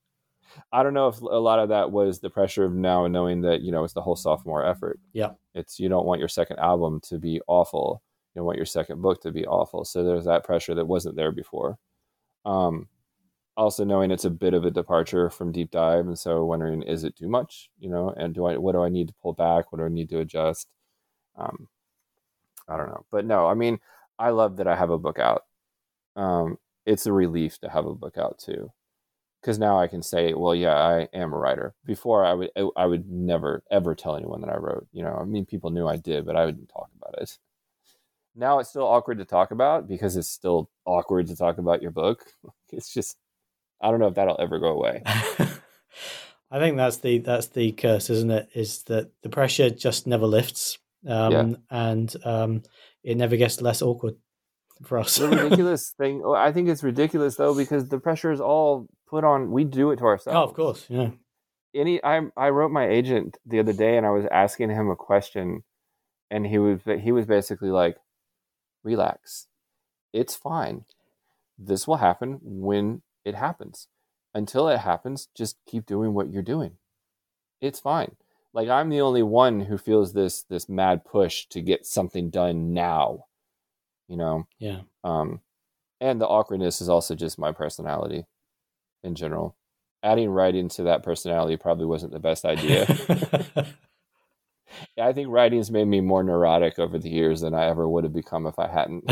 I 0.74 0.84
don't 0.84 0.94
know 0.94 1.08
if 1.08 1.22
a 1.22 1.26
lot 1.26 1.60
of 1.60 1.70
that 1.70 1.92
was 1.92 2.20
the 2.20 2.30
pressure 2.30 2.66
of 2.66 2.74
now 2.74 3.08
knowing 3.08 3.40
that 3.42 3.62
you 3.62 3.72
know 3.72 3.86
it's 3.86 3.94
the 3.94 4.02
whole 4.02 4.18
sophomore 4.18 4.66
effort. 4.66 5.00
Yeah, 5.14 5.32
it's 5.54 5.80
you 5.80 5.88
don't 5.88 6.06
want 6.06 6.20
your 6.20 6.28
second 6.28 6.60
album 6.60 7.00
to 7.04 7.18
be 7.20 7.40
awful. 7.48 8.02
You 8.34 8.40
don't 8.40 8.46
want 8.48 8.58
your 8.58 8.66
second 8.66 9.02
book 9.02 9.22
to 9.22 9.32
be 9.32 9.46
awful. 9.46 9.86
So 9.86 10.04
there's 10.04 10.26
that 10.26 10.44
pressure 10.44 10.76
that 10.76 10.88
wasn't 10.88 11.16
there 11.16 11.32
before. 11.32 11.78
Um, 12.44 12.90
also 13.58 13.84
knowing 13.84 14.12
it's 14.12 14.26
a 14.26 14.30
bit 14.30 14.54
of 14.54 14.66
a 14.66 14.72
departure 14.72 15.30
from 15.30 15.52
deep 15.52 15.72
dive, 15.72 16.08
and 16.08 16.18
so 16.18 16.46
wondering 16.46 16.84
is 16.84 17.04
it 17.04 17.16
too 17.16 17.28
much? 17.30 17.70
You 17.80 17.90
know, 17.90 18.14
and 18.18 18.34
do 18.34 18.46
I 18.46 18.58
what 18.58 18.74
do 18.74 18.84
I 18.84 18.90
need 18.90 19.10
to 19.10 19.14
pull 19.22 19.34
back? 19.34 19.72
What 19.72 19.80
do 19.80 19.86
I 19.86 19.90
need 19.90 20.10
to 20.10 20.20
adjust? 20.20 20.68
Um, 21.38 21.68
I 22.68 22.78
don't 22.78 22.88
know, 22.90 23.06
but 23.12 23.26
no, 23.26 23.48
I 23.48 23.54
mean, 23.56 23.80
I 24.20 24.30
love 24.32 24.58
that 24.58 24.68
I 24.68 24.76
have 24.76 24.90
a 24.92 24.98
book 25.00 25.20
out. 25.20 25.46
Um, 26.16 26.58
it's 26.86 27.06
a 27.06 27.14
relief 27.14 27.60
to 27.60 27.70
have 27.70 27.86
a 27.86 27.96
book 27.96 28.18
out 28.18 28.40
too 28.40 28.72
because 29.42 29.58
now 29.60 29.80
I 29.80 29.88
can 29.88 30.04
say, 30.04 30.34
well, 30.34 30.54
yeah, 30.56 30.76
I 30.76 31.08
am 31.14 31.34
a 31.34 31.38
writer. 31.38 31.74
Before, 31.86 32.26
I 32.26 32.34
would 32.34 32.52
I 32.76 32.86
would 32.86 33.10
never 33.10 33.64
ever 33.72 33.96
tell 33.96 34.16
anyone 34.16 34.42
that 34.42 34.52
I 34.52 34.58
wrote. 34.58 34.88
You 34.92 35.04
know, 35.04 35.16
I 35.20 35.26
mean, 35.26 35.46
people 35.46 35.72
knew 35.72 35.88
I 35.88 35.98
did, 35.98 36.26
but 36.26 36.36
I 36.36 36.46
wouldn't 36.46 36.70
talk 36.70 36.90
about 36.98 37.22
it. 37.22 37.38
Now 38.36 38.60
it's 38.60 38.70
still 38.70 38.84
awkward 38.84 39.18
to 39.18 39.26
talk 39.26 39.52
about 39.52 39.88
because 39.88 40.16
it's 40.16 40.30
still 40.30 40.70
awkward 40.86 41.28
to 41.28 41.36
talk 41.36 41.58
about 41.58 41.82
your 41.82 41.92
book. 41.92 42.26
It's 42.74 42.94
just, 42.94 43.18
I 43.82 43.92
don't 43.92 44.00
know 44.00 44.08
if 44.08 44.16
that'll 44.16 44.40
ever 44.40 44.60
go 44.60 44.68
away. 44.68 45.04
I 46.52 46.60
think 46.60 46.78
that's 46.78 46.98
the 46.98 47.20
that's 47.20 47.48
the 47.48 47.72
curse, 47.72 48.10
isn't 48.10 48.32
it? 48.32 48.50
Is 48.54 48.84
that 48.84 49.12
the 49.24 49.30
pressure 49.30 49.70
just 49.70 50.06
never 50.06 50.26
lifts, 50.26 50.78
um, 51.08 51.32
yeah. 51.32 51.54
and 51.70 52.16
um, 52.26 52.64
it 53.04 53.16
never 53.16 53.38
gets 53.38 53.62
less 53.62 53.82
awkward 53.82 54.16
for 54.84 54.98
us. 54.98 55.16
the 55.18 55.30
ridiculous 55.30 55.90
thing, 55.98 56.24
I 56.26 56.52
think 56.52 56.68
it's 56.68 56.84
ridiculous 56.84 57.36
though 57.36 57.56
because 57.56 57.88
the 57.88 58.00
pressure 58.00 58.32
is 58.32 58.42
all 58.42 58.88
put 59.08 59.24
on. 59.24 59.52
We 59.52 59.64
do 59.64 59.92
it 59.92 59.98
to 59.98 60.06
ourselves. 60.06 60.38
Oh, 60.38 60.44
of 60.44 60.54
course, 60.54 60.86
yeah. 60.90 61.12
Any, 61.74 62.04
I 62.04 62.20
I 62.36 62.50
wrote 62.50 62.72
my 62.72 62.88
agent 62.88 63.38
the 63.46 63.60
other 63.60 63.74
day, 63.74 63.96
and 63.96 64.06
I 64.06 64.10
was 64.10 64.26
asking 64.30 64.72
him 64.72 64.90
a 64.90 64.96
question, 64.98 65.64
and 66.30 66.46
he 66.46 66.58
was 66.58 66.82
he 67.02 67.14
was 67.14 67.26
basically 67.26 67.70
like, 67.70 67.96
"Relax, 68.84 69.48
it's 70.12 70.36
fine. 70.36 70.84
This 71.58 71.88
will 71.88 71.98
happen 71.98 72.40
when 72.42 73.04
it 73.26 73.36
happens. 73.36 73.88
Until 74.34 74.70
it 74.70 74.80
happens, 74.80 75.28
just 75.36 75.58
keep 75.66 75.86
doing 75.86 76.14
what 76.14 76.32
you're 76.32 76.42
doing. 76.42 76.78
It's 77.60 77.80
fine." 77.80 78.16
Like 78.54 78.70
I'm 78.70 78.90
the 78.90 79.02
only 79.02 79.24
one 79.24 79.62
who 79.62 79.78
feels 79.78 80.14
this 80.14 80.44
this 80.44 80.68
mad 80.68 81.06
push 81.06 81.46
to 81.48 81.62
get 81.62 81.86
something 81.86 82.30
done 82.30 82.74
now. 82.74 83.26
You 84.08 84.18
know. 84.18 84.48
Yeah. 84.60 84.82
Um, 85.04 85.42
and 86.00 86.20
the 86.20 86.28
awkwardness 86.28 86.82
is 86.82 86.90
also 86.90 87.16
just 87.16 87.40
my 87.40 87.52
personality 87.52 88.26
in 89.04 89.16
general. 89.16 89.56
Adding 90.04 90.30
writing 90.30 90.68
to 90.70 90.84
that 90.84 91.04
personality 91.04 91.58
probably 91.58 91.86
wasn't 91.86 92.12
the 92.12 92.20
best 92.20 92.44
idea. 92.44 92.86
I 95.00 95.14
think 95.14 95.30
writing's 95.30 95.70
made 95.70 95.88
me 95.88 96.02
more 96.02 96.24
neurotic 96.24 96.80
over 96.80 96.98
the 96.98 97.10
years 97.10 97.42
than 97.42 97.54
I 97.54 97.68
ever 97.68 97.88
would 97.88 98.04
have 98.04 98.14
become 98.14 98.48
if 98.48 98.58
I 98.58 98.68
hadn't. 98.68 99.06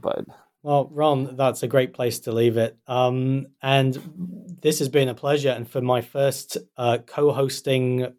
but 0.00 0.24
well, 0.62 0.88
Ron, 0.92 1.36
that's 1.36 1.62
a 1.62 1.68
great 1.68 1.94
place 1.94 2.20
to 2.20 2.32
leave 2.32 2.56
it. 2.56 2.76
Um, 2.86 3.46
and 3.62 4.58
this 4.60 4.78
has 4.80 4.88
been 4.88 5.08
a 5.08 5.14
pleasure. 5.14 5.50
And 5.50 5.68
for 5.68 5.80
my 5.80 6.02
first 6.02 6.58
uh, 6.76 6.98
co-hosting 7.06 8.12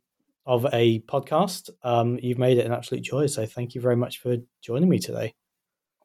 of 0.46 0.66
a 0.74 1.02
podcast, 1.02 1.70
um, 1.84 2.18
you've 2.22 2.40
made 2.40 2.58
it 2.58 2.66
an 2.66 2.72
absolute 2.72 3.04
joy. 3.04 3.28
So 3.28 3.46
thank 3.46 3.76
you 3.76 3.82
very 3.82 3.96
much 3.96 4.20
for 4.20 4.38
joining 4.62 4.90
me 4.90 4.98
today. 4.98 5.36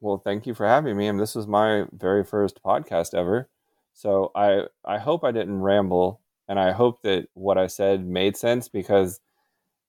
Well, 0.03 0.19
thank 0.19 0.47
you 0.47 0.53
for 0.53 0.67
having 0.67 0.97
me. 0.97 1.09
And 1.09 1.19
this 1.19 1.37
is 1.37 1.47
my 1.47 1.85
very 1.93 2.23
first 2.23 2.63
podcast 2.63 3.15
ever. 3.15 3.49
So 3.95 4.31
I 4.35 4.65
I 4.85 4.99
hope 4.99 5.25
I 5.25 5.33
didn't 5.33 5.63
ramble 5.63 6.21
and 6.49 6.61
I 6.61 6.73
hope 6.73 7.01
that 7.03 7.29
what 7.33 7.57
I 7.57 7.67
said 7.67 8.07
made 8.07 8.37
sense 8.37 8.69
because 8.69 9.21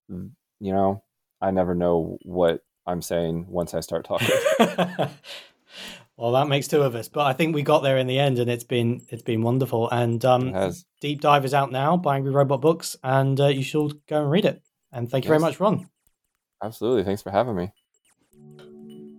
you 0.07 0.31
know, 0.73 1.03
I 1.41 1.51
never 1.51 1.75
know 1.75 2.17
what 2.23 2.61
I'm 2.85 3.01
saying 3.01 3.47
once 3.49 3.73
I 3.73 3.81
start 3.81 4.05
talking. 4.05 4.29
well, 6.17 6.31
that 6.31 6.47
makes 6.47 6.67
two 6.67 6.81
of 6.81 6.95
us, 6.95 7.07
but 7.07 7.25
I 7.25 7.33
think 7.33 7.53
we 7.53 7.61
got 7.61 7.83
there 7.83 7.97
in 7.97 8.07
the 8.07 8.17
end 8.17 8.39
and 8.39 8.49
it's 8.49 8.63
been 8.63 9.05
it's 9.09 9.21
been 9.21 9.43
wonderful 9.43 9.89
and 9.89 10.23
um 10.25 10.73
Deep 10.99 11.21
Dive 11.21 11.45
is 11.45 11.53
out 11.53 11.71
now 11.71 11.95
by 11.95 12.15
Angry 12.15 12.31
Robot 12.31 12.59
Books 12.59 12.95
and 13.03 13.39
uh, 13.39 13.47
you 13.47 13.61
should 13.61 14.05
go 14.07 14.21
and 14.21 14.31
read 14.31 14.45
it. 14.45 14.61
And 14.91 15.09
thank 15.09 15.25
you 15.25 15.29
yes. 15.29 15.39
very 15.39 15.51
much, 15.51 15.59
Ron. 15.59 15.87
Absolutely. 16.63 17.03
Thanks 17.03 17.21
for 17.21 17.29
having 17.29 17.55
me. 17.55 17.71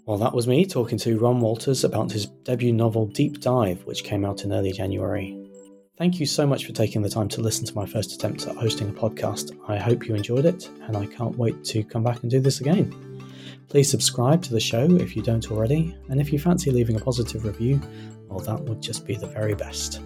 Well, 0.06 0.18
that 0.18 0.34
was 0.34 0.48
me 0.48 0.64
talking 0.64 0.98
to 0.98 1.18
Ron 1.18 1.40
Walters 1.40 1.84
about 1.84 2.10
his 2.10 2.26
debut 2.26 2.72
novel 2.72 3.06
Deep 3.06 3.40
Dive, 3.40 3.84
which 3.84 4.04
came 4.04 4.24
out 4.24 4.42
in 4.42 4.52
early 4.52 4.72
January. 4.72 5.38
Thank 5.98 6.18
you 6.18 6.26
so 6.26 6.46
much 6.46 6.64
for 6.64 6.72
taking 6.72 7.02
the 7.02 7.10
time 7.10 7.28
to 7.28 7.42
listen 7.42 7.66
to 7.66 7.74
my 7.74 7.84
first 7.84 8.12
attempt 8.12 8.46
at 8.46 8.56
hosting 8.56 8.88
a 8.88 8.92
podcast. 8.92 9.56
I 9.68 9.76
hope 9.76 10.08
you 10.08 10.14
enjoyed 10.14 10.46
it, 10.46 10.70
and 10.82 10.96
I 10.96 11.06
can't 11.06 11.36
wait 11.36 11.62
to 11.64 11.84
come 11.84 12.02
back 12.02 12.22
and 12.22 12.30
do 12.30 12.40
this 12.40 12.60
again. 12.60 13.07
Please 13.68 13.90
subscribe 13.90 14.42
to 14.42 14.52
the 14.52 14.60
show 14.60 14.84
if 14.96 15.14
you 15.14 15.22
don't 15.22 15.50
already, 15.50 15.94
and 16.08 16.20
if 16.20 16.32
you 16.32 16.38
fancy 16.38 16.70
leaving 16.70 16.96
a 16.96 17.00
positive 17.00 17.44
review, 17.44 17.80
well, 18.26 18.38
that 18.40 18.60
would 18.60 18.80
just 18.80 19.06
be 19.06 19.14
the 19.14 19.26
very 19.26 19.54
best. 19.54 20.00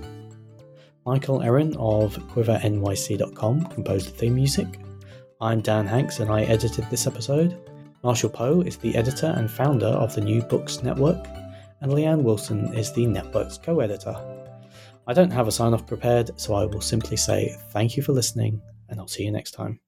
Michael 1.06 1.42
Aaron 1.42 1.76
of 1.76 2.16
QuiverNYC.com 2.28 3.66
composed 3.66 4.08
the 4.08 4.18
theme 4.18 4.34
music. 4.34 4.80
I'm 5.40 5.60
Dan 5.60 5.86
Hanks, 5.86 6.18
and 6.18 6.30
I 6.30 6.42
edited 6.42 6.90
this 6.90 7.06
episode. 7.06 7.56
Marshall 8.02 8.30
Poe 8.30 8.62
is 8.62 8.76
the 8.76 8.96
editor 8.96 9.32
and 9.36 9.48
founder 9.48 9.86
of 9.86 10.12
the 10.12 10.20
New 10.20 10.42
Books 10.42 10.82
Network, 10.82 11.24
and 11.80 11.92
Leanne 11.92 12.22
Wilson 12.22 12.74
is 12.74 12.92
the 12.92 13.06
network's 13.06 13.58
co 13.58 13.78
editor. 13.78 14.16
I 15.06 15.12
don't 15.12 15.32
have 15.32 15.46
a 15.46 15.52
sign 15.52 15.72
off 15.72 15.86
prepared, 15.86 16.32
so 16.40 16.54
I 16.54 16.64
will 16.64 16.80
simply 16.80 17.16
say 17.16 17.56
thank 17.70 17.96
you 17.96 18.02
for 18.02 18.12
listening, 18.12 18.60
and 18.88 18.98
I'll 18.98 19.06
see 19.06 19.22
you 19.22 19.30
next 19.30 19.52
time. 19.52 19.78